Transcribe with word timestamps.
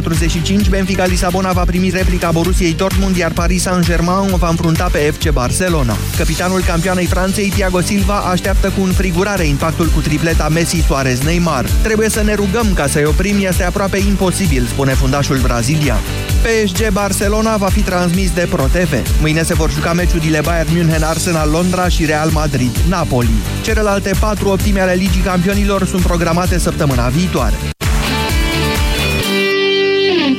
20.45, 0.00 0.68
Benfica 0.68 1.04
Lisabona 1.04 1.52
va 1.52 1.64
primi 1.64 1.90
replica 1.90 2.30
Borussiei 2.30 2.74
Dortmund, 2.74 3.16
iar 3.16 3.32
Paris 3.32 3.62
Saint-Germain 3.62 4.32
o 4.32 4.36
va 4.36 4.48
înfrunta 4.48 4.88
pe 4.92 4.98
FC 4.98 5.30
Barcelona. 5.30 5.96
Capitanul 6.16 6.60
campioanei 6.60 7.06
Franței, 7.06 7.48
Thiago 7.48 7.80
Silva, 7.80 8.18
așteaptă 8.18 8.72
cu 8.76 8.82
înfrigurare 8.82 9.46
impactul 9.46 9.86
cu 9.86 10.00
tripleta 10.00 10.48
Messi-Suarez-Neymar. 10.48 11.64
Trebuie 11.82 12.08
să 12.08 12.22
ne 12.22 12.34
rugăm 12.34 12.72
ca 12.74 12.86
să-i 12.86 13.04
oprim, 13.04 13.36
este 13.46 13.64
aproape 13.64 13.98
imposibil, 13.98 14.66
spune 14.66 14.92
fundașul 14.94 15.38
brazilian. 15.38 15.98
PSG 16.42 16.92
Barcelona 16.92 17.56
va 17.56 17.68
fi 17.68 17.80
transmis 17.80 18.30
de 18.30 18.46
ProTV. 18.50 19.20
Mâine 19.20 19.42
se 19.42 19.54
vor 19.54 19.70
juca 19.70 19.92
meciurile 19.92 20.40
Bayern 20.40 20.68
München, 20.74 21.02
Arsenal 21.02 21.50
Londra 21.50 21.88
și 21.88 22.04
Real 22.04 22.30
Madrid 22.30 22.76
Napoli. 22.88 23.28
Celelalte 23.62 24.12
patru 24.20 24.48
optime 24.48 24.80
ale 24.80 24.92
Ligii 24.92 25.22
Campionilor 25.22 25.86
sunt 25.86 26.02
programate 26.02 26.58
săptămâna 26.58 27.08
viitoare. 27.08 27.54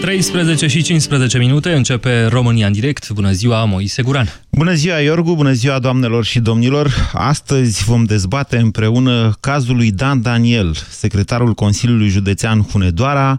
13 0.09 0.67
și 0.67 0.81
15 0.81 1.37
minute 1.37 1.73
începe 1.73 2.25
România 2.25 2.67
în 2.67 2.71
direct. 2.71 3.09
Bună 3.09 3.31
ziua, 3.31 3.65
Moise 3.65 4.01
Guran. 4.01 4.41
Bună 4.49 4.73
ziua, 4.73 4.99
Iorgu, 4.99 5.35
bună 5.35 5.51
ziua, 5.51 5.79
doamnelor 5.79 6.25
și 6.25 6.39
domnilor. 6.39 7.09
Astăzi 7.13 7.83
vom 7.83 8.03
dezbate 8.03 8.57
împreună 8.57 9.37
cazul 9.39 9.75
lui 9.75 9.91
Dan 9.91 10.21
Daniel, 10.21 10.75
secretarul 10.89 11.53
Consiliului 11.53 12.07
Județean 12.07 12.61
Hunedoara, 12.61 13.37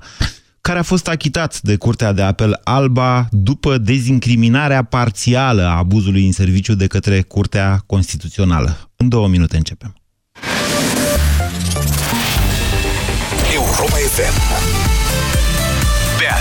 care 0.60 0.78
a 0.78 0.82
fost 0.82 1.08
achitat 1.08 1.60
de 1.60 1.76
Curtea 1.76 2.12
de 2.12 2.22
Apel 2.22 2.60
Alba 2.64 3.28
după 3.30 3.78
dezincriminarea 3.78 4.82
parțială 4.82 5.62
a 5.62 5.76
abuzului 5.76 6.26
în 6.26 6.32
serviciu 6.32 6.74
de 6.74 6.86
către 6.86 7.20
Curtea 7.20 7.82
Constituțională. 7.86 8.90
În 8.96 9.08
două 9.08 9.28
minute 9.28 9.56
începem. 9.56 9.94
Europa 13.54 13.96
FM 13.96 14.36
Pe 14.48 14.59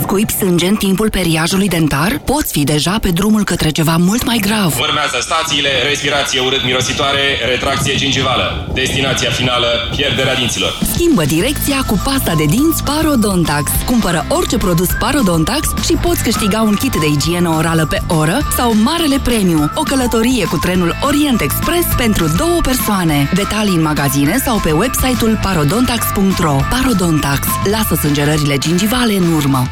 Scuipi 0.00 0.32
sânge 0.32 0.66
în 0.66 0.74
timpul 0.74 1.10
periajului 1.10 1.68
dentar? 1.68 2.18
Poți 2.24 2.52
fi 2.52 2.64
deja 2.64 2.98
pe 3.00 3.10
drumul 3.10 3.44
către 3.44 3.70
ceva 3.70 3.96
mult 3.96 4.24
mai 4.24 4.38
grav. 4.40 4.78
Urmează 4.78 5.18
stațiile, 5.20 5.68
respirație 5.88 6.40
urât-mirositoare, 6.40 7.20
retracție 7.50 7.94
gingivală. 7.94 8.70
Destinația 8.74 9.30
finală, 9.30 9.66
pierderea 9.96 10.34
dinților. 10.34 10.78
Schimbă 10.94 11.24
direcția 11.24 11.84
cu 11.86 12.00
pasta 12.04 12.34
de 12.34 12.44
dinți 12.44 12.84
Parodontax. 12.84 13.70
Cumpără 13.86 14.26
orice 14.28 14.56
produs 14.56 14.88
Parodontax 14.98 15.68
și 15.84 15.92
poți 15.92 16.22
câștiga 16.22 16.62
un 16.62 16.74
kit 16.74 16.92
de 16.92 17.06
igienă 17.06 17.48
orală 17.48 17.86
pe 17.86 17.98
oră 18.06 18.38
sau 18.56 18.74
Marele 18.82 19.18
Premiu, 19.22 19.70
o 19.74 19.82
călătorie 19.82 20.44
cu 20.44 20.56
trenul 20.56 20.96
Orient 21.02 21.40
Express 21.40 21.86
pentru 21.96 22.34
două 22.36 22.60
persoane. 22.62 23.30
Detalii 23.34 23.74
în 23.74 23.82
magazine 23.82 24.38
sau 24.44 24.58
pe 24.58 24.70
website-ul 24.70 25.38
parodontax.ro 25.42 26.56
Parodontax. 26.70 27.46
Lasă 27.70 27.94
sângerările 27.94 28.58
gingivale 28.58 29.14
în 29.14 29.32
urmă. 29.32 29.66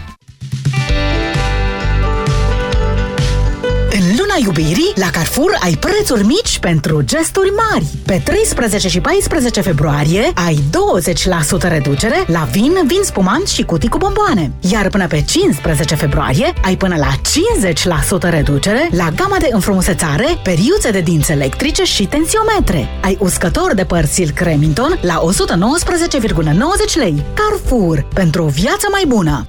Iubirii, 4.44 4.92
la 4.94 5.10
Carrefour 5.10 5.58
ai 5.62 5.76
prețuri 5.76 6.24
mici 6.24 6.58
pentru 6.58 7.02
gesturi 7.02 7.52
mari. 7.70 7.84
Pe 8.06 8.20
13 8.24 8.88
și 8.88 9.00
14 9.00 9.60
februarie 9.60 10.30
ai 10.34 10.58
20% 11.66 11.68
reducere 11.68 12.24
la 12.26 12.48
vin, 12.50 12.72
vin 12.86 13.02
spumant 13.02 13.48
și 13.48 13.62
cutii 13.62 13.88
cu 13.88 13.98
bomboane. 13.98 14.52
Iar 14.60 14.88
până 14.88 15.06
pe 15.06 15.22
15 15.22 15.94
februarie 15.94 16.52
ai 16.64 16.76
până 16.76 16.96
la 16.96 17.10
50% 18.26 18.30
reducere 18.30 18.88
la 18.90 19.10
gama 19.16 19.36
de 19.38 19.48
înfrumusețare, 19.52 20.26
periuțe 20.42 20.90
de 20.90 21.00
dinți 21.00 21.32
electrice 21.32 21.84
și 21.84 22.06
tensiometre. 22.06 22.88
Ai 23.02 23.16
uscător 23.20 23.74
de 23.74 23.84
păr 23.84 24.04
Silk 24.04 24.38
Remington 24.38 24.98
la 25.02 25.20
119,90 25.20 26.94
lei. 26.94 27.24
Carrefour, 27.34 28.06
pentru 28.14 28.44
o 28.44 28.48
viață 28.48 28.86
mai 28.90 29.04
bună! 29.06 29.48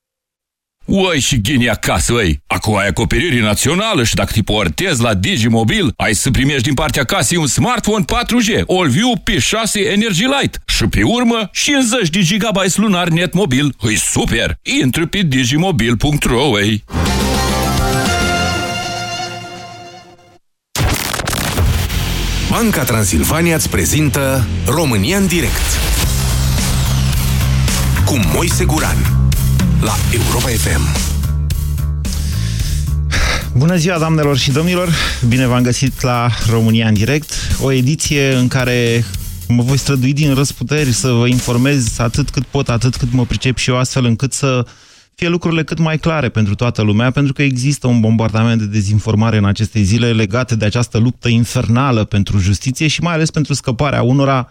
Uai 0.85 1.19
și 1.19 1.41
ghini 1.41 1.69
acasă, 1.69 2.13
ei! 2.13 2.41
Acum 2.47 2.77
ai 2.77 2.87
acoperire 2.87 3.41
națională 3.41 4.03
și 4.03 4.15
dacă 4.15 4.31
te 4.31 4.41
portezi 4.41 5.01
la 5.01 5.13
Digimobil, 5.13 5.93
ai 5.95 6.13
să 6.15 6.31
primești 6.31 6.61
din 6.61 6.73
partea 6.73 7.03
casei 7.03 7.37
un 7.37 7.47
smartphone 7.47 8.05
4G, 8.05 8.65
AllView 8.67 9.23
P6 9.29 9.91
Energy 9.91 10.23
Light 10.23 10.61
și 10.67 10.85
pe 10.87 11.03
urmă 11.03 11.49
50 11.53 12.09
de 12.09 12.37
GB 12.37 12.57
lunar 12.75 13.07
net 13.07 13.33
mobil. 13.33 13.75
Îi 13.81 13.95
super! 13.95 14.57
Intră 14.81 15.05
pe 15.05 15.19
digimobil.ro, 15.21 16.59
ei! 16.59 16.83
Banca 22.49 22.83
Transilvania 22.83 23.55
îți 23.55 23.69
prezintă 23.69 24.47
România 24.65 25.17
în 25.17 25.27
direct 25.27 25.79
cu 28.05 28.19
Moise 28.33 28.65
Guran 28.65 29.20
la 29.81 29.93
Europa 30.13 30.47
FM. 30.47 30.81
Bună 33.57 33.75
ziua, 33.75 33.97
doamnelor 33.97 34.37
și 34.37 34.51
domnilor! 34.51 34.89
Bine 35.27 35.47
v-am 35.47 35.63
găsit 35.63 36.01
la 36.01 36.29
România 36.49 36.87
în 36.87 36.93
direct, 36.93 37.33
o 37.61 37.71
ediție 37.71 38.33
în 38.33 38.47
care 38.47 39.05
mă 39.47 39.63
voi 39.63 39.77
strădui 39.77 40.13
din 40.13 40.33
răsputeri 40.33 40.91
să 40.91 41.11
vă 41.11 41.27
informez 41.27 41.99
atât 41.99 42.29
cât 42.29 42.43
pot, 42.43 42.69
atât 42.69 42.95
cât 42.95 43.11
mă 43.11 43.25
pricep 43.25 43.57
și 43.57 43.69
eu, 43.69 43.77
astfel 43.77 44.05
încât 44.05 44.33
să 44.33 44.65
fie 45.15 45.27
lucrurile 45.27 45.63
cât 45.63 45.79
mai 45.79 45.97
clare 45.97 46.29
pentru 46.29 46.55
toată 46.55 46.81
lumea, 46.81 47.11
pentru 47.11 47.33
că 47.33 47.41
există 47.41 47.87
un 47.87 47.99
bombardament 47.99 48.59
de 48.59 48.65
dezinformare 48.65 49.37
în 49.37 49.45
aceste 49.45 49.81
zile 49.81 50.11
legate 50.11 50.55
de 50.55 50.65
această 50.65 50.97
luptă 50.97 51.27
infernală 51.27 52.03
pentru 52.03 52.37
justiție 52.37 52.87
și 52.87 53.01
mai 53.01 53.13
ales 53.13 53.31
pentru 53.31 53.53
scăparea 53.53 54.01
unora 54.01 54.49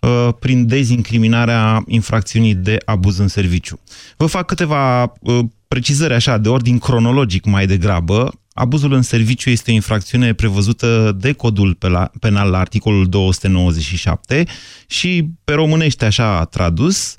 uh, 0.00 0.28
prin 0.38 0.66
dezincriminarea 0.66 1.82
infracțiunii 1.86 2.54
de 2.54 2.76
abuz 2.84 3.18
în 3.18 3.28
serviciu. 3.28 3.80
Vă 4.16 4.26
fac 4.26 4.46
câteva 4.46 5.02
uh, 5.02 5.38
precizări 5.68 6.14
așa, 6.14 6.38
de 6.38 6.48
ordin 6.48 6.78
cronologic 6.78 7.44
mai 7.44 7.66
degrabă. 7.66 8.32
Abuzul 8.52 8.92
în 8.92 9.02
serviciu 9.02 9.50
este 9.50 9.70
o 9.70 9.74
infracțiune 9.74 10.32
prevăzută 10.32 11.16
de 11.20 11.32
codul 11.32 11.78
penal 12.20 12.50
la 12.50 12.58
articolul 12.58 13.08
297 13.08 14.44
și 14.86 15.28
pe 15.44 15.52
românește 15.52 16.04
așa 16.04 16.44
tradus, 16.44 17.16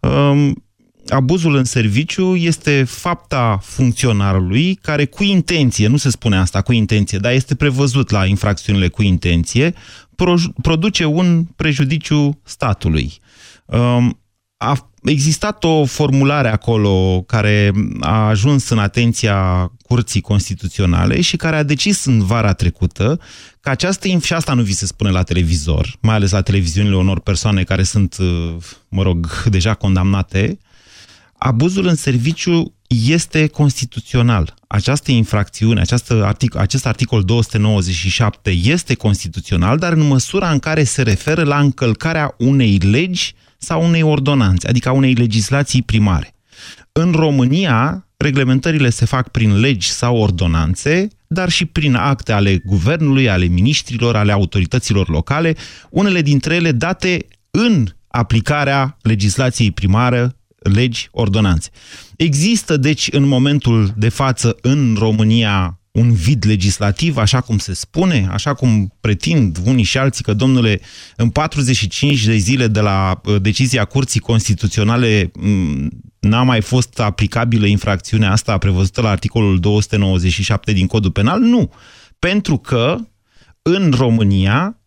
um, 0.00 0.62
abuzul 1.08 1.54
în 1.54 1.64
serviciu 1.64 2.36
este 2.36 2.84
fapta 2.84 3.58
funcționarului 3.62 4.74
care 4.74 5.04
cu 5.04 5.22
intenție, 5.22 5.86
nu 5.86 5.96
se 5.96 6.10
spune 6.10 6.36
asta 6.36 6.62
cu 6.62 6.72
intenție, 6.72 7.18
dar 7.18 7.32
este 7.32 7.54
prevăzut 7.54 8.10
la 8.10 8.26
infracțiunile 8.26 8.88
cu 8.88 9.02
intenție, 9.02 9.74
produce 10.62 11.04
un 11.04 11.44
prejudiciu 11.44 12.40
statului. 12.44 13.12
Um, 13.64 14.22
a 14.56 14.92
existat 15.02 15.64
o 15.64 15.84
formulare 15.84 16.48
acolo 16.48 17.22
care 17.26 17.72
a 18.00 18.26
ajuns 18.26 18.68
în 18.68 18.78
atenția 18.78 19.70
Curții 19.82 20.20
Constituționale 20.20 21.20
și 21.20 21.36
care 21.36 21.56
a 21.56 21.62
decis 21.62 22.04
în 22.04 22.24
vara 22.24 22.52
trecută 22.52 23.20
că 23.60 23.70
această, 23.70 24.08
și 24.08 24.32
asta 24.32 24.54
nu 24.54 24.62
vi 24.62 24.72
se 24.72 24.86
spune 24.86 25.10
la 25.10 25.22
televizor, 25.22 25.96
mai 26.00 26.14
ales 26.14 26.30
la 26.30 26.42
televiziunile 26.42 26.96
unor 26.96 27.20
persoane 27.20 27.62
care 27.62 27.82
sunt, 27.82 28.16
mă 28.88 29.02
rog, 29.02 29.32
deja 29.56 29.74
condamnate, 29.74 30.58
abuzul 31.32 31.86
în 31.86 31.94
serviciu 31.94 32.74
este 33.04 33.46
constituțional. 33.46 34.54
Această 34.66 35.10
infracțiune, 35.10 35.80
această 35.80 36.24
artic, 36.24 36.56
acest 36.56 36.86
articol 36.86 37.22
297 37.22 38.50
este 38.50 38.94
constituțional, 38.94 39.78
dar 39.78 39.92
în 39.92 40.06
măsura 40.06 40.50
în 40.50 40.58
care 40.58 40.84
se 40.84 41.02
referă 41.02 41.42
la 41.42 41.58
încălcarea 41.58 42.34
unei 42.38 42.76
legi 42.76 43.34
sau 43.58 43.84
unei 43.84 44.02
ordonanțe, 44.02 44.68
adică 44.68 44.88
a 44.88 44.92
unei 44.92 45.14
legislații 45.14 45.82
primare. 45.82 46.34
În 46.92 47.12
România, 47.12 48.06
reglementările 48.16 48.90
se 48.90 49.04
fac 49.04 49.28
prin 49.28 49.60
legi 49.60 49.90
sau 49.90 50.16
ordonanțe, 50.16 51.08
dar 51.26 51.48
și 51.48 51.64
prin 51.64 51.94
acte 51.94 52.32
ale 52.32 52.62
guvernului, 52.64 53.28
ale 53.28 53.44
ministrilor, 53.44 54.16
ale 54.16 54.32
autorităților 54.32 55.08
locale, 55.08 55.54
unele 55.90 56.22
dintre 56.22 56.54
ele 56.54 56.72
date 56.72 57.26
în 57.50 57.86
aplicarea 58.08 58.96
legislației 59.02 59.70
primare 59.70 60.36
legi, 60.62 61.08
ordonanțe. 61.10 61.70
Există, 62.16 62.76
deci, 62.76 63.08
în 63.12 63.26
momentul 63.26 63.92
de 63.96 64.08
față, 64.08 64.56
în 64.60 64.96
România, 64.98 65.80
un 65.92 66.12
vid 66.12 66.44
legislativ, 66.46 67.16
așa 67.16 67.40
cum 67.40 67.58
se 67.58 67.74
spune, 67.74 68.28
așa 68.30 68.54
cum 68.54 68.94
pretind 69.00 69.58
unii 69.64 69.84
și 69.84 69.98
alții 69.98 70.24
că, 70.24 70.34
domnule, 70.34 70.80
în 71.16 71.30
45 71.30 72.24
de 72.24 72.36
zile 72.36 72.66
de 72.66 72.80
la 72.80 73.20
uh, 73.24 73.40
decizia 73.40 73.84
Curții 73.84 74.20
Constituționale 74.20 75.30
mm, 75.34 75.88
n-a 76.18 76.42
mai 76.42 76.60
fost 76.60 77.00
aplicabilă 77.00 77.66
infracțiunea 77.66 78.30
asta 78.30 78.58
prevăzută 78.58 79.00
la 79.00 79.10
articolul 79.10 79.60
297 79.60 80.72
din 80.72 80.86
Codul 80.86 81.10
Penal? 81.10 81.40
Nu. 81.40 81.72
Pentru 82.18 82.58
că 82.58 82.96
în 83.62 83.92
România 83.96 84.81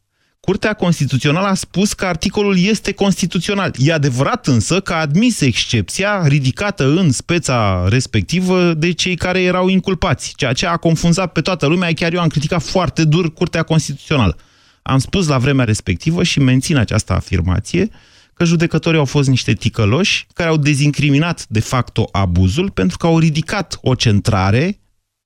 Curtea 0.45 0.74
Constituțională 0.74 1.47
a 1.47 1.53
spus 1.53 1.94
că 1.94 2.06
articolul 2.06 2.57
este 2.59 2.92
constituțional. 2.92 3.74
E 3.77 3.94
adevărat 3.94 4.47
însă 4.47 4.80
că 4.80 4.94
a 4.94 5.00
admis 5.00 5.42
excepția 5.42 6.27
ridicată 6.27 6.83
în 6.83 7.12
speța 7.12 7.86
respectivă 7.89 8.74
de 8.74 8.92
cei 8.92 9.15
care 9.15 9.42
erau 9.42 9.68
inculpați, 9.68 10.33
ceea 10.36 10.53
ce 10.53 10.65
a 10.65 10.77
confunzat 10.77 11.31
pe 11.31 11.42
toată 11.42 11.65
lumea, 11.65 11.94
chiar 11.94 12.13
eu 12.13 12.19
am 12.19 12.27
criticat 12.27 12.62
foarte 12.62 13.03
dur 13.03 13.33
Curtea 13.33 13.63
Constituțională. 13.63 14.38
Am 14.81 14.97
spus 15.00 15.27
la 15.27 15.38
vremea 15.38 15.65
respectivă 15.65 16.24
și 16.24 16.39
mențin 16.39 16.77
această 16.77 17.13
afirmație 17.13 17.89
că 18.33 18.44
judecătorii 18.44 19.00
au 19.00 19.06
fost 19.06 19.30
niște 19.30 19.53
ticăloși 19.53 20.27
care 20.33 20.50
au 20.50 20.57
dezincriminat 20.57 21.45
de 21.47 21.59
facto 21.59 22.09
abuzul 22.12 22.69
pentru 22.69 22.97
că 22.97 23.06
au 23.06 23.19
ridicat 23.19 23.80
o 23.81 23.95
centrare 23.95 24.80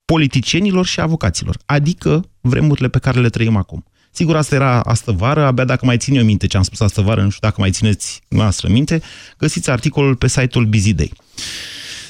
politicienilor 0.04 0.86
și 0.86 1.00
avocaților, 1.00 1.56
adică 1.66 2.24
vremurile 2.40 2.88
pe 2.88 2.98
care 2.98 3.20
le 3.20 3.28
trăim 3.28 3.56
acum. 3.56 3.84
Sigur, 4.10 4.36
asta 4.36 4.54
era 4.54 4.80
astă 4.80 5.12
vară, 5.12 5.44
abia 5.44 5.64
dacă 5.64 5.86
mai 5.86 5.98
țin 5.98 6.16
eu 6.16 6.24
minte 6.24 6.46
ce 6.46 6.56
am 6.56 6.62
spus 6.62 6.80
astă 6.80 7.00
vară, 7.00 7.22
nu 7.22 7.30
știu 7.30 7.48
dacă 7.48 7.60
mai 7.60 7.70
țineți 7.70 8.20
noastră 8.28 8.68
minte, 8.68 9.02
găsiți 9.38 9.70
articolul 9.70 10.16
pe 10.16 10.28
site-ul 10.28 10.64
Busy 10.64 10.94
Day. 10.94 11.12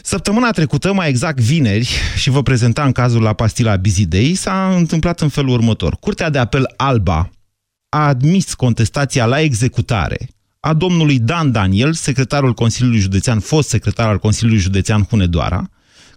Săptămâna 0.02 0.50
trecută, 0.50 0.93
mai 0.93 1.08
exact 1.08 1.41
vineri, 1.41 1.91
și 2.17 2.31
vă 2.31 2.43
prezentam 2.43 2.93
cazul 2.93 3.23
la 3.23 3.32
pastila 3.32 3.76
Busy 3.76 4.06
Day, 4.06 4.35
s-a 4.35 4.75
întâmplat 4.76 5.20
în 5.20 5.29
felul 5.29 5.50
următor. 5.50 5.97
Curtea 5.97 6.31
de 6.31 6.38
apel 6.38 6.75
Alba 6.76 7.31
a 7.88 8.06
admis 8.06 8.55
contestația 8.55 9.26
la 9.26 9.41
executare 9.41 10.29
a 10.61 10.73
domnului 10.73 11.19
Dan 11.19 11.52
Daniel, 11.52 11.93
secretarul 11.93 12.55
Consiliului 12.55 13.00
Județean, 13.00 13.41
fost 13.41 13.69
secretar 13.69 14.08
al 14.08 14.19
Consiliului 14.19 14.62
Județean 14.62 15.02
Hunedoara, 15.02 15.70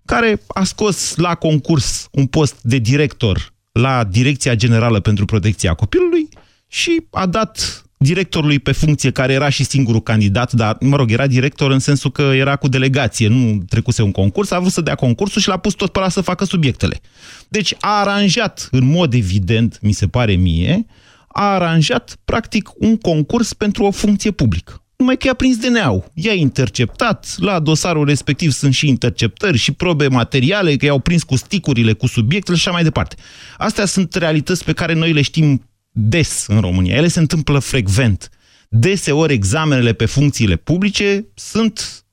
care 0.06 0.41
a 0.47 0.63
scos 0.63 1.15
la 1.15 1.35
concurs 1.35 2.07
un 2.12 2.25
post 2.25 2.56
de 2.62 2.77
director 2.77 3.53
la 3.74 4.04
Direcția 4.04 4.56
Generală 4.56 5.00
pentru 5.00 5.25
Protecția 5.25 5.74
Copilului 5.74 6.30
și 6.68 7.06
a 7.12 7.25
dat 7.25 7.84
directorului 7.98 8.60
pe 8.60 8.72
funcție, 8.72 9.12
care 9.12 9.34
era 9.34 9.50
și 9.50 9.64
singurul 9.64 10.02
candidat, 10.02 10.52
dar, 10.52 10.78
mă 10.80 10.96
rog, 10.96 11.12
era 11.12 11.28
director 11.28 11.72
în 11.72 11.80
sensul 11.80 12.12
că 12.12 12.22
era 12.22 12.56
cu 12.56 12.68
delegație, 12.68 13.28
nu 13.28 13.64
trecuse 13.70 14.02
un 14.02 14.12
concurs, 14.12 14.52
a 14.52 14.60
vrut 14.60 14.72
să 14.72 14.81
dea 14.81 14.96
concursul 14.96 15.42
și 15.42 15.48
l-a 15.48 15.58
pus 15.58 15.74
tot 15.74 15.92
pe 15.92 16.00
ăla 16.00 16.10
să 16.10 16.22
facă 16.22 16.46
subiectele. 16.46 17.00
Deci 17.48 17.75
a 17.80 18.00
aranjat, 18.00 18.68
în 18.72 18.86
mod 18.86 19.14
evident, 19.14 19.80
mi 19.81 19.92
se 19.92 20.08
pare 20.08 20.34
mie, 20.34 20.86
a 21.28 21.54
aranjat, 21.54 22.18
practic, 22.26 22.69
un 22.78 22.98
concurs 22.98 23.54
pentru 23.54 23.84
o 23.84 23.92
funcție 23.92 24.31
publică 24.31 24.82
numai 25.04 25.18
că 25.18 25.28
i-a 25.28 25.34
prins 25.34 25.58
DNA-ul. 25.58 26.12
I-a 26.14 26.34
interceptat, 26.34 27.36
la 27.38 27.60
dosarul 27.60 28.06
respectiv 28.06 28.52
sunt 28.52 28.74
și 28.74 28.88
interceptări 28.88 29.58
și 29.58 29.72
probe 29.72 30.08
materiale, 30.08 30.76
că 30.76 30.86
i-au 30.86 31.00
prins 31.00 31.24
cu 31.24 31.36
sticurile, 31.36 31.94
cu 31.94 32.08
subiectele 32.08 32.58
și 32.58 32.68
așa 32.68 32.76
mai 32.76 32.84
departe. 32.84 33.16
Astea 33.58 33.86
sunt 33.86 34.14
realități 34.14 34.64
pe 34.64 34.74
care 34.74 34.94
noi 34.94 35.14
le 35.14 35.22
știm 35.22 35.70
des 35.92 36.46
în 36.48 36.60
România. 36.60 36.96
Ele 36.96 37.08
se 37.08 37.20
întâmplă 37.20 37.60
frecvent. 37.60 38.30
Deseori 38.70 39.34
examenele 39.34 39.94
pe 39.94 40.06
funcțiile 40.06 40.56
publice 40.56 41.28
sunt 41.34 42.06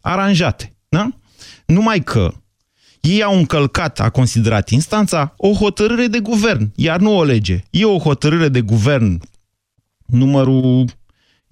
aranjate. 0.00 0.76
Da? 0.88 1.08
Numai 1.66 2.00
că 2.00 2.34
ei 3.00 3.22
au 3.22 3.36
încălcat, 3.36 4.00
a 4.00 4.10
considerat 4.10 4.68
instanța, 4.68 5.34
o 5.36 5.52
hotărâre 5.52 6.06
de 6.06 6.18
guvern, 6.18 6.72
iar 6.74 7.00
nu 7.00 7.16
o 7.16 7.24
lege. 7.24 7.64
E 7.70 7.84
o 7.84 7.98
hotărâre 7.98 8.48
de 8.48 8.60
guvern 8.60 9.20
numărul 10.06 10.84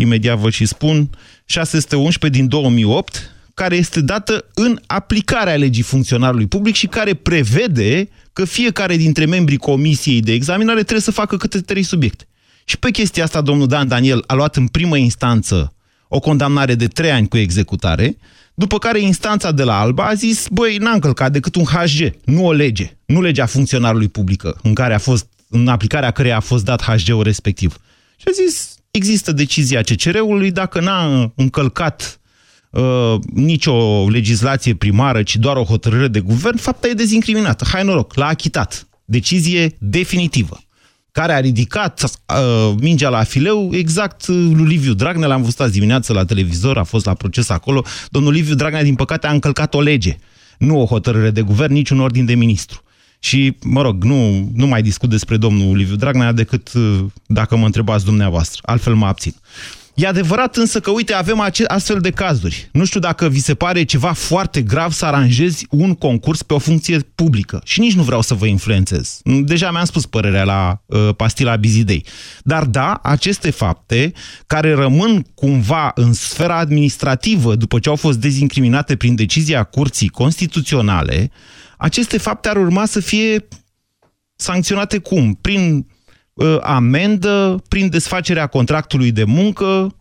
imediat 0.03 0.39
vă 0.39 0.51
și 0.51 0.67
spun, 0.67 1.11
611 1.45 2.41
din 2.41 2.49
2008, 2.49 3.31
care 3.55 3.77
este 3.77 4.01
dată 4.01 4.45
în 4.55 4.81
aplicarea 4.87 5.57
legii 5.57 5.83
funcționarului 5.83 6.47
public 6.47 6.75
și 6.75 6.87
care 6.87 7.15
prevede 7.15 8.09
că 8.33 8.45
fiecare 8.45 8.97
dintre 8.97 9.25
membrii 9.25 9.57
comisiei 9.57 10.21
de 10.21 10.33
examinare 10.33 10.81
trebuie 10.81 11.01
să 11.01 11.11
facă 11.11 11.37
câte 11.37 11.61
trei 11.61 11.83
subiecte. 11.83 12.27
Și 12.65 12.79
pe 12.79 12.91
chestia 12.91 13.25
asta, 13.25 13.41
domnul 13.41 13.67
Dan 13.67 13.89
Daniel 13.89 14.25
a 14.27 14.35
luat 14.35 14.57
în 14.57 14.67
primă 14.67 14.97
instanță 14.97 15.75
o 16.09 16.19
condamnare 16.19 16.75
de 16.75 16.87
trei 16.87 17.11
ani 17.11 17.29
cu 17.29 17.37
executare, 17.37 18.17
după 18.55 18.79
care 18.79 19.01
instanța 19.01 19.53
de 19.53 19.63
la 19.63 19.81
Alba 19.81 20.07
a 20.07 20.15
zis, 20.15 20.47
băi, 20.51 20.77
n-a 20.77 20.91
încălcat 20.91 21.33
decât 21.33 21.55
un 21.55 21.65
HG, 21.65 22.15
nu 22.25 22.47
o 22.47 22.53
lege, 22.53 22.97
nu 23.05 23.21
legea 23.21 23.47
funcționarului 23.47 24.09
publică, 24.09 24.59
în 24.63 24.75
care 24.75 24.95
a 24.95 24.99
fost, 24.99 25.27
în 25.49 25.69
aplicarea 25.69 26.11
căreia 26.11 26.37
a 26.37 26.41
fost 26.41 26.65
dat 26.65 26.83
HG-ul 26.83 27.23
respectiv. 27.23 27.77
Și 28.17 28.27
a 28.29 28.31
zis, 28.45 28.75
există 28.93 29.33
decizia 29.33 29.81
CCR-ului, 29.81 30.51
dacă 30.51 30.81
n-a 30.81 31.33
încălcat 31.35 32.21
uh, 32.71 33.15
nicio 33.35 34.09
legislație 34.09 34.75
primară, 34.75 35.23
ci 35.23 35.37
doar 35.37 35.57
o 35.57 35.65
hotărâre 35.65 36.09
de 36.09 36.21
guvern, 36.21 36.57
fapta 36.57 36.89
e 36.89 36.93
dezincriminată. 36.93 37.65
Hai 37.69 37.85
noroc, 37.85 38.15
l-a 38.15 38.27
achitat. 38.27 38.89
Decizie 39.05 39.77
definitivă 39.79 40.61
care 41.13 41.33
a 41.33 41.41
ridicat 41.41 42.03
uh, 42.03 42.75
mingea 42.81 43.09
la 43.09 43.23
fileu 43.23 43.71
exact 43.73 44.27
uh, 44.27 44.51
lui 44.55 44.67
Liviu 44.67 44.93
Dragnea, 44.93 45.29
l-am 45.29 45.43
văzut 45.43 45.61
azi 45.61 45.73
dimineață 45.73 46.13
la 46.13 46.25
televizor, 46.25 46.79
a 46.79 46.83
fost 46.83 47.05
la 47.05 47.15
proces 47.15 47.49
acolo. 47.49 47.85
Domnul 48.11 48.33
Liviu 48.33 48.55
Dragnea, 48.55 48.83
din 48.83 48.95
păcate, 48.95 49.27
a 49.27 49.33
încălcat 49.33 49.75
o 49.75 49.81
lege, 49.81 50.17
nu 50.59 50.81
o 50.81 50.87
hotărâre 50.87 51.31
de 51.31 51.41
guvern, 51.41 51.73
nici 51.73 51.91
un 51.91 52.01
ordin 52.01 52.25
de 52.25 52.35
ministru. 52.35 52.83
Și, 53.25 53.57
mă 53.63 53.83
rog, 53.83 54.05
nu, 54.05 54.51
nu 54.55 54.67
mai 54.67 54.83
discut 54.83 55.11
despre 55.11 55.37
domnul 55.37 55.77
Liviu 55.77 55.97
Dragnea 55.97 56.33
decât 56.33 56.73
uh, 56.73 57.05
dacă 57.27 57.57
mă 57.57 57.65
întrebați 57.65 58.05
dumneavoastră. 58.05 58.61
Altfel 58.65 58.95
mă 58.95 59.07
abțin. 59.07 59.35
E 59.95 60.07
adevărat 60.07 60.57
însă 60.57 60.81
că, 60.81 60.91
uite, 60.91 61.13
avem 61.13 61.53
astfel 61.67 61.99
de 62.01 62.11
cazuri. 62.11 62.69
Nu 62.73 62.85
știu 62.85 63.01
dacă 63.01 63.29
vi 63.29 63.41
se 63.41 63.55
pare 63.55 63.83
ceva 63.83 64.13
foarte 64.13 64.63
grav 64.63 64.93
să 64.93 65.05
aranjezi 65.07 65.67
un 65.71 65.95
concurs 65.95 66.43
pe 66.43 66.55
o 66.55 66.59
funcție 66.59 66.99
publică. 67.15 67.61
Și 67.65 67.81
nici 67.81 67.95
nu 67.95 68.03
vreau 68.03 68.21
să 68.21 68.35
vă 68.35 68.47
influențez. 68.47 69.21
Deja 69.25 69.71
mi-am 69.71 69.85
spus 69.85 70.07
părerea 70.07 70.45
la 70.45 70.83
uh, 70.87 71.09
pastila 71.17 71.57
Bizidei. 71.57 72.07
Dar 72.43 72.65
da, 72.65 73.01
aceste 73.03 73.51
fapte 73.51 74.13
care 74.47 74.75
rămân 74.75 75.27
cumva 75.35 75.93
în 75.95 76.13
sfera 76.13 76.59
administrativă 76.59 77.55
după 77.55 77.79
ce 77.79 77.89
au 77.89 77.97
fost 77.97 78.19
dezincriminate 78.19 78.97
prin 78.97 79.15
decizia 79.15 79.63
Curții 79.63 80.09
Constituționale, 80.09 81.31
aceste 81.83 82.19
fapte 82.19 82.49
ar 82.49 82.57
urma 82.57 82.85
să 82.85 83.01
fie 83.01 83.49
sancționate 84.35 84.99
cum? 84.99 85.35
Prin 85.35 85.87
uh, 86.33 86.57
amendă, 86.61 87.63
prin 87.69 87.89
desfacerea 87.89 88.47
contractului 88.47 89.13
de 89.13 89.25
muncă. 89.25 89.97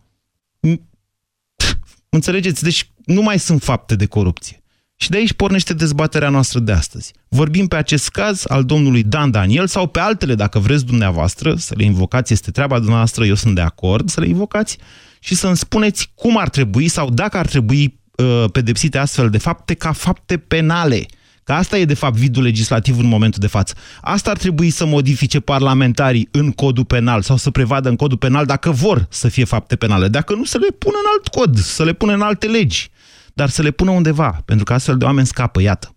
Înțelegeți? 2.09 2.63
Deci 2.63 2.91
nu 3.05 3.21
mai 3.21 3.39
sunt 3.39 3.63
fapte 3.63 3.95
de 3.95 4.05
corupție. 4.05 4.63
Și 4.95 5.09
de 5.09 5.17
aici 5.17 5.33
pornește 5.33 5.73
dezbaterea 5.73 6.29
noastră 6.29 6.59
de 6.59 6.71
astăzi. 6.71 7.13
Vorbim 7.27 7.67
pe 7.67 7.75
acest 7.75 8.09
caz 8.09 8.43
al 8.47 8.63
domnului 8.63 9.03
Dan 9.03 9.31
Daniel 9.31 9.67
sau 9.67 9.88
pe 9.88 10.00
altele, 10.00 10.35
dacă 10.35 10.59
vreți 10.59 10.85
dumneavoastră, 10.85 11.55
să 11.55 11.73
le 11.77 11.83
invocați, 11.83 12.33
este 12.33 12.51
treaba 12.51 12.77
dumneavoastră, 12.77 13.25
eu 13.25 13.35
sunt 13.35 13.55
de 13.55 13.61
acord 13.61 14.09
să 14.09 14.19
le 14.19 14.27
invocați 14.27 14.77
și 15.19 15.35
să-mi 15.35 15.57
spuneți 15.57 16.11
cum 16.15 16.38
ar 16.38 16.50
trebui 16.50 16.88
sau 16.88 17.09
dacă 17.09 17.38
ar 17.38 17.47
trebui 17.47 18.00
uh, 18.15 18.45
pedepsite 18.51 18.97
astfel 18.97 19.29
de 19.29 19.38
fapte 19.38 19.73
ca 19.73 19.91
fapte 19.91 20.38
penale. 20.38 21.05
Că 21.51 21.58
asta 21.58 21.77
e, 21.77 21.86
de 21.86 21.93
fapt, 21.93 22.15
vidul 22.15 22.43
legislativ 22.43 23.00
în 23.00 23.05
momentul 23.05 23.39
de 23.41 23.48
față. 23.48 23.74
Asta 24.01 24.29
ar 24.29 24.38
trebui 24.38 24.70
să 24.70 24.86
modifice 24.86 25.39
parlamentarii 25.39 26.27
în 26.31 26.51
codul 26.51 26.86
penal 26.86 27.22
sau 27.22 27.38
să 27.38 27.51
prevadă 27.51 27.89
în 27.89 27.96
codul 27.96 28.17
penal 28.17 28.46
dacă 28.46 28.70
vor 28.70 29.05
să 29.10 29.27
fie 29.27 29.43
fapte 29.43 29.75
penale. 29.75 30.08
Dacă 30.08 30.36
nu, 30.36 30.43
să 30.43 30.58
le 30.58 30.67
pună 30.77 30.96
în 31.03 31.10
alt 31.13 31.27
cod, 31.27 31.58
să 31.58 31.84
le 31.84 31.93
pună 31.93 32.13
în 32.13 32.22
alte 32.22 32.48
legi. 32.48 32.89
Dar 33.34 33.50
să 33.50 33.62
le 33.62 33.72
pună 33.72 33.91
undeva, 33.91 34.41
pentru 34.46 34.65
că 34.65 34.74
astfel 34.74 34.98
de 34.98 35.05
oameni 35.05 35.27
scapă, 35.27 35.62
iată. 35.62 35.96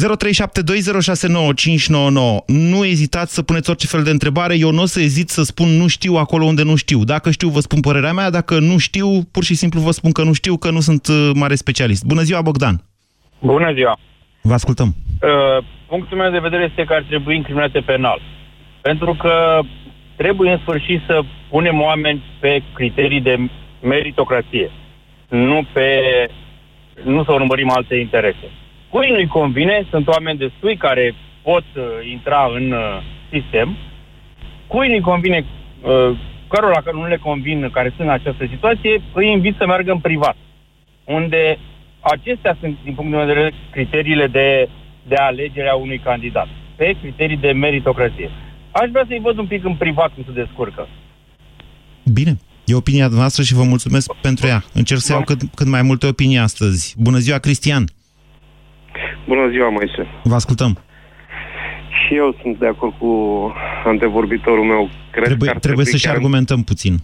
0372069599. 0.00 0.04
Nu 2.46 2.84
ezitați 2.84 3.34
să 3.34 3.42
puneți 3.42 3.70
orice 3.70 3.86
fel 3.86 4.02
de 4.02 4.10
întrebare. 4.10 4.58
Eu 4.58 4.70
nu 4.70 4.82
o 4.82 4.86
să 4.86 5.00
ezit 5.00 5.28
să 5.28 5.42
spun 5.42 5.68
nu 5.68 5.86
știu 5.86 6.14
acolo 6.14 6.44
unde 6.44 6.62
nu 6.62 6.76
știu. 6.76 7.04
Dacă 7.04 7.30
știu, 7.30 7.48
vă 7.48 7.60
spun 7.60 7.80
părerea 7.80 8.12
mea. 8.12 8.30
Dacă 8.30 8.58
nu 8.58 8.78
știu, 8.78 9.22
pur 9.30 9.44
și 9.44 9.54
simplu 9.54 9.80
vă 9.80 9.90
spun 9.90 10.12
că 10.12 10.22
nu 10.22 10.32
știu, 10.32 10.56
că 10.56 10.70
nu 10.70 10.80
sunt 10.80 11.06
uh, 11.06 11.30
mare 11.34 11.54
specialist. 11.54 12.04
Bună 12.04 12.22
ziua, 12.22 12.42
Bogdan! 12.42 12.84
Bună 13.40 13.72
ziua! 13.74 13.98
Vă 14.42 14.52
ascultăm. 14.52 14.94
Uh, 15.22 15.64
punctul 15.86 16.16
meu 16.16 16.30
de 16.30 16.38
vedere 16.38 16.64
este 16.64 16.84
că 16.84 16.92
ar 16.92 17.02
trebui 17.02 17.36
incriminate 17.36 17.80
penal. 17.80 18.20
Pentru 18.80 19.14
că 19.14 19.60
trebuie 20.16 20.52
în 20.52 20.58
sfârșit 20.58 21.00
să 21.06 21.20
punem 21.48 21.80
oameni 21.80 22.22
pe 22.40 22.62
criterii 22.74 23.20
de 23.20 23.36
meritocrație. 23.80 24.70
Nu 25.28 25.62
pe 25.72 25.88
nu 27.02 27.24
să 27.24 27.32
urmărim 27.32 27.70
alte 27.70 27.94
interese. 27.94 28.50
Cui 28.90 29.10
nu-i 29.10 29.26
convine, 29.26 29.86
sunt 29.90 30.08
oameni 30.08 30.38
destui 30.38 30.76
care 30.76 31.14
pot 31.42 31.64
uh, 31.76 31.82
intra 32.10 32.50
în 32.54 32.72
uh, 32.72 33.02
sistem. 33.30 33.76
Cui 34.66 34.88
nu-i 34.88 35.00
convine, 35.00 35.44
uh, 35.80 36.18
cărora 36.48 36.80
care 36.84 36.96
nu 36.96 37.06
le 37.06 37.16
convin, 37.16 37.70
care 37.70 37.92
sunt 37.96 38.08
în 38.08 38.12
această 38.12 38.46
situație, 38.50 39.02
îi 39.12 39.30
invit 39.30 39.54
să 39.58 39.66
meargă 39.66 39.92
în 39.92 39.98
privat. 39.98 40.36
unde 41.04 41.58
acestea 42.02 42.56
sunt, 42.60 42.76
din 42.84 42.94
punct 42.94 43.10
de 43.10 43.16
vedere, 43.16 43.52
criteriile 43.70 44.26
de, 44.26 44.68
de 45.08 45.14
alegere 45.14 45.68
a 45.68 45.74
unui 45.74 45.98
candidat, 45.98 46.48
pe 46.76 46.96
criterii 47.00 47.36
de 47.36 47.52
meritocrație. 47.52 48.30
Aș 48.70 48.88
vrea 48.90 49.04
să-i 49.08 49.20
văd 49.22 49.38
un 49.38 49.46
pic 49.46 49.64
în 49.64 49.74
privat 49.74 50.10
cum 50.14 50.24
se 50.26 50.32
descurcă. 50.44 50.88
Bine, 52.12 52.36
e 52.64 52.74
opinia 52.74 53.08
noastră 53.08 53.42
și 53.42 53.54
vă 53.54 53.62
mulțumesc 53.62 54.14
pentru 54.14 54.46
ea. 54.46 54.62
Încerc 54.72 55.00
să 55.00 55.12
iau 55.12 55.22
cât, 55.22 55.40
cât 55.54 55.66
mai 55.66 55.82
multe 55.82 56.06
opinii 56.06 56.38
astăzi. 56.38 56.94
Bună 56.98 57.18
ziua, 57.18 57.38
Cristian! 57.38 57.84
Bună 59.26 59.48
ziua, 59.50 59.68
Moise! 59.68 60.06
Vă 60.22 60.34
ascultăm! 60.34 60.78
Și 62.06 62.14
eu 62.14 62.38
sunt 62.42 62.58
de 62.58 62.66
acord 62.66 62.92
cu 62.98 63.08
antevorbitorul 63.84 64.64
meu. 64.64 64.90
Cred 65.10 65.24
trebuie, 65.24 65.48
că 65.48 65.54
ar 65.54 65.60
trebuie 65.60 65.86
să 65.86 65.96
și 65.96 66.04
chiar... 66.04 66.14
argumentăm 66.14 66.62
puțin. 66.62 66.96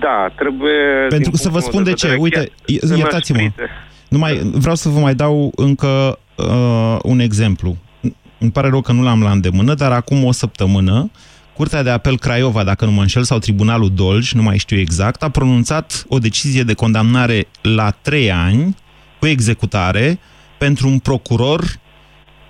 Da, 0.00 0.32
trebuie... 0.36 1.06
Pentru 1.08 1.30
că 1.30 1.36
să 1.36 1.48
vă 1.48 1.58
spun 1.58 1.82
de 1.82 1.92
ce. 1.92 2.16
Uite, 2.18 2.50
iertați-mă. 2.96 3.50
Numai, 4.08 4.50
vreau 4.54 4.74
să 4.74 4.88
vă 4.88 4.98
mai 4.98 5.14
dau 5.14 5.52
încă 5.56 6.18
uh, 6.36 6.96
un 7.02 7.18
exemplu. 7.18 7.76
Îmi 8.38 8.50
pare 8.50 8.68
rău 8.68 8.80
că 8.80 8.92
nu 8.92 9.02
l-am 9.02 9.22
la 9.22 9.30
îndemână, 9.30 9.74
dar 9.74 9.92
acum 9.92 10.24
o 10.24 10.32
săptămână, 10.32 11.10
Curtea 11.56 11.82
de 11.82 11.90
Apel 11.90 12.18
Craiova, 12.18 12.64
dacă 12.64 12.84
nu 12.84 12.90
mă 12.90 13.00
înșel, 13.00 13.22
sau 13.22 13.38
Tribunalul 13.38 13.90
Dolj, 13.94 14.32
nu 14.32 14.42
mai 14.42 14.58
știu 14.58 14.78
exact, 14.78 15.22
a 15.22 15.28
pronunțat 15.28 16.04
o 16.08 16.18
decizie 16.18 16.62
de 16.62 16.74
condamnare 16.74 17.48
la 17.62 17.90
trei 17.90 18.32
ani 18.32 18.76
cu 19.18 19.26
executare 19.26 20.18
pentru 20.58 20.88
un 20.88 20.98
procuror 20.98 21.80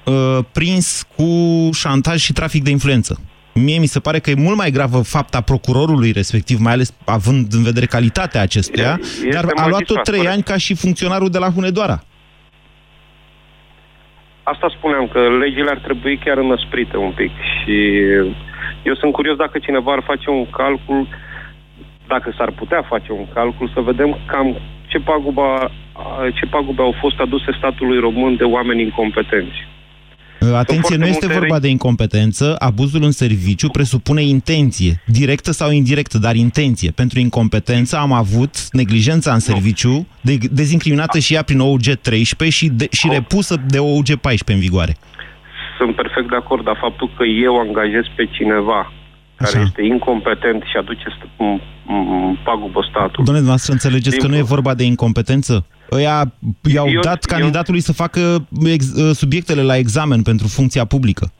uh, 0.04 0.38
prins 0.52 1.02
cu 1.16 1.25
șantaj 1.72 2.20
și 2.20 2.32
trafic 2.32 2.62
de 2.62 2.70
influență. 2.70 3.20
Mie 3.64 3.78
mi 3.78 3.86
se 3.86 4.00
pare 4.00 4.18
că 4.18 4.30
e 4.30 4.34
mult 4.34 4.56
mai 4.56 4.70
gravă 4.70 5.00
fapta 5.02 5.40
procurorului 5.40 6.12
respectiv, 6.12 6.58
mai 6.58 6.72
ales 6.72 6.96
având 7.04 7.52
în 7.52 7.62
vedere 7.62 7.86
calitatea 7.86 8.40
acestuia, 8.40 8.98
Este 9.00 9.28
dar 9.28 9.44
a 9.54 9.68
luat 9.68 9.82
tot 9.82 10.02
trei 10.02 10.18
magistrat, 10.18 10.34
ani 10.34 10.42
ca 10.42 10.56
și 10.56 10.75
funcționarul 10.75 11.30
de 11.30 11.38
la 11.38 11.50
Hunedoara. 11.50 11.98
Asta 14.42 14.75
spuneam, 14.76 15.08
că 15.12 15.20
legile 15.42 15.70
ar 15.70 15.78
trebui 15.78 16.18
chiar 16.25 16.38
înăsprite 16.38 16.96
un 16.96 17.12
pic 17.20 17.30
și 17.54 17.76
eu 18.82 18.94
sunt 18.94 19.12
curios 19.12 19.36
dacă 19.36 19.58
cineva 19.58 19.92
ar 19.92 20.02
face 20.06 20.30
un 20.30 20.50
calcul, 20.50 21.08
dacă 22.06 22.34
s-ar 22.36 22.50
putea 22.50 22.82
face 22.82 23.12
un 23.12 23.26
calcul, 23.34 23.70
să 23.75 23.80
vedem 23.80 24.18
cam 24.26 24.56
ce 24.86 24.98
paguba, 24.98 25.70
ce 26.34 26.46
pagube 26.46 26.82
au 26.82 26.94
fost 27.00 27.18
aduse 27.20 27.50
statului 27.58 27.98
român 27.98 28.36
de 28.36 28.44
oameni 28.44 28.82
incompetenți. 28.82 29.60
Atenție, 30.54 30.80
foarte 30.80 30.96
nu 30.96 31.06
este 31.06 31.26
multe 31.26 31.38
vorba 31.38 31.58
de 31.58 31.68
incompetență. 31.68 32.56
Abuzul 32.58 33.02
în 33.02 33.10
serviciu 33.10 33.68
presupune 33.68 34.22
intenție, 34.22 35.02
directă 35.06 35.50
sau 35.52 35.70
indirectă, 35.70 36.18
dar 36.18 36.34
intenție. 36.34 36.90
Pentru 36.90 37.18
incompetență 37.18 37.96
am 37.96 38.12
avut 38.12 38.54
neglijența 38.72 39.32
în 39.32 39.38
serviciu, 39.38 40.06
de, 40.20 40.38
dezincriminată 40.50 41.18
și 41.18 41.34
ea 41.34 41.42
prin 41.42 41.60
OUG 41.60 41.86
13 42.02 42.56
și, 42.58 42.68
de, 42.68 42.86
și 42.90 43.08
repusă 43.10 43.56
de 43.66 43.78
OUG 43.78 44.08
14 44.20 44.52
în 44.52 44.58
vigoare. 44.58 44.96
Sunt 45.78 45.94
perfect 45.94 46.28
de 46.28 46.36
acord, 46.36 46.64
dar 46.64 46.78
faptul 46.80 47.10
că 47.16 47.24
eu 47.24 47.60
angajez 47.60 48.04
pe 48.16 48.24
cineva 48.36 48.92
care 49.37 49.62
este 49.64 49.83
incompetent 49.83 50.62
și 50.62 50.76
aduce 50.76 51.05
st- 51.09 51.28
m- 51.45 51.61
m- 51.61 52.45
pagubă 52.45 52.87
statul. 52.90 53.25
Domnule, 53.25 53.47
noastră 53.47 53.73
înțelegeți 53.73 54.11
Din 54.16 54.21
că 54.21 54.26
nu 54.26 54.37
e 54.37 54.43
vorba 54.43 54.75
de 54.75 54.85
incompetență? 54.85 55.66
Ăia 55.93 56.33
i-au 56.75 56.88
Eu- 56.88 57.00
dat 57.00 57.25
eu- 57.31 57.37
candidatului 57.38 57.81
să 57.81 57.93
facă 57.93 58.21
ex, 58.64 58.85
subiectele 59.12 59.62
la 59.62 59.76
examen 59.76 60.23
pentru 60.23 60.47
funcția 60.49 60.85
publică. 60.85 61.33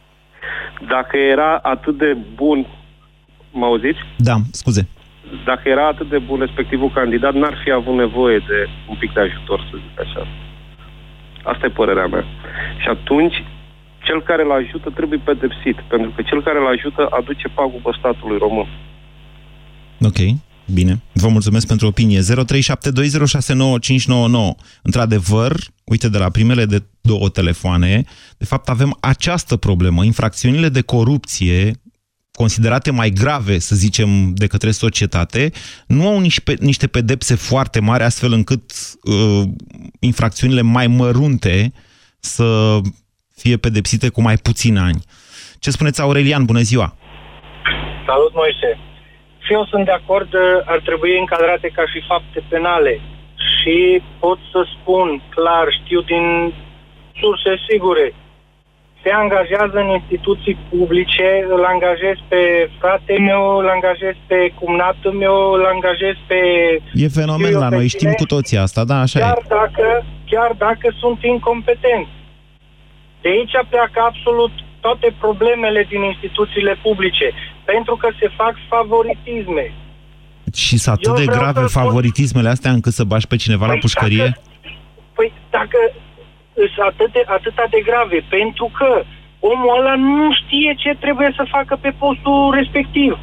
Dacă 0.89 1.17
era 1.17 1.57
atât 1.63 1.99
de 1.99 2.17
bun, 2.35 2.67
mă 3.53 3.65
auziți? 3.65 3.99
Da, 4.17 4.37
scuze. 4.51 4.89
Dacă 5.45 5.69
era 5.69 5.87
atât 5.87 6.09
de 6.09 6.19
bun 6.19 6.39
respectivul 6.41 6.91
candidat, 6.95 7.35
n-ar 7.35 7.61
fi 7.65 7.71
avut 7.71 7.95
nevoie 7.97 8.39
de 8.39 8.69
un 8.89 8.97
pic 8.99 9.13
de 9.13 9.21
ajutor, 9.21 9.61
să 9.71 9.77
zic 9.77 10.01
așa. 10.01 10.27
Asta 11.43 11.67
e 11.67 11.69
părerea 11.81 12.07
mea. 12.07 12.25
Și 12.83 12.89
atunci, 12.89 13.45
cel 14.09 14.21
care 14.23 14.43
îl 14.43 14.53
ajută 14.53 14.89
trebuie 14.99 15.19
pedepsit, 15.31 15.77
pentru 15.93 16.11
că 16.15 16.21
cel 16.23 16.41
care 16.43 16.59
îl 16.59 16.67
ajută 16.77 17.03
aduce 17.19 17.49
pagubă 17.49 17.91
statului 17.99 18.39
român. 18.39 18.69
Ok, 20.01 20.19
bine. 20.73 21.03
Vă 21.13 21.29
mulțumesc 21.29 21.67
pentru 21.67 21.87
opinie. 21.87 22.21
0372069599. 22.21 22.25
Într-adevăr, 24.83 25.53
uite, 25.85 26.09
de 26.09 26.19
la 26.19 26.31
primele 26.31 26.65
de 26.65 26.83
două 27.01 27.29
telefoane, 27.29 28.05
de 28.39 28.45
fapt 28.45 28.69
avem 28.69 28.97
această 29.01 29.57
problemă. 29.57 30.05
Infracțiunile 30.05 30.69
de 30.69 30.81
corupție 30.81 31.73
considerate 32.33 32.91
mai 32.91 33.11
grave, 33.11 33.59
să 33.59 33.75
zicem, 33.75 34.35
de 34.35 34.47
către 34.47 34.71
societate, 34.71 35.51
nu 35.87 36.07
au 36.07 36.21
niște, 36.21 36.55
niște 36.61 36.87
pedepse 36.87 37.35
foarte 37.35 37.81
mari, 37.81 38.03
astfel 38.03 38.33
încât 38.33 38.73
uh, 39.03 39.43
infracțiunile 40.01 40.61
mai 40.61 40.87
mărunte 40.87 41.73
să 42.21 42.81
fie 43.43 43.57
pedepsite 43.57 44.09
cu 44.09 44.21
mai 44.29 44.37
puțini 44.47 44.79
ani. 44.89 45.01
Ce 45.63 45.71
spuneți, 45.71 46.01
Aurelian? 46.01 46.45
Bună 46.45 46.63
ziua! 46.71 46.89
Salut, 48.09 48.33
Moise. 48.41 48.71
Și 49.45 49.51
eu 49.59 49.65
sunt 49.71 49.85
de 49.85 49.97
acord, 50.01 50.31
ar 50.65 50.81
trebui 50.89 51.19
încadrate 51.19 51.69
ca 51.77 51.85
și 51.93 51.99
fapte 52.11 52.39
penale. 52.49 52.95
Și 53.55 53.77
pot 54.23 54.39
să 54.53 54.61
spun 54.75 55.09
clar, 55.35 55.67
știu 55.81 56.01
din 56.13 56.25
surse 57.21 57.53
sigure, 57.69 58.07
se 59.03 59.11
angajează 59.23 59.77
în 59.85 59.91
instituții 59.99 60.57
publice, 60.71 61.29
îl 61.55 61.65
angajez 61.75 62.17
pe 62.29 62.71
fratele 62.81 63.19
meu, 63.31 63.43
îl 63.61 63.69
angajez 63.77 64.17
pe 64.27 64.39
cumnatul 64.61 65.13
meu, 65.13 65.37
îl 65.57 65.65
angajez 65.75 66.17
pe... 66.31 66.41
E 67.05 67.09
fenomen 67.21 67.53
eu 67.53 67.61
la 67.61 67.69
pe 67.69 67.75
noi, 67.75 67.87
cine, 67.89 67.99
știm 67.99 68.13
cu 68.21 68.27
toții 68.35 68.59
asta, 68.67 68.85
da, 68.85 68.99
așa 69.01 69.19
chiar 69.19 69.39
e. 69.43 69.47
Dacă, 69.49 69.87
chiar 70.31 70.51
dacă 70.67 70.87
sunt 71.01 71.19
incompetenți. 71.23 72.16
De 73.27 73.33
aici 73.37 73.57
pleacă 73.73 73.99
absolut 74.11 74.53
toate 74.81 75.09
problemele 75.25 75.83
din 75.93 76.03
instituțiile 76.13 76.75
publice, 76.87 77.27
pentru 77.71 77.95
că 77.97 78.09
se 78.21 78.29
fac 78.41 78.55
favoritisme. 78.75 79.67
Și 80.63 80.75
sunt 80.83 80.95
atât 80.97 81.07
Eu 81.13 81.15
de 81.21 81.25
vreau 81.31 81.41
grave 81.41 81.61
să 81.61 81.67
spun- 81.69 81.83
favoritismele 81.83 82.49
astea 82.49 82.71
încât 82.77 82.93
să 82.93 83.05
bași 83.13 83.27
pe 83.27 83.37
cineva 83.45 83.65
la 83.67 83.71
Păi 83.77 83.81
pușcărie? 83.81 84.25
Dacă, 84.25 84.41
păi 85.17 85.33
dacă 85.51 85.79
sunt 86.55 86.87
atât 86.93 87.13
de, 87.13 87.23
atâta 87.39 87.65
de 87.75 87.81
grave, 87.89 88.19
pentru 88.37 88.67
că 88.79 88.89
omul 89.51 89.77
ăla 89.79 89.95
nu 89.97 90.27
știe 90.41 90.71
ce 90.83 90.91
trebuie 91.05 91.31
să 91.39 91.45
facă 91.57 91.75
pe 91.85 91.91
postul 92.03 92.55
respectiv. 92.61 93.19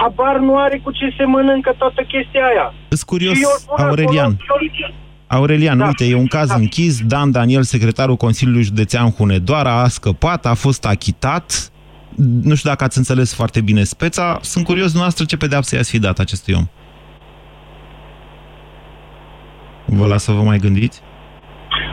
Habar 0.00 0.36
nu 0.48 0.58
are 0.58 0.76
cu 0.84 0.90
ce 0.98 1.14
se 1.16 1.24
mănâncă 1.24 1.74
toată 1.78 2.02
chestia 2.12 2.44
aia. 2.46 2.74
Îs 2.88 3.02
curios, 3.02 3.36
Și 3.36 3.42
eu 3.42 3.50
îl 3.56 3.62
pun 3.76 3.84
Aurelian. 3.84 4.32
acolo, 4.48 4.64
eu- 4.84 4.94
Aurelian, 5.32 5.78
Da. 5.78 5.86
uite, 5.86 6.04
e 6.04 6.14
un 6.14 6.26
caz 6.26 6.50
închis. 6.50 7.00
Dan 7.06 7.30
Daniel, 7.30 7.62
secretarul 7.62 8.16
Consiliului 8.16 8.62
Județean 8.62 9.10
Hunedoara, 9.10 9.80
a 9.82 9.88
scăpat, 9.88 10.46
a 10.46 10.54
fost 10.54 10.84
achitat. 10.86 11.70
Nu 12.42 12.54
știu 12.54 12.70
dacă 12.70 12.84
ați 12.84 12.98
înțeles 12.98 13.34
foarte 13.34 13.60
bine 13.60 13.82
speța. 13.82 14.38
Sunt 14.42 14.64
curios 14.64 14.94
noastră 14.94 15.24
ce 15.24 15.36
pedeapsă 15.36 15.74
i-ați 15.74 15.90
fi 15.90 15.98
dat 15.98 16.18
acestui 16.18 16.54
om. 16.54 16.66
Vă 19.84 20.06
las 20.06 20.22
să 20.22 20.32
vă 20.32 20.42
mai 20.42 20.58
gândiți? 20.58 21.00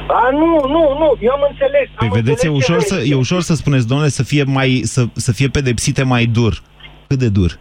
A, 0.08 0.29
nu, 0.31 0.67
nu, 0.67 0.98
nu, 1.00 1.17
eu 1.19 1.31
am 1.31 1.48
înțeles. 1.50 1.88
Păi 1.96 2.08
am 2.08 2.13
vedeți, 2.13 2.46
e 2.46 2.50
înțeles 2.50 2.67
ușor, 2.67 2.79
ce 2.81 2.86
să, 2.86 3.01
e 3.05 3.15
ușor 3.15 3.41
să 3.41 3.55
spuneți, 3.55 3.88
domnule, 3.88 4.10
să 4.10 4.24
fie, 4.24 4.43
mai, 4.43 4.81
să, 4.84 5.05
să 5.13 5.31
fie 5.31 5.48
pedepsite 5.48 6.03
mai 6.03 6.25
dur. 6.25 6.62
Cât 7.08 7.19
de 7.19 7.29
dur? 7.29 7.60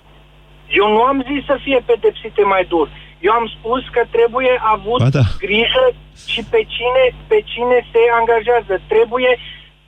Eu 0.80 0.92
nu 0.92 1.00
am 1.00 1.24
zis 1.32 1.44
să 1.46 1.56
fie 1.64 1.82
pedepsite 1.86 2.42
mai 2.54 2.64
dur. 2.68 2.88
Eu 3.26 3.32
am 3.40 3.46
spus 3.56 3.82
că 3.94 4.02
trebuie 4.16 4.52
avut 4.74 5.00
Ba 5.04 5.10
da. 5.18 5.26
grijă 5.44 5.84
și 6.32 6.40
pe 6.52 6.60
cine, 6.74 7.04
pe 7.30 7.38
cine 7.52 7.76
se 7.92 8.02
angajează. 8.20 8.74
Trebuie, 8.92 9.32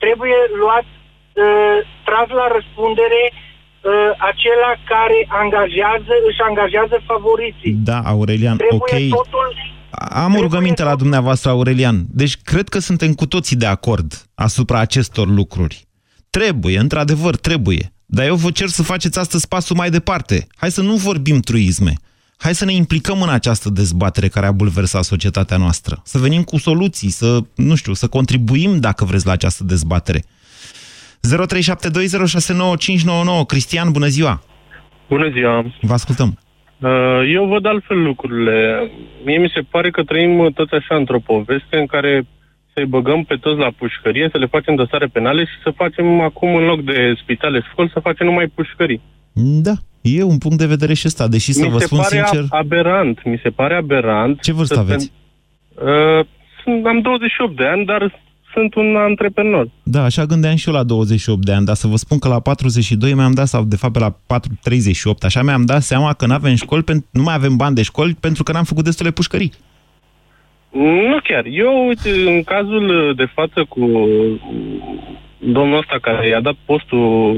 trebuie 0.03 0.39
luat, 0.61 0.87
uh, 0.91 1.77
tras 2.07 2.27
la 2.39 2.45
răspundere 2.57 3.23
uh, 3.31 4.11
acela 4.31 4.71
care 4.91 5.19
angajează, 5.43 6.13
își 6.29 6.41
angajează 6.49 6.95
favoriții. 7.11 7.73
Da, 7.89 7.97
Aurelian, 8.13 8.57
Trebuie 8.57 8.79
ok. 9.09 9.17
totul... 9.19 9.47
Am 10.25 10.35
o 10.35 10.41
rugăminte 10.41 10.83
la 10.83 10.95
dumneavoastră, 10.95 11.49
Aurelian. 11.49 11.97
Deci 12.21 12.35
cred 12.43 12.69
că 12.69 12.79
suntem 12.79 13.13
cu 13.13 13.25
toții 13.25 13.55
de 13.55 13.65
acord 13.65 14.09
asupra 14.35 14.79
acestor 14.79 15.27
lucruri. 15.27 15.85
Trebuie, 16.29 16.79
într-adevăr, 16.79 17.35
trebuie. 17.35 17.93
Dar 18.05 18.25
eu 18.25 18.35
vă 18.35 18.51
cer 18.51 18.67
să 18.67 18.83
faceți 18.83 19.19
astăzi 19.19 19.47
pasul 19.47 19.75
mai 19.75 19.89
departe. 19.89 20.47
Hai 20.55 20.71
să 20.71 20.81
nu 20.81 20.95
vorbim 20.95 21.39
truisme. 21.39 21.93
Hai 22.43 22.53
să 22.53 22.65
ne 22.65 22.73
implicăm 22.73 23.21
în 23.21 23.29
această 23.29 23.69
dezbatere 23.69 24.27
care 24.27 24.45
a 24.45 24.51
bulversat 24.51 25.03
societatea 25.03 25.57
noastră. 25.57 26.01
Să 26.03 26.17
venim 26.17 26.43
cu 26.43 26.57
soluții, 26.57 27.09
să, 27.09 27.39
nu 27.55 27.75
știu, 27.75 27.93
să 27.93 28.07
contribuim, 28.07 28.79
dacă 28.79 29.05
vreți, 29.05 29.25
la 29.25 29.31
această 29.31 29.63
dezbatere. 29.63 30.19
0372069599. 30.19 30.25
Cristian, 33.47 33.91
bună 33.91 34.07
ziua! 34.07 34.43
Bună 35.07 35.29
ziua! 35.29 35.65
Vă 35.81 35.93
ascultăm. 35.93 36.39
Uh, 36.79 36.89
Eu 37.33 37.45
văd 37.45 37.65
altfel 37.65 38.01
lucrurile. 38.01 38.91
Mie 39.25 39.37
mi 39.37 39.51
se 39.53 39.61
pare 39.61 39.89
că 39.89 40.03
trăim 40.03 40.39
uh, 40.39 40.53
toți 40.53 40.73
așa 40.73 40.95
într-o 40.95 41.19
poveste 41.19 41.77
în 41.77 41.85
care 41.85 42.27
să-i 42.73 42.85
băgăm 42.85 43.23
pe 43.23 43.35
toți 43.35 43.59
la 43.59 43.71
pușcărie, 43.77 44.29
să 44.31 44.37
le 44.37 44.45
facem 44.45 44.75
dosare 44.75 45.05
penale 45.05 45.43
și 45.43 45.61
să 45.63 45.69
facem 45.75 46.19
acum, 46.19 46.55
în 46.55 46.63
loc 46.63 46.81
de 46.83 47.13
spitale 47.21 47.65
școli, 47.71 47.91
să 47.93 47.99
facem 47.99 48.25
numai 48.25 48.47
pușcării. 48.47 49.01
Da, 49.67 49.73
e 50.01 50.23
un 50.23 50.37
punct 50.37 50.57
de 50.57 50.65
vedere 50.65 50.93
și 50.93 51.07
ăsta, 51.07 51.27
deși 51.27 51.51
să 51.51 51.65
mi 51.65 51.71
vă 51.71 51.77
se 51.77 51.85
spun 51.85 51.97
pare 51.97 52.23
sincer... 52.25 52.45
aberant, 52.49 53.23
mi 53.25 53.39
se 53.43 53.49
pare 53.49 53.75
aberant. 53.75 54.41
Ce 54.41 54.53
vârstă 54.53 54.73
să 54.73 54.79
aveți? 54.79 55.11
Uh, 55.75 56.25
sunt, 56.63 56.85
am 56.85 57.01
28 57.01 57.55
de 57.55 57.65
ani, 57.65 57.85
dar 57.85 58.21
sunt 58.53 58.75
un 58.75 58.95
antreprenor. 58.95 59.67
Da, 59.83 60.03
așa 60.03 60.25
gândeam 60.25 60.55
și 60.55 60.67
eu 60.67 60.73
la 60.73 60.83
28 60.83 61.45
de 61.45 61.53
ani, 61.53 61.65
dar 61.65 61.75
să 61.75 61.87
vă 61.87 61.95
spun 61.95 62.19
că 62.19 62.27
la 62.27 62.39
42 62.39 63.13
mi-am 63.13 63.31
dat, 63.31 63.47
sau 63.47 63.63
de 63.63 63.75
fapt 63.75 63.93
pe 63.93 63.99
la 63.99 64.15
4, 64.27 64.51
38, 64.63 65.23
așa 65.23 65.41
mi-am 65.43 65.65
dat 65.65 65.81
seama 65.81 66.13
că 66.13 66.25
nu 66.25 66.33
avem 66.33 66.55
școli, 66.55 66.83
nu 67.11 67.21
mai 67.21 67.33
avem 67.33 67.55
bani 67.55 67.75
de 67.75 67.81
școli 67.81 68.17
pentru 68.19 68.43
că 68.43 68.51
n-am 68.51 68.63
făcut 68.63 68.83
destule 68.83 69.11
pușcării. 69.11 69.51
Nu 70.71 71.19
chiar. 71.23 71.45
Eu, 71.45 71.87
uite, 71.87 72.09
în 72.09 72.43
cazul 72.43 73.13
de 73.15 73.25
față 73.33 73.65
cu 73.69 73.79
domnul 75.37 75.77
ăsta 75.77 75.97
care 76.01 76.27
i-a 76.27 76.41
dat 76.41 76.55
postul 76.65 77.37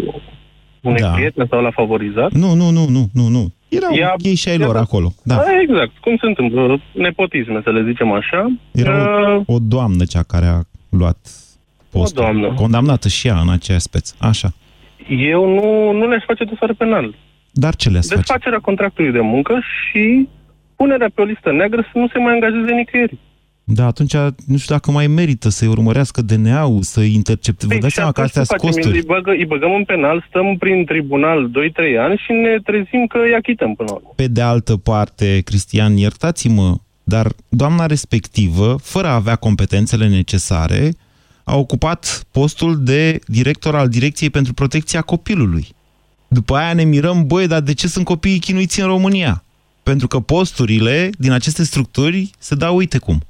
unui 0.84 1.00
da. 1.00 1.10
prieten 1.10 1.48
sau 1.50 1.62
l-a 1.62 1.72
favorizat. 1.72 2.32
Nu, 2.32 2.54
nu, 2.54 2.70
nu, 2.70 2.86
nu, 2.90 3.10
nu, 3.14 3.28
nu. 3.28 3.52
Erau 3.70 3.96
Ea, 3.96 4.14
ei 4.18 4.36
și 4.36 4.50
ai 4.50 4.58
lor 4.58 4.76
acolo. 4.76 5.14
Da. 5.24 5.36
da. 5.36 5.44
Exact. 5.62 5.98
Cum 5.98 6.18
se 6.18 6.26
întâmplă? 6.26 6.82
Nepotisme, 6.92 7.62
să 7.64 7.72
le 7.72 7.84
zicem 7.84 8.12
așa. 8.12 8.48
Era 8.72 9.36
uh, 9.36 9.42
o 9.46 9.58
doamnă 9.60 10.04
cea 10.06 10.24
care 10.24 10.46
a 10.46 10.60
luat 10.90 11.18
postul. 11.92 12.22
O 12.22 12.26
doamnă. 12.26 12.54
Condamnată 12.54 13.08
și 13.08 13.28
ea 13.28 13.40
în 13.40 13.50
aceea 13.50 13.78
speță. 13.78 14.16
Așa. 14.20 14.54
Eu 15.08 15.54
nu, 15.54 15.92
nu 15.92 16.08
le-aș 16.08 16.24
face 16.26 16.44
dosar 16.44 16.74
penal. 16.74 17.16
Dar 17.52 17.76
ce 17.76 17.90
le-aș 17.90 18.06
Desfacerea 18.06 18.60
contractului 18.60 19.12
de 19.12 19.20
muncă 19.20 19.60
și 19.60 20.28
punerea 20.76 21.10
pe 21.16 21.22
o 21.22 21.24
listă 21.24 21.52
neagră 21.52 21.82
să 21.82 21.98
nu 22.00 22.08
se 22.08 22.20
mai 22.20 22.34
angajeze 22.34 22.72
nicăieri. 22.72 23.18
Da, 23.64 23.86
atunci 23.86 24.14
nu 24.48 24.58
știu 24.58 24.76
dacă 24.76 24.92
mai 24.92 25.08
merită 25.08 25.50
să-i 25.50 25.68
urmărească 25.68 26.22
DNA-ul, 26.22 26.82
să-i 26.82 27.14
intercepte. 27.14 27.66
Vă 27.66 27.72
păi, 27.72 27.82
dați 27.82 27.94
seama 27.94 28.12
că 28.12 28.22
astea 28.22 28.44
sunt 28.44 28.60
costuri. 28.60 28.98
Îi, 28.98 29.04
băgă, 29.04 29.32
îi 29.32 29.46
băgăm 29.46 29.74
în 29.74 29.84
penal, 29.84 30.26
stăm 30.28 30.58
prin 30.58 30.86
tribunal 30.86 31.50
2-3 31.50 31.52
ani 32.00 32.22
și 32.26 32.32
ne 32.32 32.58
trezim 32.64 33.06
că 33.08 33.18
îi 33.18 33.34
achităm 33.34 33.76
până 33.76 33.90
la 33.92 33.96
urmă. 33.96 34.14
Pe 34.16 34.28
de 34.28 34.42
altă 34.42 34.78
parte, 34.78 35.42
Cristian, 35.46 35.98
iertați-mă, 35.98 36.76
dar 37.04 37.28
doamna 37.50 37.86
respectivă, 37.86 38.76
fără 38.82 39.08
a 39.08 39.14
avea 39.14 39.36
competențele 39.36 40.08
necesare, 40.08 40.92
a 41.44 41.58
ocupat 41.58 42.24
postul 42.32 42.84
de 42.84 43.20
director 43.28 43.76
al 43.76 43.90
Direcției 43.90 44.30
pentru 44.30 44.54
Protecția 44.54 45.02
Copilului. 45.02 45.68
După 46.28 46.56
aia 46.56 46.74
ne 46.74 46.84
mirăm, 46.84 47.28
băi, 47.28 47.48
dar 47.48 47.62
de 47.62 47.74
ce 47.74 47.88
sunt 47.88 48.06
copiii 48.06 48.40
chinuiți 48.40 48.80
în 48.80 48.88
România? 48.88 49.44
Pentru 49.84 50.08
că 50.08 50.20
posturile 50.20 51.10
din 51.18 51.32
aceste 51.32 51.64
structuri 51.64 52.32
se 52.38 52.56
dau 52.56 52.76
uite 52.76 52.98
cum. 52.98 53.22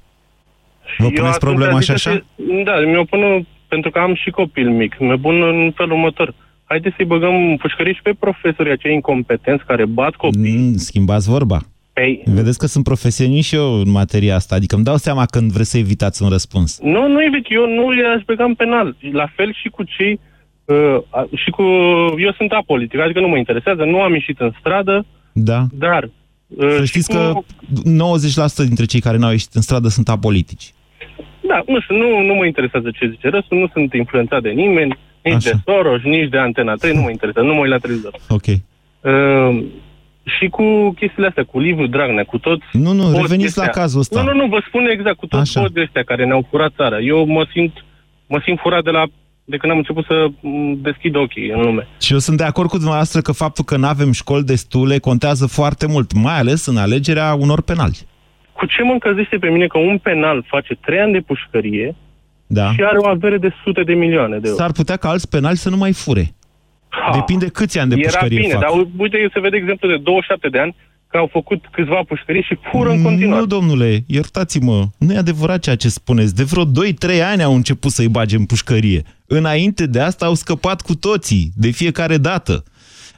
Vă 0.97 1.09
puneți 1.09 1.39
problema 1.39 1.77
așa 1.77 1.93
așa? 1.93 2.25
Da, 2.63 2.79
mi-o 2.79 3.03
pun 3.03 3.45
pentru 3.67 3.91
că 3.91 3.99
am 3.99 4.15
și 4.15 4.29
copil 4.29 4.69
mic. 4.69 4.95
Mi-o 4.99 5.17
pun 5.17 5.41
în 5.41 5.71
felul 5.75 5.91
următor. 5.91 6.33
Haideți 6.63 6.95
să-i 6.95 7.05
băgăm 7.05 7.55
pușcării 7.55 7.93
și 7.93 8.01
pe 8.01 8.13
profesorii 8.19 8.71
acei 8.71 8.93
incompetenți 8.93 9.65
care 9.65 9.85
bat 9.85 10.15
copii. 10.15 10.57
Mm, 10.57 10.75
schimbați 10.75 11.29
vorba. 11.29 11.59
Păi... 11.93 12.21
Vedeți 12.25 12.57
că 12.57 12.65
sunt 12.65 12.83
profesioniști 12.83 13.47
și 13.47 13.55
eu 13.55 13.73
în 13.73 13.91
materia 13.91 14.35
asta, 14.35 14.55
adică 14.55 14.75
îmi 14.75 14.83
dau 14.83 14.95
seama 14.95 15.25
când 15.25 15.51
vreți 15.51 15.69
să 15.69 15.77
evitați 15.77 16.23
un 16.23 16.29
răspuns. 16.29 16.79
Nu, 16.81 17.07
nu 17.07 17.23
evit, 17.23 17.45
eu 17.49 17.65
nu 17.77 17.93
i-aș 17.93 18.23
băga 18.25 18.43
în 18.43 18.53
penal. 18.53 18.95
La 19.11 19.27
fel 19.35 19.53
și 19.61 19.69
cu 19.69 19.83
cei, 19.83 20.19
uh, 20.65 20.97
și 21.35 21.49
cu, 21.49 21.61
eu 22.17 22.31
sunt 22.37 22.51
apolitic, 22.51 22.99
adică 22.99 23.19
nu 23.19 23.27
mă 23.27 23.37
interesează, 23.37 23.83
nu 23.83 24.01
am 24.01 24.13
ieșit 24.13 24.39
în 24.39 24.51
stradă, 24.59 25.05
da. 25.33 25.65
dar... 25.71 26.09
Uh, 26.55 26.75
să 26.77 26.85
știți 26.85 27.09
cu... 27.09 27.15
că 27.15 27.33
90% 28.63 28.67
dintre 28.67 28.85
cei 28.85 28.99
care 28.99 29.17
n-au 29.17 29.31
ieșit 29.31 29.53
în 29.53 29.61
stradă 29.61 29.87
sunt 29.87 30.09
apolitici. 30.09 30.73
Da, 31.47 31.63
nu 31.67 31.81
știu, 31.81 31.95
nu, 31.95 32.21
nu 32.21 32.33
mă 32.33 32.45
interesează 32.45 32.89
ce 32.91 33.09
zice 33.09 33.29
răsul, 33.29 33.57
nu 33.57 33.67
sunt 33.73 33.93
influențat 33.93 34.41
de 34.41 34.49
nimeni, 34.49 34.97
nici 35.21 35.33
Așa. 35.33 35.49
de 35.49 35.55
Soros, 35.65 36.01
nici 36.01 36.29
de 36.29 36.37
Antena 36.37 36.73
3, 36.75 36.93
nu 36.93 37.01
mă 37.01 37.09
interesează, 37.09 37.47
nu 37.47 37.53
mă 37.53 37.61
uit 37.61 37.69
la 37.69 37.77
televizor. 37.77 38.13
Ok. 38.29 38.45
Uh, 38.45 39.63
și 40.23 40.47
cu 40.47 40.93
chestiile 40.99 41.27
astea, 41.27 41.43
cu 41.43 41.59
Liviu 41.59 41.87
Dragnea, 41.87 42.23
cu 42.23 42.37
toți... 42.37 42.63
Nu, 42.71 42.91
nu, 42.91 43.11
reveniți 43.11 43.37
chestia. 43.37 43.63
la 43.63 43.69
cazul 43.69 43.99
ăsta. 43.99 44.21
Nu, 44.21 44.33
nu, 44.33 44.41
nu, 44.41 44.47
vă 44.47 44.63
spun 44.67 44.85
exact, 44.85 45.17
cu 45.17 45.25
toți 45.25 45.59
podii 45.59 45.81
ăstea 45.81 46.03
care 46.03 46.25
ne-au 46.25 46.47
furat 46.49 46.73
țara. 46.75 46.99
Eu 46.99 47.25
mă 47.25 47.45
simt, 47.51 47.85
mă 48.27 48.41
simt 48.45 48.59
furat 48.59 48.83
de 48.83 48.89
la 48.89 49.03
de 49.45 49.57
când 49.57 49.71
am 49.71 49.77
început 49.77 50.05
să 50.05 50.27
deschid 50.75 51.15
ochii 51.15 51.49
în 51.49 51.61
lume. 51.61 51.87
Și 51.99 52.13
eu 52.13 52.19
sunt 52.19 52.37
de 52.37 52.43
acord 52.43 52.69
cu 52.69 52.75
dumneavoastră 52.75 53.21
că 53.21 53.31
faptul 53.31 53.63
că 53.63 53.77
nu 53.77 53.87
avem 53.87 54.11
școli 54.11 54.43
destule 54.43 54.97
contează 54.97 55.47
foarte 55.47 55.87
mult, 55.87 56.13
mai 56.13 56.37
ales 56.37 56.65
în 56.65 56.77
alegerea 56.77 57.33
unor 57.33 57.61
penali. 57.61 57.97
Cu 58.53 58.65
ce 58.65 58.83
mă 58.83 58.91
încălzește 58.91 59.37
pe 59.37 59.49
mine 59.49 59.67
că 59.67 59.77
un 59.77 59.97
penal 59.97 60.45
face 60.47 60.73
trei 60.75 60.99
ani 60.99 61.11
de 61.11 61.19
pușcărie 61.19 61.95
da. 62.47 62.71
și 62.73 62.83
are 62.83 62.97
o 62.97 63.07
avere 63.07 63.37
de 63.37 63.53
sute 63.63 63.83
de 63.83 63.93
milioane 63.93 64.37
de 64.37 64.47
euro? 64.47 64.59
S-ar 64.59 64.71
putea 64.71 64.95
ca 64.95 65.09
alți 65.09 65.29
penali 65.29 65.57
să 65.57 65.69
nu 65.69 65.77
mai 65.77 65.93
fure. 65.93 66.33
Ha, 66.89 67.11
Depinde 67.13 67.47
câți 67.47 67.79
ani 67.79 67.89
de 67.89 67.95
era 67.99 68.09
pușcărie 68.09 68.39
bine, 68.39 68.53
fac. 68.53 68.61
dar 68.61 68.71
uite, 68.97 69.29
se 69.33 69.39
vede 69.39 69.57
exemplu 69.57 69.87
de 69.87 69.97
27 69.97 70.49
de 70.49 70.59
ani 70.59 70.75
că 71.13 71.19
au 71.19 71.29
făcut 71.31 71.65
câțiva 71.71 72.01
pușcării 72.07 72.41
și 72.41 72.57
fură 72.71 72.89
în 72.89 73.01
continuare. 73.01 73.39
Nu, 73.39 73.45
domnule, 73.45 74.03
iertați-mă, 74.07 74.85
nu 74.97 75.13
e 75.13 75.17
adevărat 75.17 75.59
ceea 75.59 75.75
ce 75.75 75.89
spuneți. 75.89 76.35
De 76.35 76.43
vreo 76.43 76.65
2-3 76.65 76.69
ani 77.31 77.43
au 77.43 77.55
început 77.55 77.91
să-i 77.91 78.07
bage 78.07 78.35
în 78.35 78.45
pușcărie. 78.45 79.01
Înainte 79.35 79.85
de 79.85 79.99
asta 79.99 80.25
au 80.25 80.33
scăpat 80.33 80.81
cu 80.81 80.95
toții, 80.95 81.51
de 81.55 81.69
fiecare 81.69 82.17
dată. 82.17 82.63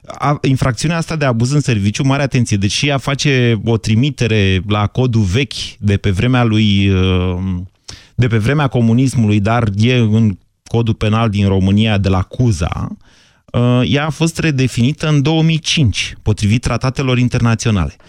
A, 0.05 0.37
infracțiunea 0.41 0.97
asta 0.97 1.15
de 1.15 1.25
abuz 1.25 1.51
în 1.51 1.59
serviciu, 1.59 2.03
mare 2.03 2.21
atenție, 2.21 2.57
deci 2.57 2.81
ea 2.81 2.97
face 2.97 3.61
o 3.65 3.77
trimitere 3.77 4.61
la 4.67 4.87
codul 4.87 5.21
vechi 5.21 5.77
de 5.79 5.97
pe 5.97 6.09
vremea 6.09 6.43
lui, 6.43 6.89
uh, 6.89 7.37
de 8.15 8.27
pe 8.27 8.37
vremea 8.37 8.67
comunismului, 8.67 9.39
dar 9.39 9.63
e 9.77 9.95
în 9.95 10.37
codul 10.67 10.93
penal 10.93 11.29
din 11.29 11.47
România 11.47 11.97
de 11.97 12.09
la 12.09 12.21
Cuza, 12.21 12.97
Uh, 13.55 13.81
ea 13.83 14.05
a 14.05 14.09
fost 14.09 14.39
redefinită 14.39 15.07
în 15.07 15.21
2005, 15.21 16.13
potrivit 16.23 16.61
tratatelor 16.61 17.17
internaționale. 17.17 17.93
0372069599 17.97 17.99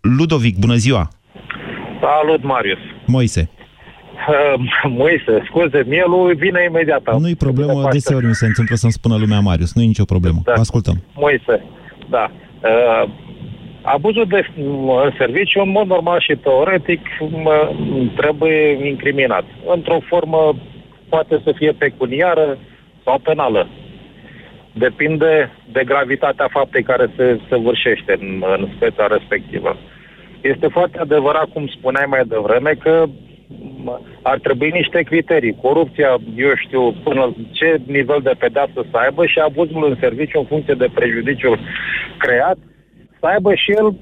Ludovic, 0.00 0.58
bună 0.58 0.74
ziua! 0.74 1.10
Salut, 2.00 2.42
Marius! 2.42 2.78
Moise. 3.06 3.50
Uh, 4.26 4.60
Moise, 4.88 5.42
scuze, 5.46 5.84
mie 5.86 6.04
lui 6.06 6.34
vine 6.34 6.64
imediat. 6.68 7.18
Nu-i 7.18 7.34
problemă, 7.34 7.88
deseori 7.92 8.26
mi 8.26 8.34
se 8.34 8.46
întâmplă 8.46 8.74
să-mi 8.76 8.92
spună 8.92 9.16
lumea 9.16 9.40
Marius, 9.40 9.74
nu 9.74 9.82
e 9.82 9.86
nicio 9.86 10.04
problemă. 10.04 10.40
Da. 10.44 10.52
Ascultăm. 10.52 10.96
Moise, 11.14 11.64
da. 12.10 12.30
Uh, 12.62 13.10
abuzul 13.82 14.26
de, 14.28 14.46
în 15.04 15.12
serviciu, 15.18 15.60
în 15.60 15.70
mod 15.70 15.86
normal 15.86 16.20
și 16.20 16.36
teoretic, 16.36 17.00
trebuie 18.16 18.86
incriminat. 18.88 19.44
Într-o 19.74 19.98
formă 20.08 20.54
poate 21.08 21.40
să 21.44 21.52
fie 21.56 21.72
pecuniară 21.72 22.58
sau 23.04 23.18
penală. 23.18 23.68
Depinde 24.72 25.50
de 25.72 25.82
gravitatea 25.84 26.48
faptei 26.50 26.82
care 26.82 27.10
se 27.16 27.40
săvârșește 27.48 28.16
în, 28.20 28.44
în 28.58 28.68
speța 28.76 29.06
respectivă. 29.06 29.76
Este 30.40 30.66
foarte 30.66 30.98
adevărat, 30.98 31.48
cum 31.52 31.66
spuneai 31.66 32.06
mai 32.08 32.24
devreme, 32.26 32.70
că 32.70 33.04
ar 34.22 34.38
trebui 34.38 34.70
niște 34.70 35.02
criterii. 35.02 35.58
Corupția, 35.62 36.20
eu 36.36 36.52
știu, 36.64 36.92
până 36.92 37.36
ce 37.52 37.80
nivel 37.86 38.20
de 38.22 38.34
pedeapsă 38.38 38.86
să 38.90 38.96
aibă 38.96 39.26
și 39.26 39.38
abuzul 39.38 39.88
în 39.88 39.96
serviciu 40.00 40.38
în 40.38 40.44
funcție 40.44 40.74
de 40.74 40.90
prejudiciul 40.94 41.58
creat, 42.18 42.58
să 43.20 43.26
aibă 43.26 43.54
și 43.54 43.70
el 43.70 43.96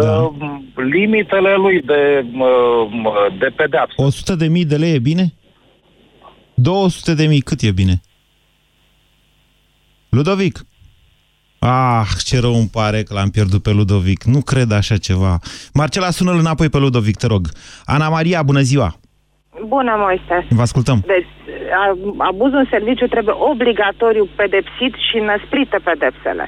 da. 0.00 0.22
uh, 0.22 0.34
limitele 0.74 1.54
lui 1.54 1.82
de, 1.82 2.24
uh, 2.38 3.38
de 3.38 3.46
pedeapsă. 3.56 4.02
100 4.02 4.34
de 4.34 4.46
mii 4.46 4.64
de 4.64 4.76
lei 4.76 4.94
e 4.94 4.98
bine? 4.98 5.32
200 6.54 7.14
de 7.14 7.26
mii, 7.26 7.40
cât 7.40 7.60
e 7.60 7.70
bine? 7.70 8.00
Ludovic? 10.08 10.66
Ah, 11.66 12.08
ce 12.28 12.36
rău 12.40 12.54
îmi 12.54 12.72
pare 12.78 12.98
că 13.02 13.12
l-am 13.14 13.30
pierdut 13.36 13.62
pe 13.62 13.72
Ludovic. 13.78 14.20
Nu 14.34 14.40
cred 14.50 14.70
așa 14.80 14.96
ceva. 15.08 15.32
Marcela, 15.80 16.10
sună-l 16.18 16.38
înapoi 16.44 16.68
pe 16.68 16.78
Ludovic, 16.78 17.16
te 17.16 17.26
rog. 17.26 17.44
Ana 17.94 18.08
Maria, 18.08 18.42
bună 18.42 18.62
ziua! 18.70 18.90
Bună, 19.74 19.92
Moise! 20.04 20.36
Vă 20.58 20.62
ascultăm. 20.68 20.98
Deci, 21.06 21.32
abuzul 22.30 22.58
în 22.64 22.68
serviciu 22.70 23.06
trebuie 23.06 23.34
obligatoriu 23.52 24.28
pedepsit 24.36 24.92
și 25.08 25.16
năsprite 25.30 25.78
pedepsele. 25.88 26.44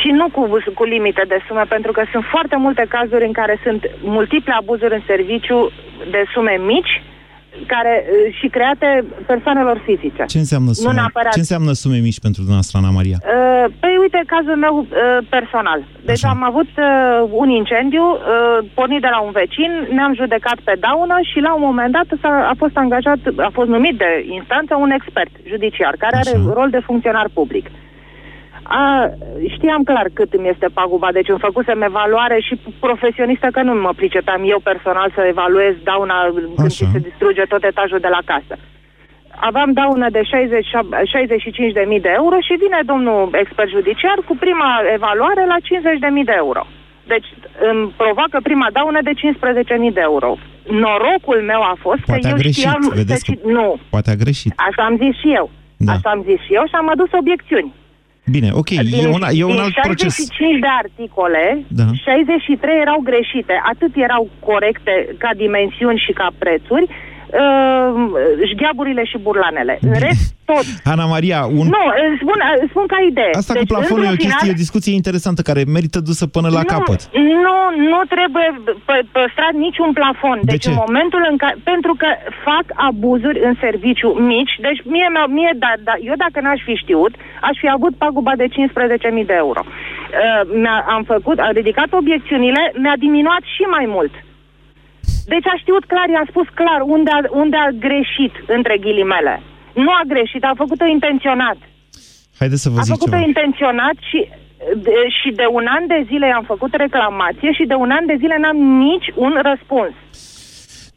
Și 0.00 0.08
nu 0.18 0.26
cu, 0.36 0.42
cu 0.74 0.84
limite 0.84 1.24
de 1.28 1.38
sume, 1.46 1.64
pentru 1.68 1.92
că 1.92 2.02
sunt 2.12 2.24
foarte 2.34 2.56
multe 2.56 2.84
cazuri 2.88 3.24
în 3.24 3.32
care 3.32 3.60
sunt 3.62 3.80
multiple 4.02 4.52
abuzuri 4.60 4.94
în 4.94 5.02
serviciu 5.06 5.70
de 6.10 6.22
sume 6.32 6.54
mici, 6.72 6.94
care 7.66 7.94
uh, 8.04 8.34
și 8.38 8.46
create 8.56 9.04
persoanelor 9.26 9.76
fizice. 9.86 10.24
Ce 10.34 10.38
înseamnă 10.38 10.70
sume, 10.72 10.88
nu 10.88 10.94
neapărat... 10.94 11.32
Ce 11.32 11.44
înseamnă 11.46 11.72
sume 11.72 11.98
mici 12.08 12.20
pentru 12.26 12.40
dumneavoastră, 12.44 12.78
Ana 12.78 12.96
Maria? 12.98 13.18
Uh, 13.20 13.64
păi 13.80 13.94
uite, 14.04 14.20
cazul 14.34 14.56
meu 14.66 14.74
uh, 14.78 14.86
personal. 15.36 15.80
Deci 16.10 16.24
Așa. 16.24 16.34
am 16.34 16.42
avut 16.50 16.70
uh, 16.76 16.86
un 17.42 17.48
incendiu 17.60 18.04
uh, 18.12 18.18
pornit 18.78 19.00
de 19.00 19.10
la 19.14 19.20
un 19.26 19.32
vecin, 19.40 19.70
ne-am 19.96 20.14
judecat 20.14 20.58
pe 20.68 20.74
daună 20.86 21.16
și 21.30 21.38
la 21.46 21.52
un 21.54 21.62
moment 21.68 21.92
dat 21.98 22.08
a 22.20 22.48
a 22.52 22.54
fost 22.58 22.76
angajat, 22.76 23.18
a 23.36 23.50
fost 23.52 23.68
numit 23.68 23.98
de 23.98 24.10
instanță 24.38 24.72
un 24.74 24.90
expert 24.90 25.32
judiciar 25.48 25.94
care 25.98 26.16
Așa. 26.16 26.30
are 26.30 26.40
rol 26.58 26.70
de 26.70 26.82
funcționar 26.88 27.28
public. 27.32 27.66
A, 28.70 29.10
știam 29.56 29.82
clar 29.90 30.06
cât 30.18 30.32
îmi 30.32 30.48
este 30.48 30.66
paguba, 30.78 31.08
deci 31.12 31.28
îmi 31.28 31.44
făcusem 31.48 31.82
evaluare 31.82 32.38
și 32.46 32.54
profesionistă 32.86 33.48
că 33.52 33.62
nu 33.62 33.74
mă 33.74 33.92
pricepeam 33.96 34.42
eu 34.54 34.60
personal 34.70 35.08
să 35.14 35.20
evaluez 35.32 35.74
dauna 35.90 36.16
când 36.56 36.70
se 36.70 36.98
distruge 37.08 37.42
tot 37.42 37.62
etajul 37.64 37.98
de 38.06 38.08
la 38.16 38.22
casă. 38.30 38.54
Aveam 39.50 39.72
daună 39.72 40.06
de 40.16 40.22
60, 40.22 40.66
65.000 40.66 42.00
de 42.06 42.12
euro 42.20 42.36
și 42.46 42.54
vine 42.64 42.78
domnul 42.92 43.28
expert 43.42 43.70
judiciar 43.76 44.18
cu 44.28 44.34
prima 44.44 44.70
evaluare 44.98 45.42
la 45.52 45.58
50.000 46.20 46.24
de 46.30 46.34
euro. 46.44 46.62
Deci 47.12 47.28
îmi 47.70 47.92
provoacă 48.02 48.38
prima 48.42 48.68
daună 48.72 48.98
de 49.08 49.12
15.000 49.14 49.92
de 49.98 50.00
euro. 50.10 50.30
Norocul 50.84 51.40
meu 51.52 51.60
a 51.72 51.74
fost 51.84 52.02
Poate 52.04 52.20
că 52.20 52.26
a 52.26 52.30
eu 52.30 52.36
greșit, 52.36 52.62
știam... 52.64 52.82
vedeți 53.02 53.24
că, 53.24 53.32
că- 53.32 53.48
Nu, 53.58 53.66
Poate 53.94 54.10
a 54.10 54.14
greșit. 54.24 54.52
așa 54.68 54.82
am 54.88 54.96
zis 55.04 55.14
și 55.22 55.28
eu. 55.40 55.50
Da. 55.76 55.92
Așa 55.92 56.08
am 56.10 56.22
zis 56.28 56.40
și 56.46 56.52
eu 56.58 56.64
și 56.70 56.74
am 56.80 56.88
adus 56.94 57.10
obiecțiuni. 57.20 57.70
Bine, 58.30 58.48
ok, 58.52 58.68
Din, 58.68 59.04
e 59.04 59.06
un, 59.16 59.22
e 59.40 59.44
un 59.44 59.50
din 59.50 59.60
alt 59.64 59.74
65 59.74 60.36
proces. 60.36 60.60
de 60.60 60.70
articole, 60.84 61.44
Da. 61.68 61.84
63 62.04 62.80
erau 62.80 62.98
greșite. 63.10 63.54
Atât 63.72 63.92
erau 63.96 64.28
corecte 64.50 64.94
ca 65.18 65.30
dimensiuni 65.36 66.02
și 66.06 66.12
ca 66.12 66.28
prețuri, 66.38 66.86
uh, 67.30 68.10
șgheaburile 68.50 69.04
și 69.04 69.16
burlanele. 69.26 69.78
În 69.80 69.96
rest, 70.06 70.24
tot. 70.50 70.66
Ana 70.92 71.06
Maria, 71.14 71.38
un... 71.58 71.66
Nu, 71.76 71.84
îți 72.04 72.18
spun, 72.22 72.38
îți 72.62 72.70
spun 72.72 72.86
ca 72.92 72.98
idee. 73.10 73.32
Asta 73.42 73.52
deci, 73.52 73.62
cu 73.62 73.72
plafonul 73.74 74.04
e 74.04 74.06
o 74.06 74.14
într-un 74.14 74.28
chestie, 74.28 74.46
final, 74.46 74.58
o 74.58 74.62
discuție 74.64 74.92
interesantă 75.00 75.40
care 75.48 75.60
merită 75.76 75.98
dusă 76.10 76.24
până 76.36 76.48
la 76.58 76.62
nu, 76.64 76.70
capăt. 76.74 77.00
Nu, 77.46 77.58
nu 77.92 78.00
trebuie 78.14 78.48
pă- 78.88 79.06
păstrat 79.16 79.52
niciun 79.66 79.90
plafon. 79.98 80.38
De 80.42 80.52
deci 80.52 80.64
ce? 80.64 80.68
în 80.70 80.78
momentul 80.86 81.22
în 81.30 81.36
care... 81.42 81.56
Pentru 81.72 81.92
că 82.00 82.08
fac 82.48 82.66
abuzuri 82.88 83.38
în 83.48 83.54
serviciu 83.64 84.08
mici, 84.32 84.54
deci 84.66 84.80
mie, 84.92 85.08
mi-a- 85.14 85.32
mie 85.38 85.52
da, 85.64 85.72
da, 85.88 85.94
eu 86.08 86.16
dacă 86.24 86.38
n-aș 86.40 86.60
fi 86.68 86.74
știut, 86.82 87.12
aș 87.48 87.56
fi 87.62 87.68
avut 87.76 87.92
paguba 88.04 88.32
de 88.42 88.46
15.000 88.46 89.30
de 89.30 89.36
euro. 89.44 89.60
Uh, 89.64 90.42
mi-a, 90.60 90.76
am 90.96 91.02
făcut, 91.12 91.38
am 91.38 91.52
ridicat 91.60 91.90
obiecțiunile, 92.00 92.62
mi-a 92.82 92.96
diminuat 93.06 93.42
și 93.54 93.62
mai 93.76 93.86
mult. 93.96 94.12
Deci 95.34 95.46
a 95.52 95.56
știut 95.62 95.84
clar, 95.92 96.08
i-a 96.08 96.26
spus 96.32 96.48
clar 96.60 96.80
unde 96.94 97.10
a, 97.16 97.20
unde 97.42 97.56
a 97.66 97.68
greșit, 97.86 98.34
între 98.56 98.74
ghilimele. 98.84 99.34
Nu 99.84 99.90
a 100.00 100.02
greșit, 100.12 100.42
a 100.44 100.52
făcut-o 100.62 100.86
intenționat. 100.96 101.58
Haideți 102.38 102.62
să 102.62 102.68
vă 102.68 102.78
A 102.78 102.82
zic 102.82 102.94
făcut-o 102.94 103.16
ceva. 103.16 103.26
intenționat 103.30 103.96
și 104.10 104.20
de, 104.86 104.94
și 105.20 105.30
de 105.40 105.46
un 105.58 105.66
an 105.76 105.86
de 105.86 106.00
zile 106.10 106.26
am 106.38 106.44
făcut 106.52 106.72
reclamație 106.74 107.50
și 107.52 107.64
de 107.70 107.74
un 107.74 107.90
an 107.90 108.06
de 108.06 108.16
zile 108.22 108.36
n-am 108.38 108.56
nici 108.56 109.08
un 109.14 109.32
răspuns. 109.48 109.94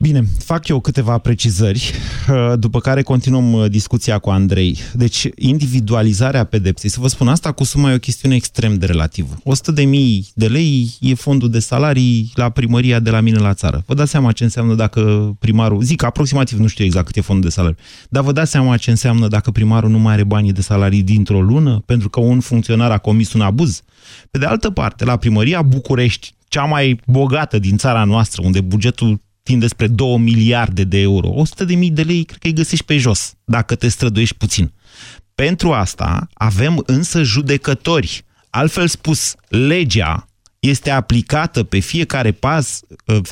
Bine, 0.01 0.23
fac 0.37 0.67
eu 0.67 0.79
câteva 0.79 1.17
precizări, 1.17 1.91
uh, 2.29 2.53
după 2.59 2.79
care 2.79 3.01
continuăm 3.01 3.53
uh, 3.53 3.69
discuția 3.69 4.17
cu 4.17 4.29
Andrei. 4.29 4.77
Deci, 4.93 5.27
individualizarea 5.35 6.43
pedepsei, 6.43 6.89
să 6.89 6.99
vă 6.99 7.07
spun 7.07 7.27
asta 7.27 7.51
cu 7.51 7.63
suma 7.63 7.91
e 7.91 7.95
o 7.95 7.97
chestiune 7.97 8.35
extrem 8.35 8.73
de 8.73 8.85
relativă. 8.85 9.37
100 9.43 9.71
de 9.71 9.83
mii 9.83 10.27
de 10.33 10.47
lei 10.47 10.95
e 10.99 11.13
fondul 11.13 11.49
de 11.49 11.59
salarii 11.59 12.31
la 12.35 12.49
primăria 12.49 12.99
de 12.99 13.09
la 13.09 13.19
mine 13.19 13.37
la 13.37 13.53
țară. 13.53 13.83
Vă 13.85 13.93
dați 13.93 14.11
seama 14.11 14.31
ce 14.31 14.43
înseamnă 14.43 14.73
dacă 14.73 15.33
primarul, 15.39 15.81
zic 15.81 16.03
aproximativ, 16.03 16.57
nu 16.59 16.67
știu 16.67 16.85
exact 16.85 17.05
cât 17.05 17.15
e 17.15 17.21
fondul 17.21 17.49
de 17.49 17.55
salarii, 17.55 17.77
dar 18.09 18.23
vă 18.23 18.31
dați 18.31 18.51
seama 18.51 18.77
ce 18.77 18.89
înseamnă 18.89 19.27
dacă 19.27 19.51
primarul 19.51 19.89
nu 19.89 19.99
mai 19.99 20.13
are 20.13 20.23
banii 20.23 20.53
de 20.53 20.61
salarii 20.61 21.03
dintr-o 21.03 21.41
lună 21.41 21.83
pentru 21.85 22.09
că 22.09 22.19
un 22.19 22.39
funcționar 22.39 22.91
a 22.91 22.97
comis 22.97 23.33
un 23.33 23.41
abuz? 23.41 23.81
Pe 24.31 24.37
de 24.37 24.45
altă 24.45 24.69
parte, 24.69 25.05
la 25.05 25.17
primăria 25.17 25.61
București, 25.61 26.33
cea 26.47 26.63
mai 26.63 26.99
bogată 27.07 27.59
din 27.59 27.77
țara 27.77 28.03
noastră, 28.03 28.41
unde 28.45 28.61
bugetul 28.61 29.21
tinde 29.51 29.67
spre 29.67 29.87
2 29.87 30.17
miliarde 30.17 30.83
de 30.83 30.97
euro, 30.97 31.27
100 31.27 31.65
de 31.65 31.75
mii 31.75 31.89
de 31.91 32.01
lei 32.01 32.23
cred 32.23 32.39
că 32.39 32.47
îi 32.47 32.53
găsești 32.53 32.85
pe 32.85 32.97
jos, 32.97 33.33
dacă 33.43 33.75
te 33.75 33.87
străduiești 33.87 34.35
puțin. 34.35 34.71
Pentru 35.35 35.71
asta 35.71 36.27
avem 36.33 36.83
însă 36.85 37.23
judecători. 37.23 38.25
Altfel 38.49 38.87
spus, 38.87 39.35
legea 39.47 40.25
este 40.59 40.89
aplicată 40.89 41.63
pe 41.63 41.79
fiecare, 41.79 42.31
pas, 42.31 42.79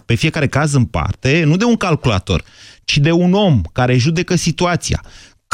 pe 0.05 0.15
fiecare 0.15 0.47
caz 0.47 0.73
în 0.73 0.85
parte, 0.85 1.43
nu 1.45 1.55
de 1.55 1.63
un 1.63 1.75
calculator, 1.75 2.43
ci 2.83 2.97
de 2.97 3.11
un 3.11 3.33
om 3.33 3.61
care 3.73 3.97
judecă 3.97 4.35
situația. 4.35 5.03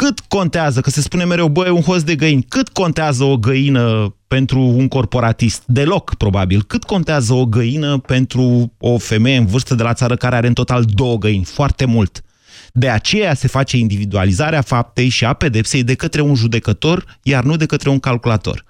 Cât 0.02 0.20
contează, 0.20 0.82
că 0.82 0.90
se 0.90 1.02
spune 1.02 1.24
mereu, 1.26 1.48
băi, 1.48 1.70
un 1.70 1.82
host 1.82 2.06
de 2.06 2.16
găini, 2.16 2.44
cât 2.44 2.70
contează 2.70 3.24
o 3.24 3.38
găină 3.38 4.16
pentru 4.28 4.60
un 4.60 4.88
corporatist? 4.88 5.64
Deloc, 5.66 6.16
probabil. 6.16 6.64
Cât 6.64 6.84
contează 6.84 7.34
o 7.34 7.46
găină 7.46 7.98
pentru 7.98 8.74
o 8.78 8.98
femeie 8.98 9.38
în 9.38 9.46
vârstă 9.46 9.76
de 9.76 9.84
la 9.84 9.94
țară 9.94 10.16
care 10.16 10.36
are 10.36 10.48
în 10.48 10.54
total 10.54 10.84
două 10.84 11.18
găini? 11.18 11.44
Foarte 11.44 11.86
mult. 11.86 12.22
De 12.74 12.90
aceea 12.90 13.34
se 13.34 13.48
face 13.48 13.78
individualizarea 13.78 14.62
faptei 14.62 15.10
și 15.10 15.26
a 15.26 15.34
pedepsei 15.34 15.84
de 15.84 15.96
către 15.96 16.22
un 16.22 16.36
judecător, 16.36 17.20
iar 17.22 17.44
nu 17.44 17.56
de 17.56 17.66
către 17.66 17.90
un 17.90 18.00
calculator. 18.00 18.64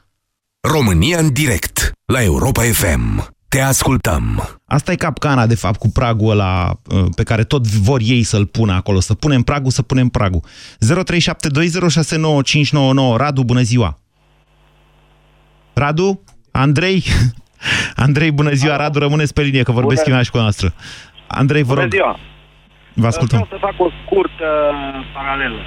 România 0.62 1.20
în 1.20 1.34
direct 1.34 1.92
la 2.06 2.24
Europa 2.24 2.64
FM. 2.64 3.35
Te 3.56 3.62
ascultăm. 3.62 4.50
Asta 4.68 4.92
e 4.92 4.96
capcana, 4.96 5.46
de 5.46 5.56
fapt, 5.56 5.80
cu 5.80 5.90
pragul 5.90 6.32
ăla 6.32 6.70
uh, 6.70 6.76
pe 7.16 7.24
care 7.24 7.44
tot 7.44 7.68
vor 7.68 8.00
ei 8.04 8.24
să-l 8.24 8.46
pună 8.46 8.74
acolo. 8.74 9.00
Să 9.00 9.14
punem 9.14 9.42
pragul, 9.42 9.72
să 9.72 9.82
punem 9.82 10.08
pragul. 10.08 10.42
0372069599. 10.44 10.48
Radu, 13.18 13.44
bună 13.44 13.62
ziua! 13.62 13.98
Radu? 15.74 16.24
Andrei? 16.52 17.04
Andrei, 18.06 18.32
bună 18.32 18.52
ziua! 18.52 18.76
Radu, 18.76 19.00
rămâneți 19.00 19.34
pe 19.34 19.42
linie, 19.42 19.64
că 19.64 19.72
vorbesc 19.72 20.04
Bună. 20.04 20.16
imediat 20.16 20.34
cu 20.34 20.38
noastră. 20.38 20.74
Andrei, 21.28 21.64
vă 21.64 21.68
Bună 21.68 21.82
rog. 21.82 21.92
ziua! 21.92 22.20
Vă 22.94 23.08
ascultăm. 23.08 23.48
Vreau 23.50 23.60
să 23.60 23.66
fac 23.68 23.88
o 23.88 23.90
scurtă 24.04 24.46
paralelă. 25.14 25.62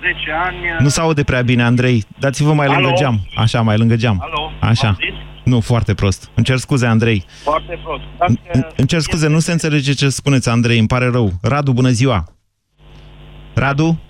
10 0.00 0.16
ani... 0.44 0.56
Nu 0.78 0.88
se 0.88 1.00
aude 1.00 1.22
prea 1.22 1.42
bine, 1.42 1.62
Andrei. 1.62 2.04
Dați-vă 2.18 2.52
mai 2.52 2.66
lângă 2.66 2.86
Alo? 2.86 2.96
geam. 2.96 3.20
Așa, 3.36 3.60
mai 3.60 3.76
lângă 3.76 3.96
geam. 3.96 4.18
Alo? 4.22 4.52
Așa. 4.60 4.86
M-auziți? 4.86 5.32
Nu, 5.44 5.60
foarte 5.60 5.94
prost. 5.94 6.30
Îmi 6.34 6.44
cer 6.46 6.56
scuze, 6.56 6.86
Andrei. 6.86 7.24
Foarte 7.42 7.78
prost. 7.84 8.02
Dacă 8.18 8.32
Îmi- 8.52 8.66
Îmi 8.76 8.88
cer 8.88 9.00
scuze, 9.00 9.28
nu 9.28 9.38
se 9.38 9.52
înțelege 9.52 9.92
ce 9.92 10.08
spuneți, 10.08 10.48
Andrei, 10.48 10.78
îmi 10.78 10.86
pare 10.88 11.08
rău. 11.10 11.30
Radu, 11.42 11.72
bună 11.72 11.88
ziua! 11.88 12.24
Radu? 13.54 14.00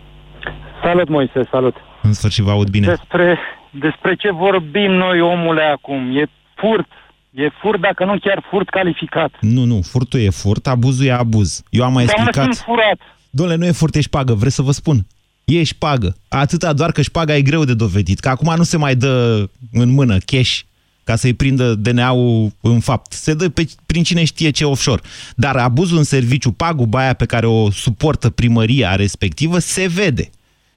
Salut, 0.83 1.09
Moise, 1.09 1.49
salut. 1.51 1.75
În 2.03 2.13
sfârșit 2.13 2.45
vă 2.45 2.51
aud 2.51 2.69
bine. 2.71 2.87
Despre, 2.87 3.39
despre 3.71 4.15
ce 4.15 4.31
vorbim 4.31 4.91
noi, 4.93 5.21
omule, 5.21 5.63
acum? 5.63 6.17
E 6.17 6.25
furt. 6.55 6.87
E 7.31 7.49
furt, 7.61 7.81
dacă 7.81 8.05
nu 8.05 8.19
chiar 8.19 8.45
furt 8.51 8.69
calificat. 8.69 9.31
Nu, 9.41 9.65
nu, 9.65 9.81
furtul 9.83 10.21
e 10.21 10.31
furt, 10.31 10.67
abuzul 10.67 11.07
e 11.07 11.13
abuz. 11.13 11.63
Eu 11.71 11.85
am 11.85 11.93
mai 11.93 12.05
Dar 12.05 12.15
mă 12.19 12.23
explicat. 12.27 12.55
sunt 12.55 12.67
furat. 12.67 12.99
Dom'le, 13.31 13.57
nu 13.59 13.65
e 13.67 13.71
furt, 13.71 13.95
e 13.95 14.01
șpagă, 14.01 14.35
vreți 14.35 14.55
să 14.55 14.63
vă 14.63 14.71
spun. 14.73 15.07
E 15.45 15.63
șpagă. 15.63 16.17
Atâta 16.29 16.73
doar 16.73 16.93
că 16.93 17.03
șpaga 17.03 17.37
e 17.37 17.43
greu 17.43 17.65
de 17.65 17.75
dovedit. 17.75 18.19
Că 18.21 18.29
acum 18.29 18.55
nu 18.57 18.63
se 18.63 18.77
mai 18.77 18.95
dă 18.95 19.45
în 19.73 19.91
mână 19.91 20.17
cash 20.27 20.61
ca 21.05 21.17
să-i 21.17 21.35
prindă 21.35 21.75
DNA-ul 21.75 22.53
în 22.61 22.81
fapt. 22.81 23.13
Se 23.13 23.35
dă 23.35 23.49
pe, 23.49 23.69
prin 23.87 24.03
cine 24.03 24.25
știe 24.25 24.51
ce 24.51 24.65
offshore. 24.65 25.03
Dar 25.37 25.57
abuzul 25.57 25.99
în 25.99 26.05
serviciu, 26.05 26.53
paguba 26.53 26.99
aia 26.99 27.13
pe 27.13 27.27
care 27.27 27.47
o 27.47 27.71
suportă 27.71 28.31
primăria 28.31 28.95
respectivă, 28.95 29.59
se 29.59 29.89
vede. 29.89 30.31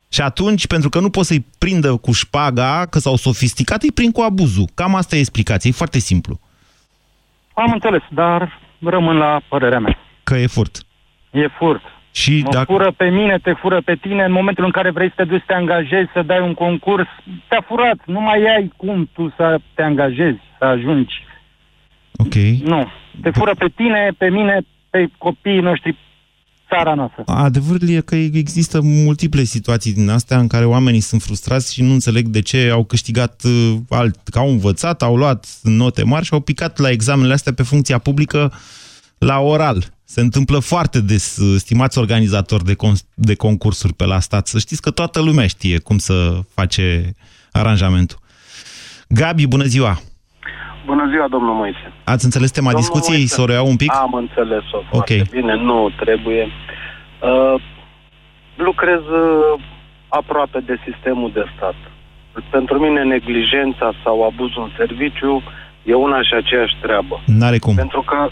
Și 0.10 0.22
atunci, 0.22 0.68
pentru 0.68 0.90
că 0.90 1.00
nu 1.00 1.10
pot 1.10 1.26
să-i 1.26 1.46
prindă 1.58 1.96
cu 1.96 2.12
șpaga, 2.12 2.86
că 2.90 3.00
s-au 3.00 3.16
sofisticat, 3.16 3.84
îi 3.84 3.92
prind 3.92 4.13
cu 4.13 4.22
abuzul. 4.22 4.68
Cam 4.74 4.96
asta 4.96 5.16
e 5.16 5.20
explicația, 5.20 5.70
e 5.70 5.74
foarte 5.74 6.00
simplu. 6.00 6.40
Am 7.54 7.72
înțeles, 7.72 8.02
dar 8.10 8.60
rămân 8.80 9.18
la 9.18 9.42
părerea 9.50 9.80
mea. 9.80 9.98
Că 10.24 10.36
e 10.36 10.48
furt. 10.48 10.86
E 11.32 11.48
furt. 11.58 11.82
Și 12.22 12.42
Mă 12.44 12.52
dacă... 12.52 12.72
fură 12.72 12.92
pe 12.98 13.10
mine, 13.10 13.40
te 13.44 13.54
fură 13.54 13.82
pe 13.82 13.96
tine, 13.96 14.24
în 14.24 14.32
momentul 14.32 14.66
în 14.66 14.72
care 14.72 14.92
vrei 14.92 15.08
să 15.08 15.14
te 15.16 15.24
duci 15.24 15.40
să 15.40 15.44
te 15.48 15.54
angajezi, 15.54 16.10
să 16.14 16.22
dai 16.22 16.42
un 16.42 16.54
concurs, 16.54 17.08
te-a 17.48 17.64
furat. 17.68 18.00
Nu 18.06 18.22
mai 18.22 18.40
ai 18.56 18.72
cum 18.78 19.10
tu 19.14 19.34
să 19.38 19.60
te 19.74 19.82
angajezi, 19.82 20.40
să 20.58 20.66
ajungi. 20.66 21.16
Ok. 22.18 22.36
Nu. 22.64 22.88
Te 23.22 23.30
fură 23.30 23.54
pe 23.58 23.68
tine, 23.76 24.12
pe 24.18 24.30
mine, 24.30 24.62
pe 24.90 25.08
copiii 25.18 25.60
noștri, 25.60 25.98
țara 26.70 26.94
noastră. 26.94 27.24
Adevărul 27.26 27.90
e 27.90 28.02
că 28.02 28.16
există 28.16 28.80
multiple 28.82 29.44
situații 29.44 29.94
din 29.94 30.10
astea 30.10 30.38
în 30.38 30.48
care 30.48 30.66
oamenii 30.66 31.00
sunt 31.00 31.22
frustrați 31.22 31.74
și 31.74 31.82
nu 31.84 31.92
înțeleg 31.92 32.26
de 32.28 32.42
ce 32.42 32.70
au 32.74 32.84
câștigat 32.84 33.42
uh, 33.46 33.76
alt, 33.90 34.16
că 34.32 34.40
au 34.40 34.50
învățat, 34.50 35.02
au 35.02 35.16
luat 35.16 35.60
note 35.64 36.04
mari 36.04 36.26
și 36.26 36.34
au 36.34 36.40
picat 36.40 36.78
la 36.78 36.90
examenele 36.90 37.34
astea 37.34 37.54
pe 37.54 37.64
funcția 37.64 37.98
publică 37.98 38.52
la 39.18 39.40
oral. 39.40 39.84
Se 40.04 40.22
întâmplă 40.22 40.60
foarte 40.60 41.02
des, 41.02 41.38
uh, 41.38 41.56
stimați 41.60 41.98
organizatori 41.98 42.64
de, 42.64 42.74
con- 42.74 43.06
de 43.14 43.36
concursuri 43.36 43.94
pe 43.94 44.06
la 44.06 44.20
stat. 44.20 44.48
Să 44.48 44.60
știți 44.60 44.82
că 44.82 44.92
toată 44.92 45.22
lumea 45.22 45.48
știe 45.48 45.80
cum 45.80 45.98
să 45.98 46.40
face 46.54 47.14
aranjamentul. 47.52 48.18
Gabi, 49.08 49.48
bună 49.48 49.64
ziua! 49.64 50.00
Bună 50.86 51.10
ziua, 51.10 51.28
domnul 51.28 51.54
Moise. 51.54 51.94
Ați 52.04 52.26
înțeles 52.26 52.52
tema 52.52 52.72
Domnul 52.72 52.82
discuției? 52.82 53.18
Moise, 53.18 53.36
Să 53.36 53.42
o 53.42 53.46
reiau 53.46 53.68
un 53.68 53.76
pic? 53.76 53.94
Am 53.94 54.14
înțeles-o 54.14 54.78
Ok. 54.78 54.86
foarte 54.90 55.22
bine. 55.32 55.56
Nu 55.56 55.90
trebuie. 56.04 56.44
Uh, 57.22 57.62
lucrez 58.56 59.00
uh, 59.00 59.62
aproape 60.08 60.60
de 60.60 60.76
sistemul 60.88 61.32
de 61.34 61.44
stat. 61.56 61.76
Pentru 62.52 62.80
mine 62.80 63.04
neglijența 63.04 63.94
sau 64.04 64.24
abuzul 64.26 64.64
în 64.64 64.72
serviciu 64.78 65.44
e 65.84 65.94
una 65.94 66.22
și 66.22 66.34
aceeași 66.34 66.76
treabă. 66.82 67.22
N-are 67.26 67.58
cum. 67.58 67.76
Pentru 67.76 68.02
că 68.02 68.30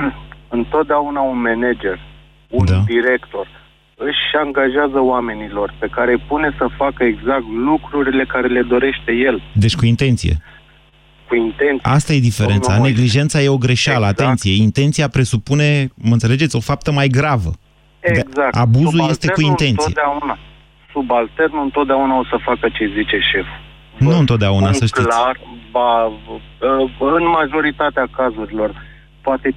întotdeauna 0.58 1.20
un 1.20 1.40
manager, 1.40 1.98
un 2.50 2.64
Da. 2.64 2.78
director, 2.86 3.46
își 3.96 4.36
angajează 4.44 4.98
oamenilor 5.00 5.74
pe 5.78 5.88
care 5.96 6.12
îi 6.12 6.24
pune 6.28 6.54
să 6.58 6.66
facă 6.76 7.04
exact 7.04 7.44
lucrurile 7.64 8.24
care 8.24 8.46
le 8.46 8.62
dorește 8.62 9.12
el, 9.12 9.42
Deci 9.52 9.76
cu 9.76 9.84
intenție. 9.84 10.36
cu 11.28 11.34
intenție. 11.34 11.80
Asta 11.92 12.12
e 12.12 12.18
diferența. 12.20 12.60
Domnul 12.72 12.80
Moise. 12.82 12.94
Neglijența 12.94 13.40
e 13.40 13.48
o 13.48 13.56
greșeală, 13.58 14.06
Exact. 14.06 14.20
atenție. 14.20 14.62
Intenția 14.62 15.08
presupune, 15.08 15.88
mă 15.94 16.12
înțelegeți, 16.12 16.56
o 16.56 16.60
faptă 16.60 16.92
mai 16.92 17.08
gravă. 17.08 17.50
Exact. 18.00 18.54
abuzul 18.56 19.06
este 19.08 19.26
cu 19.28 19.40
Subalternul 19.40 19.50
intenție. 19.50 19.86
Întotdeauna, 19.86 20.38
subalternul 20.92 21.62
întotdeauna 21.62 22.18
o 22.18 22.24
să 22.24 22.36
facă 22.42 22.68
ce 22.72 22.84
zice 22.96 23.18
șeful. 23.32 23.60
Nu 23.98 24.18
întotdeauna, 24.18 24.66
un 24.66 24.72
să 24.72 24.86
știți. 24.86 25.06
clar, 25.08 25.40
ba, 25.70 26.04
uh, 26.04 26.90
în 27.18 27.24
majoritatea 27.28 28.08
cazurilor, 28.16 28.70
poate 29.22 29.54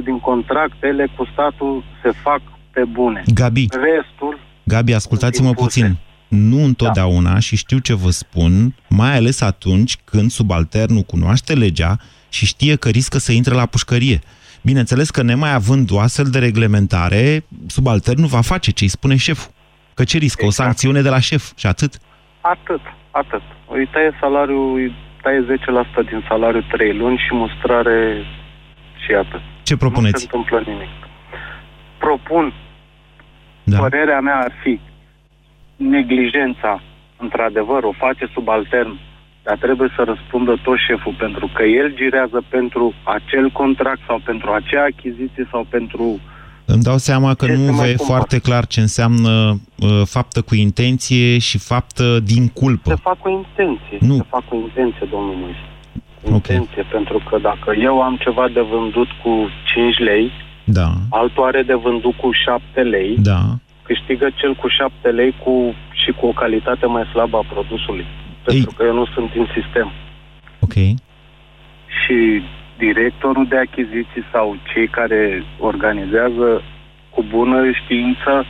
5% 0.00 0.04
din 0.04 0.18
contractele 0.20 1.08
cu 1.16 1.28
statul 1.32 1.84
se 2.02 2.10
fac 2.10 2.40
pe 2.70 2.84
bune. 2.84 3.22
Gabi. 3.34 3.66
Restul, 3.70 4.38
Gabi, 4.68 4.94
ascultați-mă 4.94 5.52
puțin. 5.52 5.96
Nu 6.28 6.64
întotdeauna 6.64 7.32
da. 7.32 7.38
și 7.38 7.56
știu 7.56 7.78
ce 7.78 7.94
vă 7.94 8.10
spun, 8.10 8.74
mai 8.88 9.16
ales 9.16 9.40
atunci 9.40 9.96
când 10.04 10.30
subalternul 10.30 11.02
cunoaște 11.02 11.54
legea 11.54 11.96
și 12.28 12.46
știe 12.46 12.76
că 12.76 12.88
riscă 12.88 13.18
să 13.18 13.32
intre 13.32 13.54
la 13.54 13.66
pușcărie. 13.66 14.18
Bineînțeles 14.62 15.10
că 15.10 15.22
nemai 15.22 15.54
având 15.54 15.90
o 15.92 15.98
astfel 15.98 16.24
de 16.24 16.38
reglementare, 16.38 17.44
subalternul 17.66 18.26
va 18.26 18.40
face 18.40 18.70
ce 18.70 18.84
îi 18.84 18.90
spune 18.90 19.16
șeful. 19.16 19.52
Că 19.94 20.04
ce 20.04 20.18
riscă? 20.18 20.46
O 20.46 20.50
sancțiune 20.50 21.00
de 21.00 21.08
la 21.08 21.20
șef 21.20 21.52
și 21.56 21.66
atât. 21.66 21.92
atât, 22.40 22.80
atât. 23.10 23.42
Îi 23.68 23.88
taie 23.92 24.16
salariul, 24.20 24.74
îi 24.74 24.94
taie 25.22 25.46
10% 26.04 26.08
din 26.08 26.24
salariul 26.28 26.66
3 26.70 26.96
luni 26.96 27.16
și 27.16 27.34
mustrare 27.34 28.24
și 29.08 29.14
atât. 29.14 29.40
Ce 29.40 29.72
Nu 29.74 29.76
se 29.76 29.76
propuneți? 29.76 30.22
întâmplă 30.24 30.62
nimic. 30.72 30.88
Propun, 31.98 32.52
Da. 33.64 33.78
părerea 33.78 34.20
mea 34.20 34.36
ar 34.46 34.52
fi, 34.62 34.80
neglijența, 35.76 36.82
într-adevăr, 37.16 37.82
o 37.84 37.92
face 37.98 38.24
subaltern, 38.32 38.98
dar 39.42 39.56
trebuie 39.56 39.88
să 39.96 40.02
răspundă 40.02 40.60
tot 40.62 40.78
șeful, 40.88 41.14
pentru 41.18 41.50
că 41.54 41.62
el 41.62 41.94
girează 41.94 42.42
pentru 42.48 42.94
acel 43.02 43.50
contract 43.50 44.00
sau 44.06 44.20
pentru 44.24 44.50
acea 44.50 44.84
achiziție 44.84 45.48
sau 45.50 45.66
pentru... 45.68 46.20
Îmi 46.64 46.82
dau 46.82 46.96
seama 46.96 47.34
că 47.34 47.46
Ce 47.46 47.52
nu 47.52 47.58
se 47.64 47.70
vă 47.70 47.76
mai 47.76 47.90
e 47.90 47.94
cumpără? 47.94 48.08
foarte 48.16 48.38
clar 48.38 48.66
ce 48.66 48.80
înseamnă 48.80 49.60
uh, 49.76 50.02
faptă 50.04 50.42
cu 50.42 50.54
intenție 50.54 51.38
și 51.38 51.58
faptă 51.58 52.20
din 52.20 52.48
culpă. 52.48 52.90
Se 52.90 53.00
fac 53.02 53.18
cu 53.18 53.28
intenție. 53.28 53.98
Nu. 54.00 54.14
Se 54.16 54.22
fac 54.28 54.44
cu 54.48 54.54
intenție, 54.54 55.06
domnul 55.10 55.34
Moise. 55.34 55.58
Cu 56.28 56.34
Ok. 56.34 56.46
intenție, 56.48 56.82
pentru 56.82 57.22
că 57.28 57.38
dacă 57.38 57.74
eu 57.78 58.00
am 58.02 58.16
ceva 58.16 58.48
de 58.48 58.60
vândut 58.60 59.08
cu 59.22 59.48
5 59.64 59.98
lei, 59.98 60.30
Da, 60.64 60.88
altul 61.10 61.44
are 61.44 61.62
de 61.62 61.74
vândut 61.74 62.14
cu 62.14 62.30
7 62.32 62.82
lei, 62.82 63.16
da. 63.18 63.40
câștigă 63.82 64.28
cel 64.34 64.54
cu 64.54 64.68
7 64.68 65.08
lei 65.10 65.34
cu, 65.44 65.74
și 65.92 66.10
cu 66.12 66.26
o 66.26 66.32
calitate 66.32 66.86
mai 66.86 67.04
slabă 67.12 67.36
a 67.36 67.44
produsului. 67.52 68.06
Pentru 68.44 68.72
că 68.76 68.82
eu 68.84 68.94
nu 68.94 69.06
sunt 69.06 69.30
în 69.36 69.46
sistem. 69.54 69.92
Ok. 70.60 70.74
Și 72.00 72.42
directorul 72.78 73.46
de 73.48 73.56
achiziții 73.58 74.24
sau 74.32 74.56
cei 74.72 74.88
care 74.88 75.44
organizează 75.58 76.62
cu 77.10 77.24
bună 77.30 77.70
știință 77.84 78.46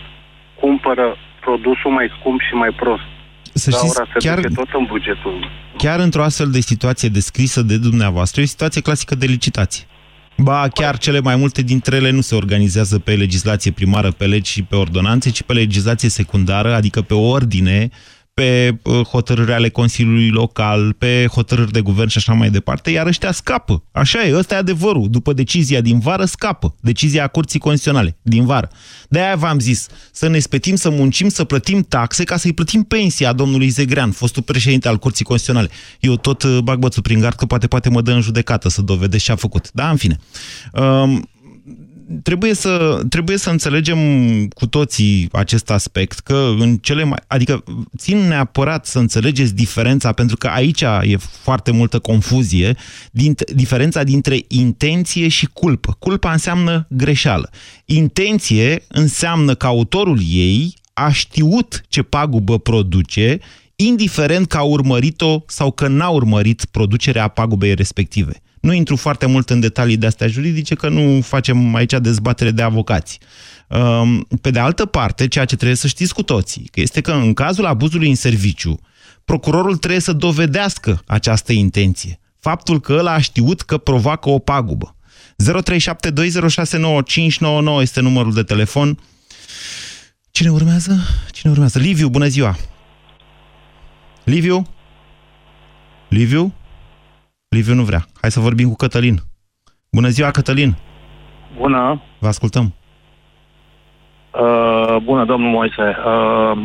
cumpără 0.61 1.17
produsul 1.41 1.91
mai 1.91 2.09
scump 2.19 2.41
și 2.41 2.55
mai 2.55 2.71
prost. 2.71 3.09
Să 3.53 3.71
știți, 3.71 3.95
Gaura 3.95 4.11
se 4.13 4.29
chiar- 4.29 4.41
duce 4.41 4.55
tot 4.55 4.69
în 4.79 4.85
bugetul. 4.89 5.51
Chiar 5.77 6.01
într-o 6.01 6.23
astfel 6.23 6.51
de 6.51 6.61
situație 6.61 7.09
descrisă 7.09 7.63
de 7.63 7.77
dumneavoastră, 7.77 8.41
e 8.41 8.45
o 8.45 8.47
situație 8.47 8.81
clasică 8.81 9.15
de 9.15 9.27
licitație. 9.27 9.85
Ba, 10.37 10.69
chiar 10.69 10.99
cele 10.99 11.21
mai 11.21 11.37
multe 11.37 11.63
dintre 11.63 11.97
ele 11.97 12.11
nu 12.11 12.21
se 12.21 12.35
organizează 12.35 12.99
pe 12.99 13.15
legislație 13.15 13.71
primară, 13.71 14.11
pe 14.11 14.27
legi 14.27 14.51
și 14.51 14.63
pe 14.63 14.77
ordonanțe, 14.77 15.31
ci 15.31 15.43
pe 15.43 15.53
legislație 15.53 16.09
secundară, 16.09 16.75
adică 16.75 17.03
pe 17.03 17.15
ordine, 17.15 17.89
pe 18.39 18.79
uh, 18.83 19.01
hotărâri 19.01 19.53
ale 19.53 19.69
Consiliului 19.69 20.31
Local, 20.31 20.93
pe 20.93 21.27
hotărâri 21.33 21.73
de 21.73 21.81
guvern 21.81 22.09
și 22.09 22.19
așa 22.19 22.33
mai 22.33 22.51
departe, 22.51 22.91
iar 22.91 23.07
ăștia 23.07 23.33
scapă. 23.33 23.83
Așa 23.93 24.25
e, 24.25 24.37
ăsta 24.37 24.55
e 24.55 24.59
adevărul. 24.59 25.11
După 25.11 25.33
decizia 25.33 25.81
din 25.81 25.99
vară, 25.99 26.25
scapă. 26.25 26.75
Decizia 26.81 27.25
a 27.25 27.27
Curții 27.27 27.59
Constituționale 27.59 28.17
din 28.23 28.45
vară. 28.45 28.71
De-aia 29.09 29.37
v-am 29.37 29.59
zis 29.59 29.87
să 30.13 30.29
ne 30.29 30.39
spetim, 30.39 30.75
să 30.75 30.91
muncim, 30.91 31.29
să 31.29 31.45
plătim 31.45 31.83
taxe 31.83 32.25
ca 32.25 32.37
să-i 32.37 32.53
plătim 32.53 32.83
pensia 32.83 33.33
domnului 33.33 33.69
Zegrean, 33.69 34.11
fostul 34.11 34.43
președinte 34.43 34.89
al 34.89 34.97
Curții 34.97 35.25
Constituționale. 35.25 35.73
Eu 36.01 36.17
tot 36.17 36.43
uh, 36.43 36.59
bag 36.63 36.79
bățul 36.79 37.03
prin 37.03 37.21
gard 37.21 37.35
că 37.35 37.47
poate, 37.47 37.67
poate 37.67 37.89
mă 37.89 38.01
dă 38.01 38.13
în 38.13 38.21
judecată 38.21 38.69
să 38.69 38.83
dovedesc 38.83 39.25
ce 39.25 39.33
a 39.33 39.37
făcut. 39.37 39.71
Da, 39.73 39.91
în 39.91 39.97
fine. 39.97 40.19
Um, 40.73 41.29
trebuie 42.23 42.55
să, 42.55 43.03
trebuie 43.09 43.37
să 43.37 43.51
înțelegem 43.51 43.99
cu 44.49 44.67
toții 44.67 45.29
acest 45.33 45.71
aspect, 45.71 46.19
că 46.19 46.55
în 46.59 46.77
cele 46.77 47.05
mai... 47.05 47.19
Adică 47.27 47.65
țin 47.97 48.19
neapărat 48.19 48.87
să 48.87 48.99
înțelegeți 48.99 49.55
diferența, 49.55 50.13
pentru 50.13 50.37
că 50.37 50.47
aici 50.47 50.81
e 50.81 51.17
foarte 51.17 51.71
multă 51.71 51.99
confuzie, 51.99 52.77
din, 53.11 53.35
diferența 53.55 54.03
dintre 54.03 54.45
intenție 54.49 55.29
și 55.29 55.49
culpă. 55.53 55.97
Culpa 55.99 56.33
înseamnă 56.33 56.87
greșeală. 56.91 57.51
Intenție 57.85 58.85
înseamnă 58.89 59.55
că 59.55 59.67
autorul 59.67 60.19
ei 60.29 60.75
a 60.93 61.11
știut 61.11 61.83
ce 61.89 62.03
pagubă 62.03 62.59
produce, 62.59 63.39
indiferent 63.77 64.47
că 64.47 64.57
a 64.57 64.63
urmărit-o 64.63 65.43
sau 65.47 65.73
că 65.73 65.89
n-a 65.89 66.09
urmărit 66.09 66.65
producerea 66.65 67.29
pagubei 67.29 67.75
respective. 67.75 68.43
Nu 68.61 68.73
intru 68.73 68.97
foarte 68.97 69.27
mult 69.27 69.51
în 69.51 69.61
detalii 69.61 69.97
de 69.97 70.07
astea 70.07 70.27
juridice, 70.27 70.75
că 70.75 70.89
nu 70.89 71.21
facem 71.21 71.75
aici 71.75 71.93
dezbatere 71.93 72.51
de 72.51 72.63
avocați. 72.63 73.19
Um, 73.69 74.27
Pe 74.41 74.51
de 74.51 74.59
altă 74.59 74.87
parte, 74.87 75.29
ceea 75.29 75.45
ce 75.45 75.57
trebuie 75.57 75.77
să 75.77 75.87
știți 75.87 76.15
cu 76.15 76.23
toții, 76.23 76.69
că 76.73 76.81
este 76.81 77.01
că 77.01 77.13
în 77.13 77.35
cazul 77.35 77.67
abuzului 77.67 78.09
în 78.09 78.15
serviciu, 78.15 78.81
procurorul 79.25 79.77
trebuie 79.77 80.01
să 80.01 80.13
dovedească 80.13 81.03
această 81.07 81.53
intenție. 81.53 82.21
Faptul 82.41 82.81
că 82.81 82.93
ăla 82.93 83.13
a 83.13 83.21
știut 83.21 83.63
că 83.63 83.79
provoacă 83.79 84.29
o 84.29 84.39
pagubă. 84.39 84.97
0372069599 85.43 85.47
este 87.81 88.01
numărul 88.01 88.33
de 88.33 88.43
telefon. 88.43 88.99
Cine 90.31 90.51
urmează? 90.51 91.01
Cine 91.31 91.53
urmează? 91.53 91.79
Liviu, 91.79 92.09
bună 92.09 92.27
ziua! 92.27 92.57
Liviu? 94.25 94.67
Liviu? 96.09 96.55
Liviu 97.49 97.75
nu 97.75 97.83
vrea. 97.83 98.05
Hai 98.21 98.31
să 98.31 98.41
vorbim 98.41 98.69
cu 98.69 98.75
Cătălin. 98.77 99.17
Bună 99.93 100.09
ziua, 100.09 100.31
Cătălin! 100.31 100.77
Bună, 101.59 102.03
Vă 102.19 102.27
ascultăm. 102.27 102.75
uh, 104.41 104.97
bună 105.03 105.25
domnul 105.25 105.51
Moise. 105.51 105.97
Uh, 106.07 106.59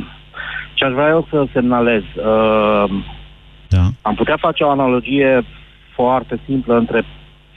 ce 0.74 0.86
aș 0.86 0.92
vrea 0.92 1.08
eu 1.08 1.28
să 1.30 1.46
semnalez, 1.54 2.02
uh, 2.02 2.90
da. 3.70 3.82
am 4.02 4.16
putea 4.16 4.38
face 4.40 4.64
o 4.64 4.70
analogie 4.70 5.46
foarte 5.96 6.40
simplă 6.46 6.78
între 6.78 7.04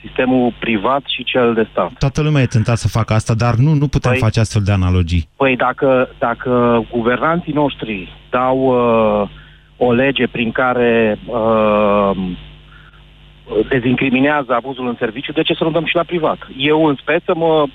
sistemul 0.05 0.53
privat 0.59 1.01
și 1.15 1.23
cel 1.23 1.53
de 1.53 1.67
stat. 1.71 1.91
Toată 1.99 2.21
lumea 2.21 2.41
e 2.41 2.45
tentat 2.45 2.77
să 2.77 2.87
facă 2.87 3.13
asta, 3.13 3.33
dar 3.33 3.55
nu, 3.55 3.73
nu 3.73 3.87
putem 3.87 4.11
Păi- 4.13 4.19
face 4.19 4.39
astfel 4.39 4.61
de 4.63 4.71
analogii. 4.71 5.27
Păi 5.35 5.55
dacă, 5.55 6.09
dacă 6.19 6.83
guvernanții 6.91 7.53
noștri 7.53 8.09
dau 8.29 8.57
uh, 9.21 9.29
o 9.77 9.91
lege 9.91 10.27
prin 10.27 10.51
care 10.51 11.19
uh, 11.25 12.17
dezincriminează 13.69 14.53
abuzul 14.53 14.87
în 14.87 14.95
serviciu, 14.99 15.31
de 15.31 15.41
ce 15.41 15.53
să 15.53 15.63
nu 15.63 15.71
dăm 15.71 15.85
și 15.85 15.95
la 15.95 16.03
privat? 16.03 16.37
Eu 16.57 16.85
în 16.85 16.95
speță 17.01 17.33
mă, 17.35 17.65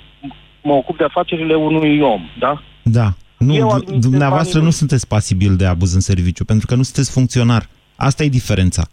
mă 0.61 0.73
ocup 0.73 0.97
de 0.97 1.03
afacerile 1.03 1.55
unui 1.55 1.99
om, 2.01 2.21
da? 2.39 2.61
Da. 2.83 3.07
Nu, 3.37 3.53
Eu 3.53 3.67
du- 3.67 3.73
administrez 3.73 4.01
dumneavoastră 4.01 4.51
banii 4.59 4.59
nu 4.59 4.63
lui. 4.63 4.73
sunteți 4.81 5.07
pasibil 5.07 5.55
de 5.55 5.65
abuz 5.65 5.93
în 5.93 5.99
serviciu, 5.99 6.45
pentru 6.45 6.65
că 6.65 6.75
nu 6.75 6.83
sunteți 6.83 7.11
funcționar. 7.11 7.63
Asta 7.95 8.23
e 8.23 8.29
diferența. 8.29 8.83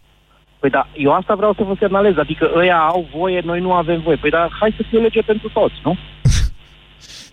Păi 0.59 0.69
da, 0.69 0.87
eu 0.93 1.11
asta 1.13 1.35
vreau 1.35 1.53
să 1.53 1.63
vă 1.63 1.75
semnalez, 1.79 2.17
adică 2.17 2.51
ăia 2.55 2.77
au 2.77 3.07
voie, 3.15 3.41
noi 3.45 3.59
nu 3.59 3.73
avem 3.73 4.01
voie. 4.01 4.15
Păi 4.15 4.29
da, 4.29 4.47
hai 4.59 4.73
să 4.77 4.83
fie 4.89 4.97
o 4.97 5.01
lege 5.01 5.21
pentru 5.21 5.49
toți, 5.53 5.73
nu? 5.83 5.97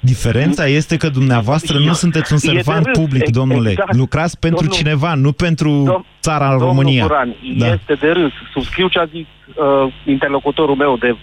Diferența 0.01 0.67
este 0.67 0.97
că 0.97 1.09
dumneavoastră 1.09 1.79
nu 1.79 1.93
sunteți 1.93 2.33
un 2.33 2.39
E 2.43 2.47
de 2.47 2.53
servant 2.55 2.85
râs, 2.87 2.99
public, 2.99 3.21
ex- 3.23 3.31
domnule. 3.31 3.71
exact. 3.71 3.95
Lucrați 3.95 4.39
pentru 4.39 4.59
Domnul- 4.61 4.77
cineva, 4.77 5.15
nu 5.15 5.33
pentru 5.33 6.05
țara 6.21 6.51
România. 6.51 7.07
Domnul 7.07 7.07
Guran, 7.07 7.59
Da. 7.59 7.67
este 7.67 7.95
de 7.95 8.11
râs. 8.13 8.33
Subscriu 8.53 8.89
ce 8.89 8.99
a 8.99 9.05
zis 9.05 9.27
uh, 9.55 9.93
interlocutorul 10.07 10.77
meu 10.77 10.97
de 10.97 11.17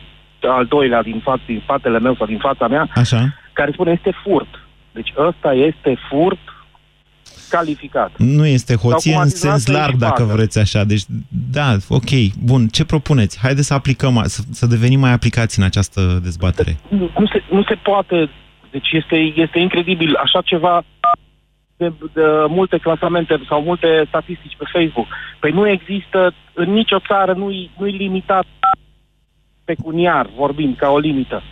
al 0.47 0.65
doilea 0.65 1.01
din, 1.03 1.19
față, 1.23 1.41
din 1.45 1.59
spatele 1.63 1.99
meu 1.99 2.15
sau 2.15 2.25
din 2.25 2.38
fața 2.38 2.67
mea, 2.67 2.89
Așa. 2.95 3.33
care 3.53 3.71
spune 3.71 3.91
este 3.91 4.11
furt. 4.23 4.47
Deci 4.91 5.13
ăsta 5.17 5.53
este 5.53 5.97
furt 6.09 6.39
calificat. 7.49 8.11
Nu 8.17 8.45
este 8.45 8.75
hoție 8.75 9.11
cum 9.11 9.19
în 9.21 9.25
ați 9.27 9.35
zis 9.35 9.39
sens 9.49 9.63
dumneavoastră, 9.65 9.71
larg, 9.73 9.89
e 9.89 9.93
și 9.93 9.99
dacă 10.11 10.21
pagă. 10.23 10.33
vreți 10.35 10.59
așa. 10.59 10.83
Deci, 10.83 11.03
da, 11.51 11.75
ok, 11.88 12.09
bun. 12.43 12.67
Ce 12.67 12.85
propuneți? 12.85 13.39
Haideți 13.41 13.67
să 13.67 13.73
aplicăm, 13.73 14.21
să, 14.25 14.41
să 14.51 14.65
devenim 14.65 14.99
mai 14.99 15.11
aplicați 15.11 15.59
în 15.59 15.65
această 15.65 16.19
dezbatere. 16.23 16.77
Nu, 16.88 17.09
nu, 17.19 17.25
se, 17.27 17.43
nu 17.51 17.63
se 17.63 17.75
poate. 17.83 18.29
Deci 18.75 18.91
este, 18.91 19.15
este 19.35 19.59
incredibil. 19.59 20.15
Așa 20.15 20.41
ceva 20.41 20.83
de, 21.77 21.93
de 22.13 22.21
multe 22.47 22.77
clasamente 22.77 23.39
sau 23.47 23.61
multe 23.61 24.05
statistici 24.07 24.55
pe 24.57 24.65
Facebook. 24.71 25.07
Păi 25.39 25.51
nu 25.51 25.67
există 25.67 26.33
în 26.53 26.71
nicio 26.71 26.99
țară, 27.07 27.33
nu-i, 27.33 27.71
nu-i 27.77 27.91
limitat 27.91 28.45
pecuniar, 29.65 30.29
vorbind, 30.35 30.75
ca 30.75 30.89
o 30.89 30.97
limită. 30.97 31.43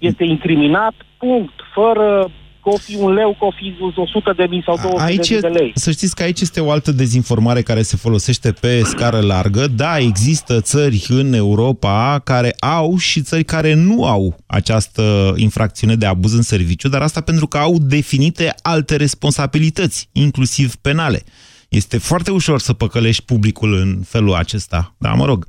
Este 0.00 0.24
incriminat, 0.24 0.94
punct, 1.18 1.54
fără 1.74 2.30
că 2.62 2.68
o 2.68 2.76
fi 2.76 2.96
un 2.96 3.12
leu, 3.12 3.36
că 3.38 3.44
o 3.44 3.50
fi 3.50 4.00
100 4.00 4.32
de 4.36 4.46
mii 4.48 4.62
sau 4.64 4.76
200 4.76 5.02
Aici, 5.02 5.28
de, 5.28 5.34
mii 5.34 5.40
de 5.40 5.48
lei. 5.58 5.72
să 5.74 5.90
știți 5.90 6.14
că 6.14 6.22
aici 6.22 6.40
este 6.40 6.60
o 6.60 6.70
altă 6.70 6.92
dezinformare 6.92 7.62
care 7.62 7.82
se 7.82 7.96
folosește 7.96 8.52
pe 8.52 8.82
scară 8.84 9.20
largă. 9.20 9.66
Da, 9.66 9.98
există 9.98 10.60
țări 10.60 11.06
în 11.08 11.32
Europa 11.32 12.20
care 12.24 12.56
au 12.58 12.96
și 12.96 13.22
țări 13.22 13.44
care 13.44 13.74
nu 13.74 14.04
au 14.04 14.36
această 14.46 15.34
infracțiune 15.36 15.94
de 15.94 16.06
abuz 16.06 16.32
în 16.32 16.42
serviciu, 16.42 16.88
dar 16.88 17.02
asta 17.02 17.20
pentru 17.20 17.46
că 17.46 17.58
au 17.58 17.78
definite 17.78 18.54
alte 18.62 18.96
responsabilități, 18.96 20.08
inclusiv 20.12 20.76
penale. 20.76 21.22
Este 21.68 21.98
foarte 21.98 22.30
ușor 22.30 22.60
să 22.60 22.72
păcălești 22.72 23.22
publicul 23.22 23.74
în 23.74 24.00
felul 24.06 24.34
acesta. 24.34 24.94
Da, 24.98 25.12
mă 25.12 25.24
rog. 25.24 25.46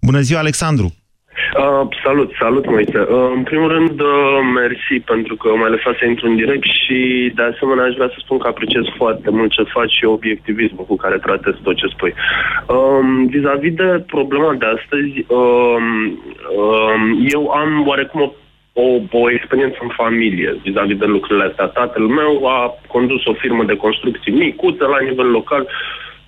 Bună 0.00 0.20
ziua, 0.20 0.38
Alexandru! 0.40 0.94
Uh, 1.58 1.88
salut, 2.04 2.30
salut, 2.38 2.66
Moise. 2.66 2.98
Uh, 2.98 3.30
în 3.34 3.42
primul 3.42 3.68
rând, 3.68 4.00
uh, 4.00 4.38
mersi 4.54 4.94
pentru 5.04 5.36
că 5.36 5.48
m-ai 5.48 5.70
lăsat 5.70 5.94
să 5.98 6.04
intru 6.06 6.26
în 6.26 6.36
direct 6.36 6.64
și, 6.82 7.32
de 7.34 7.42
asemenea, 7.42 7.84
aș 7.84 7.94
vrea 7.94 8.08
să 8.08 8.18
spun 8.18 8.38
că 8.38 8.46
apreciez 8.48 8.84
foarte 8.96 9.30
mult 9.30 9.50
ce 9.50 9.62
faci 9.62 9.90
și 9.90 10.04
obiectivismul 10.04 10.84
cu 10.84 10.96
care 10.96 11.18
tratezi 11.18 11.62
tot 11.62 11.76
ce 11.76 11.86
spui. 11.86 12.14
Uh, 12.66 13.02
vis-a-vis 13.26 13.74
de 13.74 14.04
problema 14.06 14.54
de 14.54 14.66
astăzi, 14.76 15.24
uh, 15.26 15.78
uh, 16.62 16.94
eu 17.34 17.48
am 17.48 17.86
oarecum 17.86 18.20
o 18.20 18.30
o, 18.72 19.18
o 19.22 19.30
experiență 19.30 19.78
în 19.80 19.88
familie 19.88 20.60
vis-a-vis 20.62 20.96
de 20.96 21.04
lucrurile 21.04 21.46
astea. 21.48 21.66
Tatăl 21.66 22.06
meu 22.06 22.46
a 22.46 22.74
condus 22.86 23.24
o 23.24 23.32
firmă 23.32 23.64
de 23.64 23.76
construcții 23.76 24.32
micuță 24.32 24.84
la 24.86 25.00
nivel 25.08 25.30
local 25.30 25.68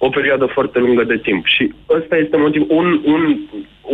o 0.07 0.09
perioadă 0.09 0.47
foarte 0.47 0.79
lungă 0.79 1.05
de 1.05 1.19
timp. 1.27 1.43
Și 1.47 1.73
ăsta 1.99 2.17
este 2.17 2.37
motiv, 2.37 2.63
un, 2.69 3.01
un, 3.05 3.23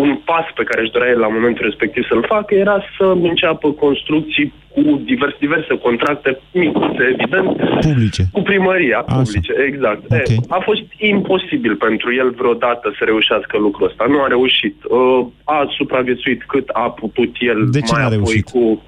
un 0.03 0.11
pas 0.25 0.47
pe 0.55 0.65
care 0.69 0.81
își 0.83 0.91
dorea 0.91 1.13
el 1.15 1.19
la 1.19 1.35
momentul 1.37 1.65
respectiv 1.65 2.03
să-l 2.07 2.25
facă 2.35 2.55
era 2.55 2.77
să 2.97 3.05
înceapă 3.29 3.67
construcții 3.85 4.53
cu 4.75 4.81
divers, 5.05 5.35
diverse 5.39 5.75
contracte 5.87 6.41
micuțe, 6.53 7.03
evident. 7.15 7.57
Publice. 7.81 8.23
Cu 8.33 8.43
primăria 8.43 8.99
Așa. 8.99 9.17
publice, 9.17 9.53
exact. 9.67 10.03
Ok. 10.11 10.29
E, 10.29 10.35
a 10.49 10.61
fost 10.69 10.83
imposibil 10.97 11.75
pentru 11.77 12.15
el 12.15 12.31
vreodată 12.31 12.95
să 12.99 13.03
reușească 13.05 13.59
lucrul 13.59 13.87
ăsta. 13.87 14.05
Nu 14.09 14.23
a 14.23 14.27
reușit. 14.27 14.77
Uh, 14.85 15.27
a 15.45 15.59
supraviețuit 15.77 16.41
cât 16.53 16.69
a 16.73 16.91
putut 16.91 17.33
el 17.39 17.59
De 17.71 17.81
ce 17.81 17.93
mai 17.93 18.01
n-a 18.01 18.07
apoi 18.07 18.19
reușit? 18.19 18.49
cu... 18.49 18.83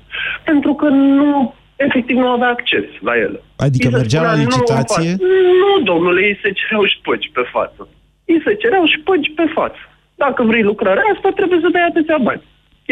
Pentru 0.44 0.72
că 0.74 0.88
nu 0.88 1.54
efectiv 1.87 2.16
nu 2.16 2.29
avea 2.37 2.51
acces 2.57 2.87
la 3.09 3.14
ele. 3.25 3.38
Adică 3.66 3.87
Îi 3.87 3.93
se 3.93 3.99
mergea 4.01 4.23
la 4.23 4.29
spunea, 4.29 4.45
"Nu, 4.45 4.51
licitație? 4.51 5.11
în 5.11 5.16
față." 5.19 5.25
Nu, 5.62 5.73
domnule, 5.90 6.21
îi 6.29 6.38
se 6.43 6.51
cereau 6.61 6.85
șpăgi 6.95 7.29
pe 7.37 7.45
față. 7.55 7.83
Îi 8.31 8.40
se 8.45 8.53
cereau 8.62 8.85
șpăgi 8.97 9.31
pe 9.38 9.47
față. 9.59 9.83
Dacă 10.25 10.40
vrei 10.51 10.62
lucrarea 10.71 11.07
asta, 11.14 11.29
trebuie 11.38 11.59
să 11.64 11.69
dai 11.77 11.85
atâția 11.90 12.19
bani. 12.29 12.43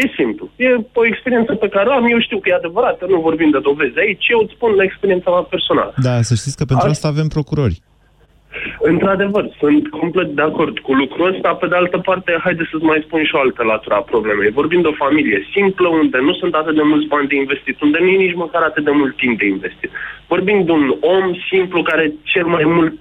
E 0.01 0.05
simplu. 0.19 0.45
E 0.55 0.67
o 1.01 1.05
experiență 1.11 1.51
pe 1.63 1.69
care 1.75 1.87
o 1.89 1.93
am. 1.93 2.05
Eu 2.15 2.19
știu 2.19 2.39
că 2.39 2.49
e 2.49 2.53
adevărată, 2.61 3.05
nu 3.09 3.19
vorbim 3.27 3.49
de 3.55 3.59
dovezi 3.59 3.97
aici. 3.99 4.25
Eu 4.33 4.39
îți 4.43 4.53
spun 4.55 4.71
la 4.79 4.83
experiența 4.83 5.29
mea 5.31 5.45
personală. 5.53 5.93
Da, 6.07 6.21
să 6.21 6.33
știți 6.35 6.57
că 6.57 6.65
pentru 6.65 6.89
asta 6.89 7.07
avem 7.07 7.27
procurori. 7.27 7.77
Într-adevăr, 8.79 9.45
sunt 9.59 9.89
complet 9.89 10.29
de 10.39 10.41
acord 10.41 10.79
cu 10.79 10.93
lucrul 10.93 11.33
ăsta. 11.33 11.49
Pe 11.53 11.67
de 11.67 11.75
altă 11.75 11.97
parte, 11.97 12.37
haide 12.43 12.67
să-ți 12.71 12.89
mai 12.91 13.03
spun 13.05 13.23
și 13.23 13.35
o 13.35 13.39
altă 13.39 13.63
latură 13.63 13.95
a 13.95 14.09
problemei. 14.11 14.57
Vorbim 14.59 14.81
de 14.81 14.87
o 14.87 15.01
familie 15.05 15.47
simplă, 15.53 15.87
unde 15.87 16.17
nu 16.27 16.33
sunt 16.33 16.53
atât 16.53 16.75
de 16.75 16.81
mulți 16.91 17.07
bani 17.07 17.27
de 17.27 17.35
investit, 17.35 17.81
unde 17.81 17.97
nu 18.01 18.07
e 18.07 18.25
nici 18.25 18.41
măcar 18.43 18.61
atât 18.61 18.83
de 18.83 18.91
mult 18.91 19.15
timp 19.15 19.39
de 19.39 19.45
investit. 19.45 19.91
Vorbim 20.27 20.63
de 20.65 20.71
un 20.71 20.95
om 20.99 21.25
simplu 21.51 21.81
care 21.81 22.13
cel 22.23 22.45
mai 22.45 22.63
mult, 22.65 22.93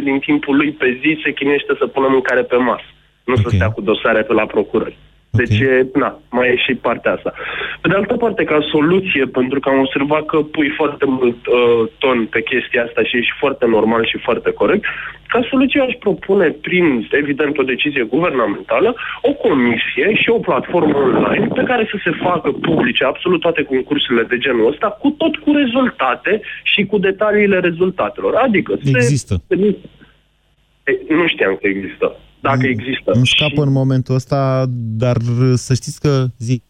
90% 0.00 0.02
din 0.02 0.18
timpul 0.18 0.56
lui 0.56 0.70
pe 0.70 0.98
zi, 1.00 1.20
se 1.24 1.32
chinește 1.32 1.72
să 1.78 1.86
pună 1.86 2.08
mâncare 2.10 2.42
pe 2.42 2.56
masă. 2.56 2.88
Nu 3.24 3.36
să 3.36 3.48
stea 3.48 3.70
cu 3.70 3.80
dosare 3.80 4.22
pe 4.22 4.32
la 4.32 4.46
procurări. 4.46 4.96
Deci, 5.36 5.58
e, 5.60 5.86
na, 5.94 6.18
mai 6.30 6.48
e 6.48 6.56
și 6.56 6.74
partea 6.74 7.12
asta. 7.12 7.32
Pe 7.80 7.88
de 7.88 7.94
altă 7.94 8.16
parte, 8.16 8.44
ca 8.44 8.58
soluție, 8.70 9.24
pentru 9.24 9.60
că 9.60 9.68
am 9.68 9.78
observat 9.78 10.24
că 10.26 10.36
pui 10.36 10.68
foarte 10.76 11.04
mult 11.08 11.46
uh, 11.46 11.88
ton 11.98 12.26
pe 12.30 12.42
chestia 12.42 12.82
asta 12.84 13.02
și 13.02 13.16
e 13.16 13.20
și 13.20 13.32
foarte 13.38 13.66
normal 13.66 14.06
și 14.06 14.18
foarte 14.18 14.50
corect, 14.52 14.84
ca 15.28 15.46
soluție 15.50 15.80
aș 15.80 15.94
propune, 15.98 16.48
prin, 16.50 17.08
evident, 17.10 17.58
o 17.58 17.62
decizie 17.62 18.02
guvernamentală, 18.02 18.94
o 19.22 19.32
comisie 19.32 20.14
și 20.14 20.28
o 20.30 20.38
platformă 20.38 20.96
online 20.96 21.46
pe 21.54 21.62
care 21.62 21.88
să 21.90 21.96
se 22.04 22.10
facă 22.22 22.50
publice 22.52 23.04
absolut 23.04 23.40
toate 23.40 23.62
concursurile 23.62 24.22
de 24.22 24.38
genul 24.38 24.68
ăsta, 24.72 24.86
cu 25.00 25.08
tot 25.10 25.36
cu 25.36 25.52
rezultate 25.52 26.40
și 26.62 26.84
cu 26.86 26.98
detaliile 26.98 27.58
rezultatelor. 27.60 28.34
Adică 28.34 28.74
se- 28.82 28.90
Există. 28.94 29.34
Se, 29.48 29.76
E, 30.84 31.14
nu 31.14 31.26
știam 31.26 31.58
că 31.60 31.66
există. 31.66 32.16
Dacă 32.50 32.66
există. 32.66 33.10
Îmi 33.12 33.26
scapă 33.26 33.62
în 33.62 33.72
momentul 33.72 34.14
ăsta, 34.14 34.64
dar 34.70 35.16
să 35.54 35.74
știți 35.74 36.00
că 36.00 36.26
zi. 36.38 36.62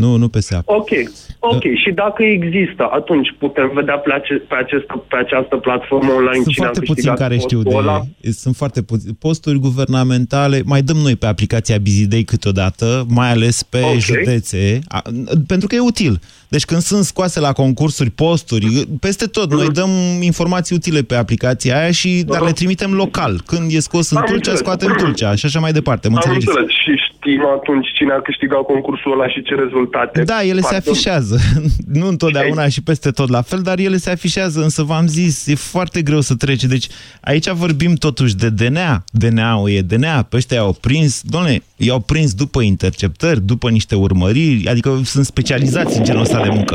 Nu, 0.00 0.16
nu 0.16 0.28
pe 0.28 0.40
seapă. 0.40 0.72
Ok, 0.74 0.90
ok. 1.38 1.62
Și 1.82 1.90
dacă 1.94 2.22
există, 2.22 2.88
atunci 2.92 3.28
putem 3.38 3.70
vedea 3.74 3.94
pe, 3.94 4.10
ace- 4.12 4.42
pe, 4.48 4.54
acest, 4.54 4.84
pe 5.08 5.16
această 5.24 5.56
platformă 5.56 6.10
online 6.12 6.42
Sunt 6.42 6.54
cine 6.54 6.64
a 6.66 6.68
foarte 6.68 6.78
puțini 6.80 6.94
câștigat 7.06 7.18
care 7.18 7.38
știu 7.38 7.62
de... 7.62 7.70
postul 7.70 7.88
ăla. 7.88 8.02
Sunt 8.44 8.56
foarte 8.56 8.82
puțini. 8.82 9.16
Posturi 9.18 9.58
guvernamentale, 9.58 10.62
mai 10.64 10.82
dăm 10.82 10.96
noi 10.96 11.16
pe 11.16 11.26
aplicația 11.26 11.78
Bizidei 11.78 12.24
câteodată, 12.24 13.04
mai 13.08 13.30
ales 13.30 13.62
pe 13.62 13.80
Ok. 13.82 13.98
județe, 13.98 14.78
a, 14.88 15.02
pentru 15.46 15.66
că 15.68 15.74
e 15.74 15.78
util. 15.80 16.20
Deci 16.48 16.64
când 16.64 16.80
sunt 16.80 17.04
scoase 17.04 17.40
la 17.40 17.52
concursuri 17.52 18.10
posturi, 18.10 18.86
peste 19.00 19.26
tot, 19.26 19.52
noi 19.52 19.68
dăm 19.70 19.90
informații 20.20 20.76
utile 20.76 21.00
pe 21.02 21.14
aplicația 21.14 21.78
aia 21.80 21.90
și 21.90 22.22
dar 22.26 22.42
le 22.42 22.52
trimitem 22.52 22.92
local. 22.92 23.40
Când 23.46 23.72
e 23.72 23.78
scos 23.80 24.10
în 24.10 24.16
Am 24.16 24.22
Tulcea, 24.22 24.36
înțeles. 24.36 24.58
scoatem 24.58 24.94
Tulcea 24.98 25.34
și 25.34 25.46
așa 25.46 25.60
mai 25.60 25.72
departe. 25.72 26.08
Mă 26.08 26.14
Am 26.16 26.22
înțelegeți? 26.24 26.58
înțeles. 26.58 26.70
Și 26.70 26.99
știm 27.20 27.46
atunci 27.46 27.88
cine 27.94 28.12
a 28.12 28.20
câștigat 28.20 28.62
concursul 28.62 29.12
ăla 29.12 29.28
și 29.28 29.42
ce 29.42 29.54
rezultate. 29.54 30.22
Da, 30.22 30.42
ele 30.42 30.60
se 30.60 30.72
Pardon. 30.72 30.92
afișează. 30.92 31.36
nu 32.00 32.06
întotdeauna 32.06 32.68
și 32.68 32.82
peste 32.82 33.10
tot 33.10 33.28
la 33.30 33.42
fel, 33.42 33.60
dar 33.62 33.78
ele 33.78 33.96
se 33.96 34.10
afișează, 34.10 34.60
însă 34.60 34.82
v-am 34.82 35.06
zis, 35.06 35.46
e 35.46 35.54
foarte 35.54 36.02
greu 36.02 36.20
să 36.20 36.34
trece. 36.36 36.66
Deci 36.66 36.86
aici 37.20 37.48
vorbim 37.48 37.94
totuși 37.94 38.36
de 38.36 38.48
DNA. 38.50 39.04
DNA-ul 39.12 39.70
e 39.70 39.80
DNA, 39.80 40.22
pe 40.22 40.36
ăștia 40.36 40.56
i-au 40.56 40.76
prins, 40.80 41.22
doamne, 41.22 41.58
i-au 41.76 42.00
prins 42.00 42.34
după 42.34 42.60
interceptări, 42.60 43.40
după 43.40 43.70
niște 43.70 43.94
urmăriri, 43.94 44.68
adică 44.68 45.00
sunt 45.04 45.24
specializați 45.24 45.98
în 45.98 46.04
genul 46.04 46.20
ăsta 46.20 46.42
de 46.42 46.48
muncă. 46.48 46.74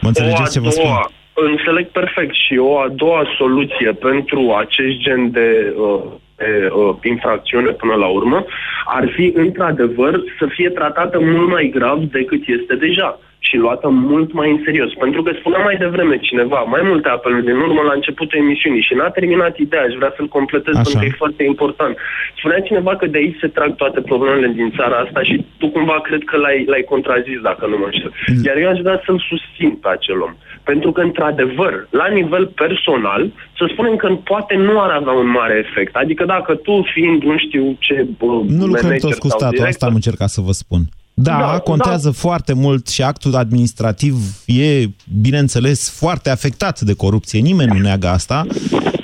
Mă 0.00 0.08
înțelegeți 0.08 0.52
ce 0.52 0.60
vă 0.60 0.70
spun? 0.70 0.84
doua, 0.84 1.10
înțeleg 1.34 1.86
perfect 1.86 2.34
și 2.34 2.56
o 2.56 2.78
a 2.78 2.88
doua 2.88 3.22
soluție 3.38 3.92
pentru 3.92 4.54
acest 4.64 4.96
gen 4.98 5.30
de, 5.30 5.74
uh, 5.76 6.02
de 6.40 6.70
uh, 6.72 6.94
infracțiune 7.02 7.70
până 7.70 7.94
la 7.94 8.06
urmă 8.06 8.44
ar 8.84 9.04
fi 9.16 9.32
într-adevăr 9.34 10.12
să 10.38 10.46
fie 10.56 10.68
tratată 10.68 11.18
mult 11.20 11.48
mai 11.48 11.70
grav 11.76 11.98
decât 12.18 12.42
este 12.46 12.74
deja 12.74 13.18
și 13.38 13.56
luată 13.56 13.88
mult 13.88 14.32
mai 14.32 14.50
în 14.50 14.60
serios. 14.64 14.90
Pentru 14.94 15.22
că 15.22 15.30
spunea 15.38 15.62
mai 15.68 15.76
devreme 15.76 16.16
cineva, 16.18 16.60
mai 16.74 16.82
multe 16.84 17.08
apeluri 17.08 17.44
din 17.44 17.56
urmă 17.56 17.82
la 17.82 17.92
începutul 17.92 18.38
emisiunii 18.38 18.86
și 18.88 18.94
n-a 18.94 19.10
terminat 19.10 19.58
ideea, 19.58 19.82
aș 19.82 19.94
vrea 19.94 20.12
să-l 20.16 20.28
completez 20.28 20.74
Așa. 20.74 20.82
pentru 20.82 21.00
că 21.00 21.06
e 21.06 21.22
foarte 21.24 21.42
important. 21.42 21.96
Spunea 22.38 22.60
cineva 22.60 22.96
că 22.96 23.06
de 23.06 23.18
aici 23.18 23.40
se 23.40 23.48
trag 23.56 23.74
toate 23.76 24.00
problemele 24.00 24.48
din 24.60 24.72
țara 24.76 24.96
asta 24.96 25.22
și 25.22 25.44
tu 25.58 25.66
cumva 25.68 26.00
cred 26.00 26.22
că 26.24 26.36
l-ai, 26.36 26.64
l-ai 26.66 26.84
contrazis, 26.92 27.40
dacă 27.40 27.66
nu 27.66 27.76
mă 27.78 27.84
înșel. 27.84 28.12
Iar 28.46 28.56
eu 28.56 28.68
aș 28.68 28.78
vrea 28.78 29.02
să-l 29.04 29.20
susțin 29.30 29.70
pe 29.82 29.88
acel 29.88 30.20
om. 30.20 30.34
Pentru 30.64 30.92
că, 30.92 31.00
într-adevăr, 31.00 31.88
la 31.90 32.06
nivel 32.06 32.46
personal, 32.46 33.32
să 33.58 33.64
spunem 33.72 33.96
că 33.96 34.08
poate 34.24 34.54
nu 34.54 34.80
ar 34.80 34.90
avea 34.90 35.12
un 35.12 35.30
mare 35.30 35.64
efect. 35.68 35.94
Adică 35.94 36.24
dacă 36.24 36.54
tu, 36.54 36.84
fiind 36.92 37.22
nu 37.22 37.38
știu 37.38 37.76
ce 37.78 38.06
bă, 38.18 38.26
Nu 38.46 38.66
lucrăm 38.66 38.82
manager 38.82 39.00
toți 39.00 39.20
cu 39.20 39.28
sau 39.28 39.38
statul, 39.38 39.56
director, 39.56 39.66
asta 39.66 39.86
am 39.86 39.94
încercat 39.94 40.28
să 40.28 40.40
vă 40.40 40.52
spun. 40.52 40.82
Da, 41.14 41.38
Da, 41.38 41.58
contează 41.58 42.10
foarte 42.10 42.52
mult 42.52 42.88
și 42.88 43.02
actul 43.02 43.34
administrativ 43.34 44.14
e, 44.46 44.84
bineînțeles, 45.20 45.98
foarte 45.98 46.30
afectat 46.30 46.80
de 46.80 46.94
corupție. 46.94 47.40
Nimeni 47.40 47.72
nu 47.72 47.78
neagă 47.78 48.08
asta. 48.08 48.46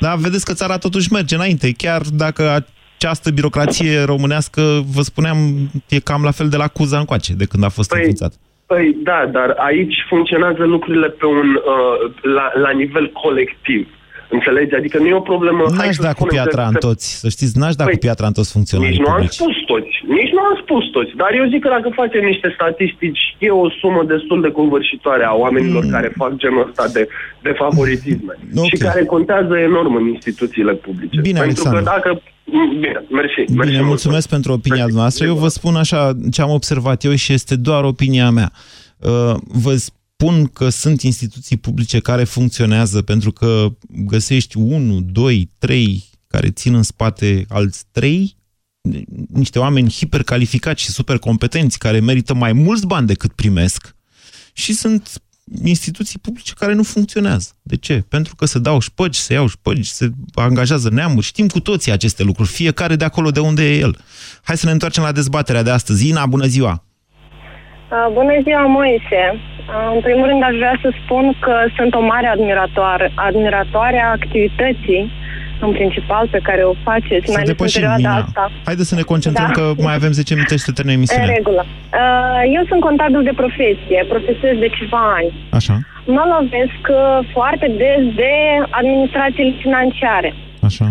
Dar 0.00 0.16
vedeți 0.16 0.44
că 0.44 0.52
țara 0.52 0.78
totuși 0.78 1.12
merge 1.12 1.34
înainte, 1.34 1.72
chiar 1.72 2.02
dacă 2.12 2.64
această 2.96 3.30
birocrație 3.30 4.02
românească, 4.02 4.84
vă 4.92 5.02
spuneam, 5.02 5.70
e 5.88 5.98
cam 5.98 6.22
la 6.22 6.30
fel 6.30 6.48
de 6.48 6.56
la 6.56 6.68
Cuza 6.68 6.98
încoace, 6.98 7.32
de 7.32 7.44
când 7.44 7.64
a 7.64 7.68
fost 7.68 7.88
Păi, 7.88 7.98
înființat. 7.98 8.32
Păi 8.66 8.96
da, 9.02 9.28
dar 9.32 9.54
aici 9.58 9.94
funcționează 10.08 10.64
lucrurile 10.64 11.08
pe 11.08 11.26
un, 11.26 11.48
uh, 11.54 12.12
la, 12.22 12.52
la 12.60 12.70
nivel 12.70 13.10
colectiv. 13.22 13.88
Înțelegi? 14.30 14.74
Adică 14.74 14.98
nu 14.98 15.06
e 15.06 15.14
o 15.14 15.20
problemă... 15.20 15.62
hai 15.76 15.86
N-aș 15.86 15.94
să 15.94 16.02
da 16.02 16.08
cu 16.12 16.14
spunem 16.14 16.34
piatra 16.34 16.62
că- 16.62 16.68
în 16.68 16.74
toți, 16.88 17.20
să 17.20 17.28
știți, 17.28 17.58
n-aș 17.58 17.74
da 17.74 17.84
Păi, 17.84 17.92
cu 17.92 17.98
piatra 17.98 18.26
în 18.26 18.32
toți 18.32 18.52
funcționarii 18.52 18.90
Nici 18.96 19.00
nu 19.06 19.12
am 19.12 19.14
publici. 19.14 19.32
spus 19.40 19.56
toți. 19.72 19.92
Nici 20.18 20.32
nu 20.36 20.40
am 20.48 20.56
spus 20.62 20.84
toți. 20.96 21.12
Dar 21.16 21.30
eu 21.40 21.46
zic 21.52 21.60
că 21.62 21.68
dacă 21.68 21.88
facem 21.94 22.24
niște 22.24 22.48
statistici, 22.54 23.22
e 23.38 23.50
o 23.50 23.70
sumă 23.70 24.02
destul 24.14 24.40
de 24.40 24.50
covârșitoare 24.50 25.24
a 25.24 25.34
oamenilor 25.34 25.84
Mm. 25.84 25.90
care 25.90 26.12
fac 26.16 26.32
genul 26.36 26.66
ăsta 26.68 26.84
de, 26.96 27.08
de 27.42 27.52
favoritisme. 27.62 28.32
Ok. 28.62 28.64
Și 28.66 28.76
care 28.76 29.04
contează 29.04 29.54
enorm 29.58 29.94
în 29.94 30.06
instituțiile 30.08 30.72
publice. 30.72 31.20
Bine, 31.20 31.40
Pentru 31.40 31.62
Alexandru. 31.68 31.82
că 31.84 31.90
dacă... 31.94 32.20
Bine, 32.50 33.06
mersi. 33.10 33.52
mersi 33.52 33.52
Bine, 33.52 33.76
mult. 33.76 33.86
mulțumesc 33.86 34.28
pentru 34.28 34.52
opinia 34.52 34.86
noastră. 34.86 35.26
Eu 35.26 35.36
vă 35.36 35.48
spun 35.48 35.76
așa 35.76 36.16
ce 36.30 36.42
am 36.42 36.50
observat 36.50 37.04
eu 37.04 37.14
și 37.14 37.32
este 37.32 37.56
doar 37.56 37.84
opinia 37.84 38.30
mea. 38.30 38.52
Uh, 38.98 39.34
Vă 39.44 39.76
spun 39.76 40.46
că 40.46 40.68
sunt 40.68 41.02
instituții 41.02 41.56
publice 41.56 41.98
care 41.98 42.24
funcționează 42.24 43.02
pentru 43.02 43.32
că 43.32 43.66
găsești 43.88 44.56
1, 44.56 45.00
2, 45.00 45.50
3 45.58 46.04
care 46.26 46.50
țin 46.50 46.74
în 46.74 46.82
spate 46.82 47.44
alți 47.48 47.84
3 47.90 48.36
niște 49.32 49.58
oameni 49.58 49.90
hipercalificați 49.90 50.82
și 50.82 50.90
super 50.90 51.18
competenți 51.18 51.78
care 51.78 52.00
merită 52.00 52.34
mai 52.34 52.52
mulți 52.52 52.86
bani 52.86 53.06
decât 53.06 53.32
primesc 53.32 53.96
și 54.52 54.72
sunt 54.72 55.22
instituții 55.64 56.18
publice 56.18 56.52
care 56.58 56.72
nu 56.72 56.82
funcționează. 56.82 57.50
De 57.62 57.76
ce? 57.76 58.04
Pentru 58.08 58.34
că 58.34 58.46
se 58.46 58.58
dau 58.58 58.78
șpăgi, 58.80 59.18
se 59.18 59.32
iau 59.32 59.46
șpăgi, 59.46 59.90
se 59.90 60.10
angajează 60.34 60.88
neamuri. 60.92 61.26
Știm 61.26 61.46
cu 61.46 61.60
toții 61.60 61.92
aceste 61.92 62.22
lucruri, 62.22 62.48
fiecare 62.48 62.96
de 62.96 63.04
acolo 63.04 63.30
de 63.30 63.40
unde 63.40 63.62
e 63.62 63.78
el. 63.78 63.96
Hai 64.44 64.56
să 64.56 64.66
ne 64.66 64.72
întoarcem 64.72 65.02
la 65.02 65.12
dezbaterea 65.12 65.62
de 65.62 65.70
astăzi. 65.70 66.08
Ina, 66.08 66.26
bună 66.26 66.46
ziua! 66.46 66.82
Uh, 67.90 68.12
Bună 68.12 68.34
ziua, 68.42 68.66
Moise! 68.66 69.22
Uh, 69.32 69.94
În 69.94 70.00
primul 70.00 70.26
rând 70.26 70.42
aș 70.42 70.54
vrea 70.56 70.78
să 70.82 70.88
spun 71.04 71.36
că 71.40 71.54
sunt 71.76 71.94
o 71.94 72.00
mare 72.00 72.26
admiratoare, 72.26 73.12
admiratoare 73.14 73.98
a 74.02 74.10
activității 74.10 75.02
în 75.60 75.70
principal 75.72 76.24
pe 76.30 76.40
care 76.48 76.62
o 76.62 76.74
faceți, 76.88 77.24
Să 77.26 77.32
mai 77.34 77.42
ales 77.42 77.48
în 77.48 77.54
depășim, 77.56 77.80
perioada 77.80 78.08
Ina. 78.14 78.22
asta. 78.24 78.50
Haideți 78.64 78.88
să 78.88 78.94
ne 78.94 79.02
concentrăm 79.12 79.50
Da. 79.54 79.56
că 79.58 79.64
mai 79.86 79.94
avem 79.94 80.12
10 80.12 80.34
minute 80.34 80.54
și 80.56 80.66
să 80.68 80.72
terminăm 80.72 80.98
În 81.00 81.04
emisiunea. 81.04 81.34
regulă. 81.38 81.62
Uh, 81.66 82.42
Eu 82.56 82.62
sunt 82.70 82.80
contabil 82.88 83.22
de 83.28 83.34
profesie, 83.42 83.98
profesez 84.14 84.54
de 84.64 84.68
ceva 84.78 85.02
ani. 85.18 85.30
Așa, 85.58 85.74
Mă 86.16 86.24
lovesc 86.34 86.82
uh, 86.90 87.18
foarte 87.34 87.66
des 87.82 88.02
de 88.22 88.32
administrațiile 88.80 89.54
financiare. 89.64 90.30
așa. 90.68 90.86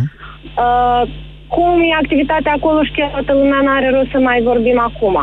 Uh, 0.63 1.01
cum 1.55 1.73
e 1.89 1.99
activitatea 2.03 2.51
acolo, 2.59 2.79
știe 2.83 3.07
toată 3.11 3.33
lumea, 3.33 3.59
n-are 3.65 3.89
rost 3.95 4.09
să 4.11 4.19
mai 4.29 4.39
vorbim 4.51 4.79
acum. 4.89 5.15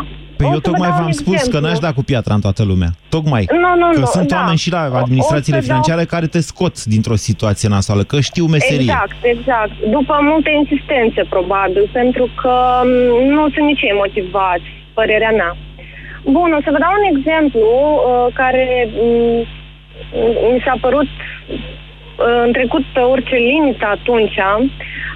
Păi 0.43 0.51
O 0.51 0.55
eu 0.55 0.61
să 0.61 0.65
vă 0.65 0.71
tocmai 0.71 0.89
dau 0.89 0.97
un 0.99 1.03
v-am 1.03 1.13
spus 1.23 1.35
că 1.37 1.45
exemplu. 1.45 1.69
n-aș 1.69 1.79
da 1.87 1.93
cu 1.99 2.03
piatra 2.11 2.35
în 2.39 2.41
toată 2.47 2.63
lumea. 2.71 2.91
Tocmai. 3.17 3.43
Nu, 3.65 3.71
nu, 3.83 3.89
că 3.93 3.99
nu, 3.99 4.05
sunt 4.17 4.29
da. 4.29 4.37
oameni 4.37 4.59
și 4.65 4.71
la 4.77 4.83
O- 4.93 4.97
administrațiile 5.03 5.59
o 5.59 5.61
să 5.61 5.67
dau- 5.67 5.77
financiare 5.77 6.05
care 6.15 6.27
te 6.35 6.41
scot 6.51 6.75
dintr-o 6.85 7.17
situație 7.29 7.69
nasoală, 7.77 8.03
că 8.11 8.17
știu 8.21 8.45
meserie. 8.57 8.91
Exact, 8.93 9.17
exact. 9.35 9.73
După 9.97 10.15
multe 10.31 10.51
insistențe, 10.61 11.21
probabil, 11.35 11.85
pentru 11.93 12.25
că 12.41 12.55
m, 12.85 12.89
nu 13.37 13.43
sunt 13.55 13.67
nici 13.71 13.83
ei 13.89 13.97
motivați, 14.03 14.69
părerea 14.99 15.31
mea. 15.41 15.57
Bun, 16.37 16.49
o 16.59 16.61
să 16.65 16.71
vă 16.75 16.79
dau 16.85 16.93
un 17.01 17.07
exemplu 17.17 17.67
uh, 17.71 18.27
care 18.41 18.65
m, 18.91 19.47
mi 20.55 20.63
s-a 20.67 20.77
părut 20.81 21.09
uh, 21.09 22.43
în 22.47 22.53
trecut 22.53 22.85
pe 22.95 23.01
orice 23.01 23.35
limită 23.35 23.87
atunci. 23.97 24.39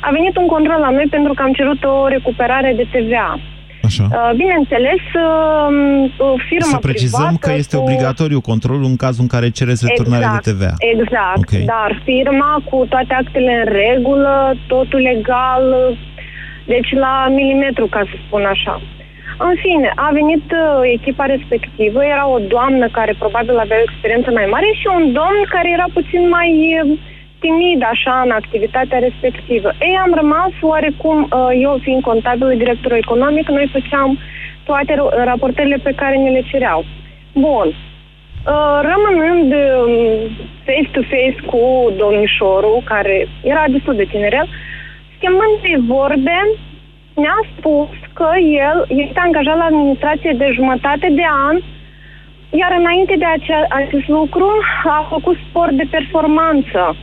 A 0.06 0.10
venit 0.10 0.36
un 0.36 0.46
control 0.46 0.78
la 0.80 0.90
noi 0.90 1.06
pentru 1.10 1.32
că 1.34 1.42
am 1.42 1.52
cerut 1.52 1.84
o 1.84 2.06
recuperare 2.08 2.72
de 2.76 2.86
TVA. 2.92 3.40
Așa. 3.88 4.04
Uh, 4.10 4.30
Bineînțeles, 4.42 5.02
uh, 5.26 6.28
o 6.28 6.32
firmă 6.48 6.70
Să 6.76 6.86
precizăm 6.88 7.20
privată 7.26 7.46
că 7.46 7.52
este 7.62 7.76
cu- 7.76 7.82
obligatoriu 7.82 8.40
controlul 8.50 8.84
în 8.92 8.96
cazul 9.04 9.22
în 9.26 9.30
care 9.34 9.48
cereți 9.58 9.84
returnare 9.88 10.26
de 10.36 10.50
TVA. 10.50 10.72
Exact, 10.94 11.36
Ok. 11.42 11.52
dar 11.74 11.90
firma 12.08 12.52
cu 12.70 12.76
toate 12.92 13.12
actele 13.22 13.52
în 13.62 13.66
regulă, 13.82 14.34
totul 14.72 15.00
legal, 15.12 15.64
deci 16.72 16.90
la 17.04 17.14
milimetru, 17.38 17.84
ca 17.94 18.02
să 18.10 18.14
spun 18.26 18.44
așa. 18.54 18.74
În 19.48 19.54
fine, 19.64 19.88
a 20.06 20.08
venit 20.20 20.46
uh, 20.52 20.64
echipa 20.98 21.24
respectivă, 21.34 21.98
era 22.14 22.24
o 22.36 22.38
doamnă 22.54 22.86
care 22.98 23.12
probabil 23.22 23.56
avea 23.58 23.78
o 23.80 23.86
experiență 23.88 24.30
mai 24.38 24.46
mare 24.54 24.70
și 24.80 24.86
un 24.98 25.04
domn 25.20 25.40
care 25.54 25.68
era 25.76 25.86
puțin 25.98 26.22
mai 26.36 26.50
uh, 26.82 26.98
timid 27.40 27.82
așa 27.92 28.22
în 28.24 28.30
activitatea 28.30 28.98
respectivă. 28.98 29.70
Ei, 29.80 29.96
am 30.04 30.12
rămas 30.14 30.52
oarecum, 30.60 31.22
uh, 31.22 31.48
eu 31.60 31.78
fiind 31.82 32.02
contabil, 32.02 32.58
directorul 32.58 32.96
economic, 32.96 33.48
noi 33.48 33.68
făceam 33.72 34.18
toate 34.64 34.92
ro- 34.94 35.24
raportările 35.24 35.76
pe 35.82 35.92
care 35.96 36.16
ne 36.16 36.30
le 36.30 36.42
cereau. 36.50 36.84
Bun, 37.32 37.74
Uh, 38.54 38.78
rămânând 38.90 39.52
um, 39.52 39.92
face-to-face 40.64 41.40
cu 41.50 41.92
domnișorul, 41.96 42.82
care 42.84 43.28
era 43.42 43.64
destul 43.68 43.94
de 43.94 44.04
tinerel, 44.04 44.48
schimbând 45.16 45.54
de 45.62 45.74
vorbe, 45.86 46.38
ne-a 47.14 47.40
spus 47.56 47.88
că 48.12 48.28
el 48.70 48.78
este 48.88 49.18
angajat 49.18 49.56
la 49.56 49.64
administrație 49.64 50.32
de 50.32 50.50
jumătate 50.54 51.08
de 51.20 51.26
an, 51.48 51.56
iar 52.50 52.72
înainte 52.78 53.14
de 53.18 53.24
acea, 53.24 53.64
acest 53.68 54.08
lucru 54.08 54.46
a 54.84 55.06
făcut 55.10 55.36
sport 55.48 55.70
de 55.70 55.86
performanță. 55.90 56.96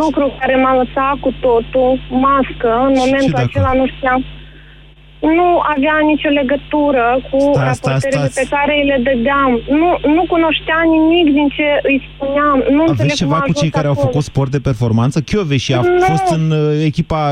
Lucru 0.00 0.24
care 0.40 0.54
m-a 0.62 0.74
lăsat 0.82 1.14
cu 1.24 1.30
totul, 1.46 1.90
mască, 2.26 2.70
în 2.88 2.92
momentul 3.02 3.30
dacă- 3.38 3.48
acela 3.50 3.72
nu 3.80 3.86
știam 3.94 4.20
nu 5.38 5.48
avea 5.74 5.96
nicio 6.12 6.30
legătură 6.40 7.06
cu 7.30 7.38
Stai, 7.40 7.64
raportările 7.70 8.10
stai, 8.10 8.28
stați. 8.30 8.38
pe 8.40 8.44
care 8.56 8.72
îi 8.78 8.86
le 8.92 8.98
dădeam. 9.08 9.50
Nu, 9.80 9.90
nu 10.16 10.22
cunoștea 10.34 10.78
nimic 10.94 11.26
din 11.38 11.48
ce 11.56 11.66
îi 11.90 11.98
spuneam. 12.10 12.56
Nu 12.76 12.80
înțeleg 12.88 13.00
Aveți 13.00 13.18
cum 13.18 13.22
ceva 13.22 13.36
a 13.36 13.42
cu 13.44 13.46
ajuns 13.48 13.60
cei 13.62 13.70
care 13.76 13.86
au 13.86 13.92
acolo. 13.96 14.06
făcut 14.08 14.24
sport 14.30 14.50
de 14.56 14.60
performanță? 14.68 15.16
Chioveși 15.28 15.72
a 15.78 15.80
Nu. 15.80 16.04
fost 16.12 16.28
în 16.36 16.44
uh, 16.50 16.60
echipa 16.90 17.22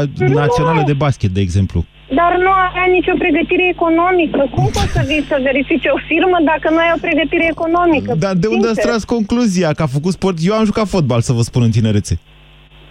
națională 0.43 0.83
de 0.91 0.97
basket, 1.05 1.31
de 1.39 1.41
exemplu. 1.47 1.79
Dar 2.21 2.31
nu 2.45 2.51
avea 2.67 2.87
nicio 2.97 3.15
pregătire 3.23 3.65
economică. 3.77 4.41
Cum 4.55 4.65
poți 4.77 4.93
să 4.97 5.03
vii 5.11 5.25
să 5.31 5.37
verifici 5.49 5.87
o 5.97 5.99
firmă 6.11 6.39
dacă 6.53 6.67
nu 6.75 6.79
ai 6.85 6.91
o 6.97 6.99
pregătire 7.07 7.47
economică? 7.55 8.11
Dar 8.25 8.35
de 8.43 8.47
unde 8.55 8.67
ați 8.67 8.75
Sincer. 8.81 8.91
tras 8.91 9.03
concluzia 9.15 9.69
că 9.77 9.83
a 9.83 9.95
făcut 9.99 10.13
sport? 10.19 10.37
Eu 10.49 10.55
am 10.61 10.65
jucat 10.71 10.87
fotbal, 10.95 11.21
să 11.29 11.33
vă 11.39 11.43
spun 11.51 11.63
în 11.69 11.71
tinerețe. 11.79 12.15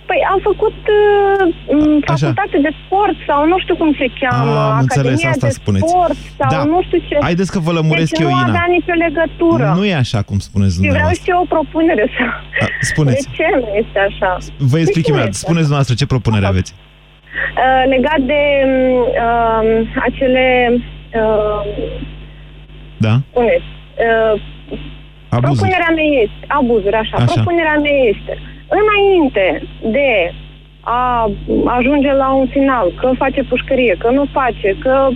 Păi 0.10 0.20
am 0.34 0.39
făcut 0.49 0.78
uh, 0.99 1.43
m, 1.82 1.99
facultate 2.12 2.57
de 2.68 2.72
sport 2.82 3.16
sau 3.28 3.39
nu 3.51 3.57
știu 3.64 3.76
cum 3.82 3.89
se 4.01 4.07
cheamă, 4.20 4.51
Ah, 4.51 4.72
am 4.72 4.80
înțeles, 4.86 5.07
Academia 5.07 5.30
asta 5.30 5.47
de 5.47 5.53
spuneți. 5.62 5.88
sport 5.89 6.18
sau 6.39 6.49
Da. 6.55 6.64
nu 6.74 6.80
știu 6.88 6.99
ce. 7.07 7.16
Haideți 7.28 7.51
că 7.53 7.60
vă 7.68 7.72
lămuresc 7.80 8.12
deci 8.12 8.20
eu, 8.24 8.30
nu 8.30 8.34
Ina. 8.39 8.47
avea 8.47 8.66
nicio 8.78 8.95
legătură. 9.07 9.66
Nu 9.80 9.84
e 9.91 9.95
așa 10.05 10.20
cum 10.28 10.38
spuneți 10.49 10.74
Și 10.74 10.80
vreau 10.80 10.91
dumneavoastră. 10.93 11.24
și 11.26 11.30
eu 11.34 11.39
o 11.45 11.47
propunere 11.55 12.05
să... 12.16 12.24
A, 12.64 12.66
spuneți. 12.91 13.24
De 13.28 13.30
ce 13.38 13.47
nu 13.64 13.70
este 13.82 13.99
așa? 14.10 14.32
Vă 14.72 14.78
explic 14.84 15.03
De 15.05 15.10
ce 15.10 15.12
nu 15.12 15.16
imediat. 15.16 15.34
este 15.36 15.43
Spuneți 15.45 15.68
dumneavoastră 15.68 15.95
ce 15.99 16.05
propunere 16.14 16.45
aveți. 16.53 16.72
Uh, 17.64 17.84
legat 17.93 18.20
de 18.34 18.41
um, 19.26 19.68
acele 20.07 20.45
uh, 21.22 21.62
Da? 23.05 23.14
spuneți, 23.32 23.70
uh, 24.07 24.41
Abuzuri. 25.38 25.55
propunerea 25.57 25.91
mea 25.97 26.10
este, 26.26 26.43
abuzuri, 26.60 26.95
așa, 27.03 27.16
Așa. 27.18 27.26
propunerea 27.34 27.78
mea 27.86 27.97
este, 28.14 28.34
înainte 28.70 29.63
de 29.82 30.34
a 30.82 31.32
ajunge 31.65 32.11
la 32.13 32.30
un 32.34 32.47
final, 32.47 32.91
că 32.99 33.11
face 33.17 33.43
pușcărie, 33.43 33.95
că 33.99 34.09
nu 34.09 34.26
face, 34.32 34.76
că 34.80 35.09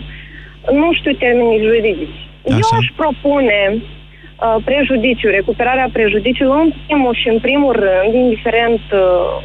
nu 0.72 0.94
știu 0.94 1.12
termenii 1.12 1.64
juridici. 1.64 2.28
Eu 2.44 2.70
aș 2.80 2.88
propune 2.96 3.60
uh, 3.76 4.56
prejudiciu, 4.66 5.30
recuperarea 5.30 5.90
prejudiciului 5.94 6.62
în 6.64 6.74
primul 6.86 7.14
și 7.14 7.28
în 7.30 7.40
primul 7.40 7.72
rând, 7.72 8.14
indiferent 8.14 8.82
uh, 8.92 9.44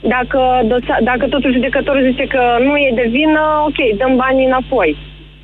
dacă, 0.00 0.60
dosa- 0.64 1.02
dacă 1.02 1.28
totul 1.28 1.52
judecătorul 1.52 2.10
zice 2.10 2.26
că 2.26 2.42
nu 2.60 2.76
e 2.76 2.90
de 2.94 3.06
vină, 3.10 3.40
ok, 3.66 3.96
dăm 3.96 4.16
banii 4.16 4.46
înapoi. 4.46 4.96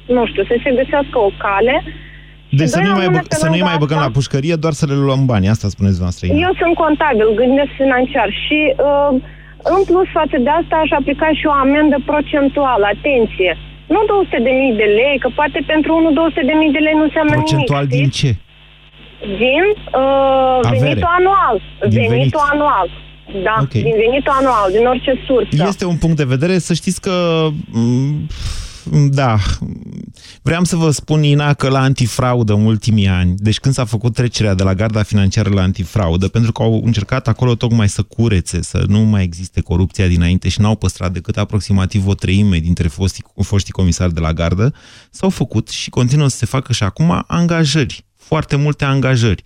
Nu 0.06 0.26
știu, 0.26 0.44
să 0.44 0.56
se 0.62 0.70
găsească 0.70 1.18
o 1.18 1.30
cale. 1.38 1.82
Deci 2.60 2.72
să 2.74 2.78
doi 2.78 2.84
nu-i 2.86 2.94
mai, 2.98 3.04
rămâne 3.06 3.22
băg- 3.22 3.28
pe 3.32 3.36
să 3.42 3.46
nu-i 3.48 3.58
lângă 3.60 3.70
mai 3.72 3.82
băgăm 3.82 3.98
asta. 3.98 4.08
la 4.10 4.16
pușcărie, 4.18 4.54
doar 4.64 4.74
să 4.80 4.84
le 4.90 4.96
luăm 5.06 5.22
banii. 5.32 5.52
Asta 5.54 5.66
spuneți 5.76 5.96
dumneavoastră. 5.98 6.24
Ina. 6.26 6.40
Eu 6.46 6.52
sunt 6.62 6.74
contabil, 6.84 7.28
gândesc 7.42 7.72
financiar 7.82 8.28
și 8.44 8.58
uh, 8.88 9.10
în 9.74 9.80
plus 9.90 10.08
față 10.18 10.36
de 10.46 10.50
asta 10.60 10.74
aș 10.84 10.90
aplica 11.00 11.28
și 11.38 11.44
o 11.52 11.54
amendă 11.64 11.96
procentuală. 12.10 12.84
Atenție! 12.96 13.52
Nu 13.94 14.00
200 14.06 14.38
de 14.46 14.52
mii 14.60 14.74
de 14.82 14.88
lei, 15.00 15.16
că 15.22 15.28
poate 15.38 15.58
pentru 15.72 15.90
unul 16.00 16.12
200 16.20 16.40
de 16.50 16.54
mii 16.60 16.72
de 16.76 16.82
lei 16.86 16.96
nu 17.00 17.06
înseamnă 17.08 17.34
Procentual 17.40 17.84
nimic. 17.86 17.96
din 18.00 18.08
ce? 18.18 18.30
Din 19.44 19.64
uh, 20.02 20.68
Avere. 20.70 20.84
venitul 20.86 21.12
anual. 21.20 21.56
Din 21.94 22.06
venitul 22.14 22.40
venit. 22.44 22.52
anual. 22.54 22.86
Da, 23.46 23.54
Ok. 23.64 23.74
din 23.88 23.96
venitul 24.06 24.32
anual, 24.40 24.68
din 24.76 24.84
orice 24.92 25.12
sursă. 25.26 25.52
Este 25.72 25.84
un 25.92 25.96
punct 26.02 26.16
de 26.22 26.30
vedere. 26.34 26.54
Să 26.68 26.72
știți 26.80 27.00
că... 27.06 27.14
m, 27.72 28.26
Da, 28.92 29.38
vreau 30.42 30.64
să 30.64 30.76
vă 30.76 30.90
spun, 30.90 31.22
Ina, 31.22 31.54
că 31.54 31.68
la 31.68 31.80
antifraudă 31.80 32.52
în 32.52 32.64
ultimii 32.64 33.08
ani, 33.08 33.34
deci 33.36 33.58
când 33.58 33.74
s-a 33.74 33.84
făcut 33.84 34.14
trecerea 34.14 34.54
de 34.54 34.62
la 34.62 34.74
garda 34.74 35.02
financiară 35.02 35.50
la 35.50 35.62
antifraudă, 35.62 36.28
pentru 36.28 36.52
că 36.52 36.62
au 36.62 36.82
încercat 36.84 37.28
acolo 37.28 37.54
tocmai 37.54 37.88
să 37.88 38.02
curețe, 38.02 38.62
să 38.62 38.84
nu 38.88 39.00
mai 39.00 39.22
existe 39.22 39.60
corupția 39.60 40.06
dinainte 40.06 40.48
și 40.48 40.60
n-au 40.60 40.76
păstrat 40.76 41.12
decât 41.12 41.36
aproximativ 41.36 42.06
o 42.06 42.14
treime 42.14 42.58
dintre 42.58 42.88
foștii, 42.88 43.24
foștii 43.42 43.72
comisari 43.72 44.14
de 44.14 44.20
la 44.20 44.32
gardă, 44.32 44.74
s-au 45.10 45.30
făcut 45.30 45.68
și 45.68 45.90
continuă 45.90 46.28
să 46.28 46.36
se 46.36 46.46
facă 46.46 46.72
și 46.72 46.82
acum 46.82 47.24
angajări, 47.26 48.04
foarte 48.16 48.56
multe 48.56 48.84
angajări. 48.84 49.42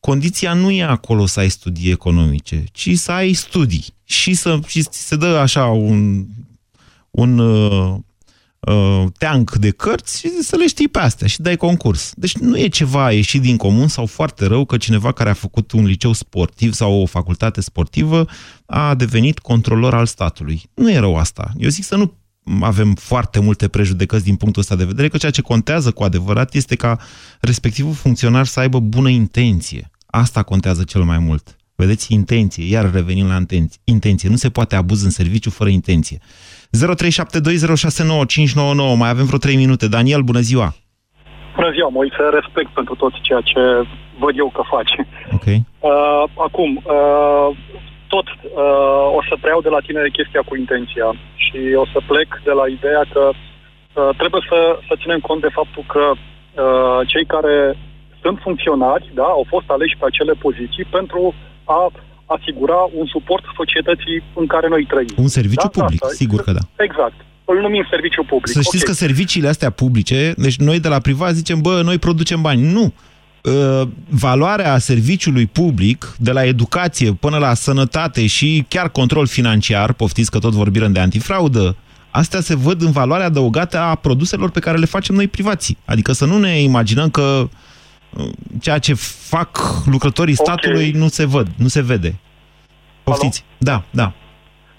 Condiția 0.00 0.52
nu 0.52 0.70
e 0.70 0.84
acolo 0.84 1.26
să 1.26 1.40
ai 1.40 1.48
studii 1.48 1.90
economice, 1.90 2.64
ci 2.72 2.90
să 2.94 3.12
ai 3.12 3.32
studii 3.32 3.84
și 4.04 4.34
să 4.34 4.58
și 4.66 4.82
ți 4.82 5.06
se 5.06 5.16
dă 5.16 5.26
așa 5.26 5.66
un, 5.66 6.26
un 7.10 7.40
uh, 8.66 8.74
uh, 8.74 9.06
teanc 9.18 9.54
de 9.54 9.70
cărți 9.70 10.18
și 10.18 10.28
să 10.28 10.56
le 10.56 10.66
știi 10.66 10.88
pe 10.88 10.98
astea 10.98 11.26
și 11.26 11.40
dai 11.40 11.56
concurs. 11.56 12.12
Deci 12.16 12.36
nu 12.36 12.58
e 12.58 12.68
ceva 12.68 13.12
ieșit 13.12 13.40
din 13.40 13.56
comun 13.56 13.88
sau 13.88 14.06
foarte 14.06 14.46
rău 14.46 14.64
că 14.64 14.76
cineva 14.76 15.12
care 15.12 15.30
a 15.30 15.34
făcut 15.34 15.72
un 15.72 15.84
liceu 15.84 16.12
sportiv 16.12 16.72
sau 16.72 16.92
o 17.00 17.06
facultate 17.06 17.60
sportivă 17.60 18.26
a 18.66 18.94
devenit 18.94 19.38
controlor 19.38 19.94
al 19.94 20.06
statului. 20.06 20.62
Nu 20.74 20.90
e 20.90 20.98
rău 20.98 21.16
asta. 21.16 21.50
Eu 21.56 21.68
zic 21.68 21.84
să 21.84 21.96
nu 21.96 22.14
avem 22.60 22.94
foarte 22.94 23.40
multe 23.40 23.68
prejudecăți 23.68 24.24
din 24.24 24.36
punctul 24.36 24.62
ăsta 24.62 24.76
de 24.76 24.84
vedere, 24.84 25.08
că 25.08 25.16
ceea 25.16 25.30
ce 25.30 25.42
contează 25.42 25.90
cu 25.90 26.02
adevărat 26.02 26.54
este 26.54 26.74
ca 26.74 26.98
respectivul 27.40 27.92
funcționar 27.92 28.46
să 28.46 28.60
aibă 28.60 28.80
bună 28.80 29.08
intenție. 29.08 29.90
Asta 30.06 30.42
contează 30.42 30.84
cel 30.84 31.02
mai 31.02 31.18
mult. 31.18 31.56
Vedeți, 31.76 32.12
intenție, 32.12 32.64
iar 32.64 32.92
revenim 32.92 33.26
la 33.26 33.36
intenție. 33.36 33.80
intenție. 33.84 34.28
Nu 34.28 34.36
se 34.36 34.50
poate 34.50 34.76
abuz 34.76 35.02
în 35.02 35.10
serviciu 35.10 35.50
fără 35.50 35.70
intenție. 35.70 36.18
0372069599, 36.74 36.76
mai 38.96 39.10
avem 39.14 39.26
vreo 39.26 39.38
3 39.38 39.56
minute. 39.56 39.88
Daniel, 39.88 40.22
bună 40.30 40.40
ziua! 40.40 40.68
Bună 41.54 41.70
ziua, 41.76 41.88
Moise, 41.88 42.22
respect 42.38 42.70
pentru 42.78 42.94
tot 42.94 43.12
ceea 43.20 43.40
ce 43.40 43.60
văd 44.18 44.34
eu 44.38 44.48
că 44.56 44.62
face. 44.74 45.08
Ok. 45.36 45.46
Uh, 45.46 46.24
acum, 46.46 46.70
uh, 46.76 47.48
tot 48.14 48.26
uh, 48.28 49.06
o 49.18 49.20
să 49.28 49.34
preiau 49.40 49.60
de 49.66 49.74
la 49.76 49.80
tine 49.86 50.16
chestia 50.18 50.42
cu 50.48 50.54
intenția 50.56 51.08
și 51.44 51.58
o 51.82 51.84
să 51.92 51.98
plec 52.10 52.28
de 52.48 52.54
la 52.60 52.66
ideea 52.76 53.04
că 53.14 53.24
uh, 53.30 54.10
trebuie 54.20 54.42
să, 54.50 54.58
să 54.88 54.94
ținem 55.02 55.20
cont 55.28 55.40
de 55.46 55.56
faptul 55.58 55.84
că 55.94 56.04
uh, 56.14 56.98
cei 57.12 57.26
care 57.34 57.56
sunt 58.22 58.38
funcționari, 58.46 59.10
da, 59.20 59.28
au 59.38 59.44
fost 59.54 59.68
aleși 59.70 59.98
pe 59.98 60.06
acele 60.08 60.34
poziții 60.46 60.86
pentru 60.96 61.34
a 61.64 61.80
asigura 62.26 62.74
un 62.94 63.06
suport 63.06 63.44
societății 63.56 64.22
în 64.34 64.46
care 64.46 64.68
noi 64.68 64.84
trăim. 64.86 65.08
Un 65.16 65.28
serviciu 65.28 65.68
Da, 65.72 65.80
public, 65.80 66.04
asta- 66.04 66.14
sigur 66.14 66.40
că 66.42 66.52
da. 66.52 66.60
Exact. 66.84 67.14
Îl 67.44 67.60
numim 67.60 67.86
serviciu 67.90 68.22
public. 68.22 68.46
Să 68.54 68.60
știți 68.60 68.82
Ok. 68.84 68.88
că 68.88 68.92
serviciile 68.94 69.48
astea 69.48 69.70
publice, 69.70 70.34
deci 70.36 70.56
noi 70.56 70.80
de 70.80 70.88
la 70.88 70.98
privat 71.00 71.34
zicem, 71.34 71.60
bă, 71.60 71.80
noi 71.84 71.98
producem 71.98 72.40
bani. 72.42 72.62
Nu. 72.72 72.92
Uh, 73.42 73.88
Valoarea 74.08 74.78
serviciului 74.78 75.46
public, 75.46 76.14
de 76.18 76.32
la 76.32 76.44
educație 76.44 77.12
până 77.12 77.38
la 77.38 77.54
sănătate 77.54 78.26
și 78.26 78.64
chiar 78.68 78.88
control 78.90 79.26
financiar, 79.26 79.92
poftiți 79.92 80.30
că 80.30 80.38
tot 80.38 80.52
vorbim 80.52 80.92
de 80.92 81.00
antifraudă, 81.00 81.76
astea 82.10 82.40
se 82.40 82.56
văd 82.56 82.82
în 82.82 82.90
valoarea 82.90 83.26
adăugată 83.26 83.78
a 83.78 83.94
produselor 83.94 84.50
pe 84.50 84.60
care 84.60 84.78
le 84.78 84.84
facem 84.86 85.14
noi 85.14 85.28
privații. 85.28 85.76
Adică 85.84 86.12
să 86.12 86.24
nu 86.24 86.38
ne 86.38 86.60
imaginăm 86.60 87.10
că 87.10 87.20
uh, 87.42 87.48
ceea 88.60 88.78
ce 88.78 88.94
fac 89.34 89.50
lucrătorii 89.86 90.34
Ok. 90.38 90.46
statului 90.46 90.90
nu 90.90 91.08
se 91.08 91.24
văd, 91.24 91.46
nu 91.56 91.68
se 91.68 91.82
vede. 91.82 92.14
Poftiți. 93.02 93.44
Da, 93.58 93.82
da. 93.90 94.12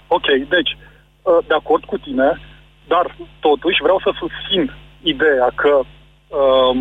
Ok, 0.06 0.26
deci, 0.26 0.72
uh, 0.76 1.38
de 1.48 1.54
acord 1.54 1.84
cu 1.84 1.98
tine, 1.98 2.40
dar 2.92 3.16
totuși 3.40 3.82
vreau 3.82 3.98
să 4.04 4.10
susțin 4.22 4.62
ideea 5.02 5.48
că 5.62 5.72
um, 6.40 6.78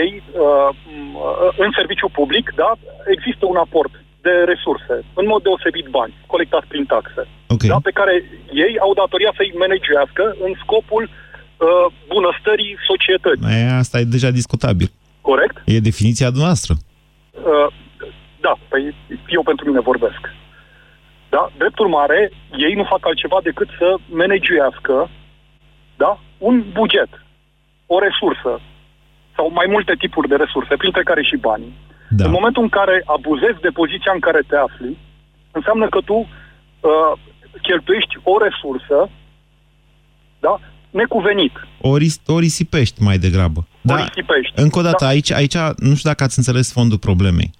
ei, 0.00 0.10
uh, 0.44 0.68
m- 0.74 1.14
uh, 1.14 1.54
în 1.64 1.70
serviciu 1.78 2.08
public, 2.08 2.52
da, 2.62 2.70
există 3.14 3.44
un 3.46 3.56
aport 3.56 3.92
de 4.26 4.34
resurse, 4.52 4.94
în 5.20 5.26
mod 5.32 5.42
deosebit 5.42 5.86
bani, 5.98 6.14
colectați 6.26 6.66
prin 6.72 6.84
taxe, 6.84 7.22
okay. 7.54 7.68
da, 7.68 7.78
pe 7.88 7.96
care 8.00 8.14
ei 8.64 8.74
au 8.84 8.92
datoria 8.94 9.32
să-i 9.36 9.54
managească 9.62 10.24
în 10.46 10.52
scopul 10.62 11.02
uh, 11.10 11.86
bunăstării 12.12 12.72
societății. 12.90 13.46
E, 13.60 13.78
asta 13.82 13.96
e 13.98 14.04
deja 14.16 14.30
discutabil. 14.30 14.88
Corect? 15.28 15.56
E 15.64 15.88
definiția 15.90 16.30
noastră. 16.42 16.72
Uh, 17.32 17.68
da, 18.40 18.52
păi 18.68 18.94
eu 19.36 19.42
pentru 19.42 19.66
mine 19.68 19.80
vorbesc. 19.80 20.22
Da? 21.28 21.42
Drept 21.58 21.78
urmare, 21.78 22.20
ei 22.66 22.74
nu 22.74 22.84
fac 22.92 23.06
altceva 23.06 23.38
decât 23.42 23.68
să 23.78 23.88
managuiască 24.20 25.10
da? 25.96 26.20
un 26.38 26.64
buget, 26.72 27.12
o 27.86 27.98
resursă 28.06 28.52
sau 29.36 29.46
mai 29.58 29.66
multe 29.74 29.94
tipuri 29.98 30.28
de 30.28 30.36
resurse, 30.36 30.76
printre 30.76 31.02
care 31.02 31.22
și 31.22 31.36
banii. 31.36 31.74
Da. 32.08 32.24
În 32.24 32.30
momentul 32.30 32.62
în 32.62 32.68
care 32.68 33.02
abuzezi 33.06 33.60
de 33.66 33.76
poziția 33.80 34.12
în 34.14 34.20
care 34.26 34.40
te 34.46 34.56
afli, 34.56 34.98
înseamnă 35.50 35.86
că 35.88 36.00
tu 36.04 36.16
uh, 36.16 37.12
cheltuiești 37.62 38.14
o 38.22 38.34
resursă 38.46 38.98
da? 40.46 40.60
Necuvenit. 40.96 41.52
O, 41.80 41.96
ris- 41.96 42.20
o 42.26 42.38
risipești 42.38 43.02
mai 43.02 43.18
degrabă. 43.18 43.66
Da. 43.80 43.94
O 43.94 43.96
risipești. 43.96 44.52
Încă 44.54 44.78
o 44.78 44.82
dată, 44.82 45.04
Da. 45.04 45.06
aici, 45.06 45.32
aici 45.32 45.56
nu 45.78 45.94
știu 45.94 46.08
dacă 46.10 46.24
ați 46.24 46.38
înțeles 46.38 46.72
fondul 46.72 46.98
problemei. 46.98 47.50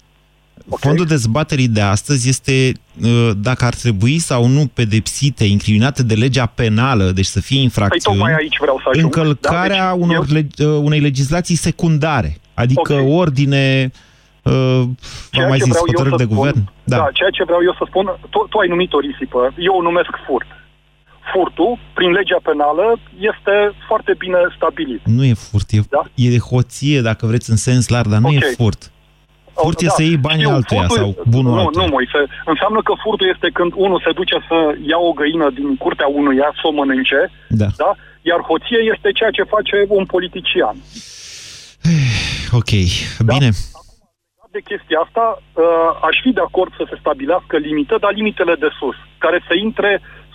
Okay. 0.69 0.79
Fondul 0.81 1.05
dezbaterii 1.05 1.67
de 1.67 1.81
astăzi 1.81 2.29
este 2.29 2.71
uh, 3.03 3.29
dacă 3.37 3.65
ar 3.65 3.73
trebui 3.73 4.17
sau 4.19 4.47
nu 4.47 4.65
pedepsite, 4.73 5.43
incriminate 5.43 6.03
de 6.03 6.13
legea 6.13 6.45
penală, 6.45 7.03
deci 7.11 7.25
să 7.25 7.39
fie 7.41 7.55
Păi 7.55 7.63
infracțiuni, 7.63 8.17
tocmai 8.17 8.33
aici 8.33 8.57
vreau 8.59 8.79
să 8.83 8.89
ajung. 8.89 9.03
încălcarea 9.05 9.85
da? 9.89 9.91
deci 9.93 10.01
unor 10.03 10.15
eu, 10.29 10.33
legi, 10.33 10.61
uh, 10.63 10.79
unei 10.81 10.99
legislații 10.99 11.55
secundare, 11.55 12.37
adică 12.53 12.93
Ok. 12.93 13.09
ordine, 13.21 13.91
uh, 14.43 14.53
v-am 14.53 14.95
ceea 15.31 15.47
mai 15.47 15.57
ce 15.57 15.63
zis, 15.63 15.71
vreau 15.73 15.85
eu 15.87 15.93
hotărâri 15.95 16.09
să 16.17 16.17
de 16.17 16.23
spun, 16.23 16.35
guvern. 16.37 16.61
Da. 16.83 16.97
da, 16.97 17.07
ceea 17.13 17.29
ce 17.29 17.43
vreau 17.43 17.61
eu 17.63 17.73
să 17.77 17.83
spun, 17.87 18.05
tu, 18.29 18.39
tu 18.49 18.57
ai 18.57 18.67
numit 18.67 18.93
o 18.93 18.99
risipă, 18.99 19.53
eu 19.57 19.73
o 19.79 19.81
numesc 19.81 20.09
furt. 20.25 20.47
Furtul, 21.33 21.77
prin 21.93 22.11
legea 22.11 22.39
penală, 22.43 22.99
este 23.31 23.55
foarte 23.87 24.13
bine 24.17 24.37
stabilit. 24.55 25.01
Nu 25.05 25.23
e 25.23 25.33
furt, 25.33 25.67
e, 25.71 25.79
da? 25.89 26.01
e 26.15 26.37
hoție, 26.51 27.01
dacă 27.01 27.25
vreți, 27.25 27.49
în 27.49 27.55
sens 27.55 27.87
larg, 27.87 28.07
dar 28.13 28.19
nu 28.19 28.27
Ok. 28.27 28.33
e 28.33 28.39
furt. 28.61 28.91
Furt 29.63 29.79
e 29.81 29.85
Da, 29.85 29.91
să 29.97 30.01
iei 30.03 30.17
banii 30.27 30.43
știu, 30.43 30.55
altuia 30.55 30.81
furtul- 30.87 30.97
sau 31.13 31.23
bunul 31.35 31.53
Nu, 31.53 31.59
altuia. 31.59 31.85
nu, 31.85 31.91
Moise. 31.95 32.19
Înseamnă 32.45 32.81
că 32.87 32.93
furtul 33.03 33.27
este 33.33 33.47
când 33.57 33.71
unul 33.85 33.99
se 34.05 34.11
duce 34.19 34.37
să 34.49 34.57
ia 34.91 34.99
o 35.09 35.11
găină 35.19 35.47
din 35.59 35.69
curtea 35.83 36.07
unuia, 36.19 36.49
să 36.59 36.63
o 36.69 36.71
mănânce, 36.79 37.21
Da. 37.61 37.67
da? 37.83 37.91
iar 38.29 38.39
hoție 38.49 38.79
este 38.93 39.09
ceea 39.17 39.31
ce 39.37 39.43
face 39.55 39.77
un 39.87 40.05
politician. 40.05 40.75
Ok, 42.59 42.71
bine. 43.31 43.49
De 44.57 44.61
chestia 44.71 44.99
asta, 45.05 45.23
uh, 45.37 45.89
aș 46.09 46.15
fi 46.23 46.31
de 46.37 46.43
acord 46.49 46.71
să 46.79 46.83
se 46.89 46.95
stabilească 47.03 47.55
limită, 47.67 47.95
dar 48.03 48.11
limitele 48.19 48.55
de 48.63 48.69
sus, 48.79 48.95
care 49.17 49.37
să 49.47 49.53
intre 49.67 49.91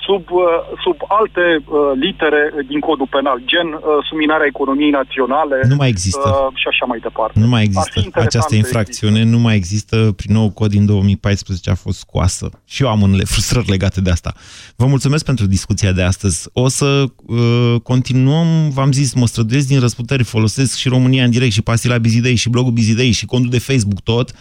sub, 0.07 0.23
uh, 0.31 0.45
sub 0.85 0.97
alte 1.21 1.45
uh, 1.59 1.65
litere 2.05 2.43
din 2.71 2.81
codul 2.81 3.09
penal, 3.11 3.39
gen 3.53 3.69
uh, 3.73 3.81
suminarea 4.09 4.47
economiei 4.47 4.91
naționale 4.91 5.57
Nu 5.69 5.75
mai 5.75 5.89
există. 5.89 6.29
uh, 6.29 6.57
și 6.61 6.67
așa 6.73 6.85
mai 6.87 6.99
departe. 6.99 7.39
Nu 7.41 7.47
mai 7.47 7.61
Ar 7.61 7.67
există 7.67 7.91
fi 7.93 8.05
interesant 8.05 8.29
această 8.35 8.53
să 8.55 8.61
infracțiune, 8.63 9.23
nu 9.35 9.39
mai 9.39 9.57
există. 9.57 9.97
Prin 10.17 10.33
nou 10.35 10.51
cod 10.51 10.71
din 10.71 10.87
2014 10.87 11.71
a 11.71 11.75
fost 11.75 11.99
scoasă. 11.99 12.47
Și 12.65 12.83
eu 12.83 12.89
am 12.89 13.01
unele 13.03 13.25
frustrări 13.33 13.71
legate 13.71 14.01
de 14.01 14.11
asta. 14.11 14.33
Vă 14.77 14.87
mulțumesc 14.87 15.25
pentru 15.25 15.47
discuția 15.47 15.93
de 15.93 16.03
astăzi. 16.03 16.49
O 16.53 16.69
să 16.69 17.05
uh, 17.27 17.75
continuăm, 17.83 18.71
v-am 18.71 18.93
zis, 18.93 19.15
mă 19.15 19.27
străduiesc 19.27 19.67
din 19.69 19.81
răsputeri, 19.81 20.25
folosesc 20.25 20.77
și 20.77 20.89
România 20.89 21.25
în 21.25 21.31
direct, 21.31 21.53
și 21.53 21.63
pastila 21.63 21.99
Bizidei, 21.99 22.35
și 22.35 22.49
blogul 22.49 22.73
Bizidei, 22.73 23.11
și 23.11 23.27
contul 23.27 23.51
de 23.51 23.59
Facebook, 23.59 24.01
tot, 24.01 24.33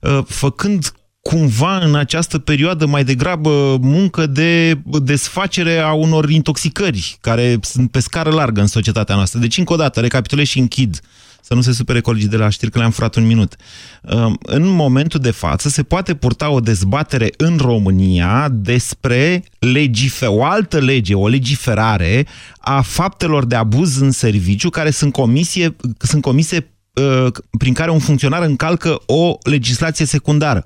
uh, 0.00 0.18
făcând 0.26 0.92
cumva 1.26 1.78
în 1.78 1.94
această 1.94 2.38
perioadă 2.38 2.86
mai 2.86 3.04
degrabă 3.04 3.78
muncă 3.80 4.26
de 4.26 4.78
desfacere 5.02 5.78
a 5.78 5.92
unor 5.92 6.30
intoxicări 6.30 7.18
care 7.20 7.58
sunt 7.60 7.90
pe 7.90 8.00
scară 8.00 8.30
largă 8.30 8.60
în 8.60 8.66
societatea 8.66 9.14
noastră. 9.14 9.38
Deci, 9.40 9.58
încă 9.58 9.72
o 9.72 9.76
dată, 9.76 10.00
recapitulez 10.00 10.46
și 10.46 10.58
închid 10.58 11.00
să 11.40 11.54
nu 11.54 11.60
se 11.60 11.72
supere 11.72 12.00
colegii 12.00 12.28
de 12.28 12.36
la 12.36 12.48
știri 12.48 12.70
că 12.70 12.78
le-am 12.78 12.90
furat 12.90 13.14
un 13.14 13.26
minut. 13.26 13.56
Um, 14.00 14.38
În 14.42 14.66
momentul 14.66 15.20
de 15.20 15.30
față 15.30 15.68
se 15.68 15.82
poate 15.82 16.14
purta 16.14 16.50
o 16.50 16.60
dezbatere 16.60 17.30
în 17.36 17.56
România 17.56 18.48
despre 18.50 19.44
legife, 19.58 20.26
o 20.26 20.44
altă 20.44 20.78
lege, 20.78 21.14
o 21.14 21.28
legiferare 21.28 22.26
a 22.58 22.80
faptelor 22.80 23.44
de 23.44 23.54
abuz 23.54 24.00
în 24.00 24.10
serviciu 24.10 24.70
care 24.70 24.90
sunt, 24.90 25.12
comisie, 25.12 25.76
sunt 25.98 26.22
comise 26.22 26.70
uh, 26.92 27.32
prin 27.58 27.72
care 27.72 27.90
un 27.90 27.98
funcționar 27.98 28.42
încalcă 28.42 29.02
o 29.06 29.38
legislație 29.42 30.04
secundară. 30.04 30.64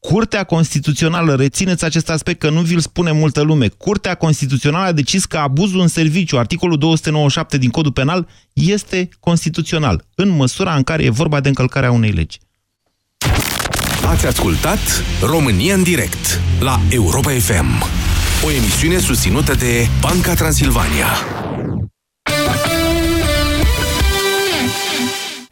Curtea 0.00 0.44
Constituțională, 0.44 1.34
rețineți 1.34 1.84
acest 1.84 2.10
aspect 2.10 2.40
că 2.40 2.50
nu 2.50 2.60
vi-l 2.60 2.80
spune 2.80 3.12
multă 3.12 3.40
lume, 3.40 3.68
Curtea 3.68 4.14
Constituțională 4.14 4.84
a 4.84 4.92
decis 4.92 5.24
că 5.24 5.36
abuzul 5.36 5.80
în 5.80 5.88
serviciu, 5.88 6.38
articolul 6.38 6.78
297 6.78 7.58
din 7.58 7.70
Codul 7.70 7.92
Penal, 7.92 8.28
este 8.52 9.08
constituțional, 9.20 10.04
în 10.14 10.28
măsura 10.28 10.74
în 10.74 10.82
care 10.82 11.04
e 11.04 11.10
vorba 11.10 11.40
de 11.40 11.48
încălcarea 11.48 11.90
unei 11.90 12.10
legi. 12.10 12.38
Ați 14.06 14.26
ascultat 14.26 14.78
România 15.22 15.74
în 15.74 15.82
direct 15.82 16.40
la 16.60 16.80
Europa 16.90 17.30
FM. 17.30 17.82
O 18.44 18.50
emisiune 18.50 18.98
susținută 18.98 19.54
de 19.54 19.88
Banca 20.00 20.34
Transilvania. 20.34 21.06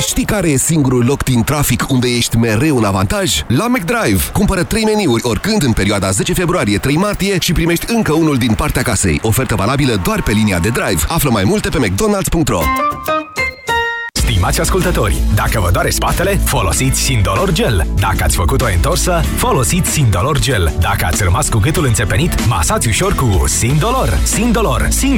Știi 0.00 0.24
care 0.24 0.48
e 0.50 0.56
singurul 0.56 1.04
loc 1.04 1.24
din 1.24 1.42
trafic 1.44 1.84
unde 1.88 2.08
ești 2.08 2.36
mereu 2.36 2.76
în 2.76 2.84
avantaj? 2.84 3.42
La 3.48 3.66
McDrive! 3.66 4.22
Cumpără 4.32 4.62
3 4.62 4.84
meniuri 4.84 5.22
oricând 5.24 5.62
în 5.62 5.72
perioada 5.72 6.10
10 6.10 6.32
februarie-3 6.32 6.92
martie 6.94 7.36
și 7.40 7.52
primești 7.52 7.84
încă 7.88 8.12
unul 8.12 8.36
din 8.36 8.54
partea 8.54 8.82
casei. 8.82 9.20
Ofertă 9.22 9.54
valabilă 9.54 10.00
doar 10.02 10.22
pe 10.22 10.32
linia 10.32 10.58
de 10.58 10.68
drive. 10.68 11.04
Află 11.08 11.30
mai 11.30 11.44
multe 11.44 11.68
pe 11.68 11.78
mcdonalds.ro 11.78 12.60
Stimați 14.12 14.60
ascultători, 14.60 15.16
dacă 15.34 15.60
vă 15.60 15.70
doare 15.72 15.90
spatele, 15.90 16.40
folosiți 16.44 17.00
Sindolor 17.00 17.52
Gel. 17.52 17.86
Dacă 18.00 18.16
ați 18.24 18.36
făcut 18.36 18.60
o 18.60 18.66
întorsă, 18.74 19.22
folosiți 19.36 19.90
Sindolor 19.90 20.38
Gel. 20.38 20.72
Dacă 20.80 21.04
ați 21.04 21.22
rămas 21.22 21.48
cu 21.48 21.58
gâtul 21.58 21.84
înțepenit, 21.84 22.46
masați 22.46 22.88
ușor 22.88 23.14
cu 23.14 23.42
Sindolor. 23.46 24.18
Sindolor, 24.22 24.86
singur 24.90 25.14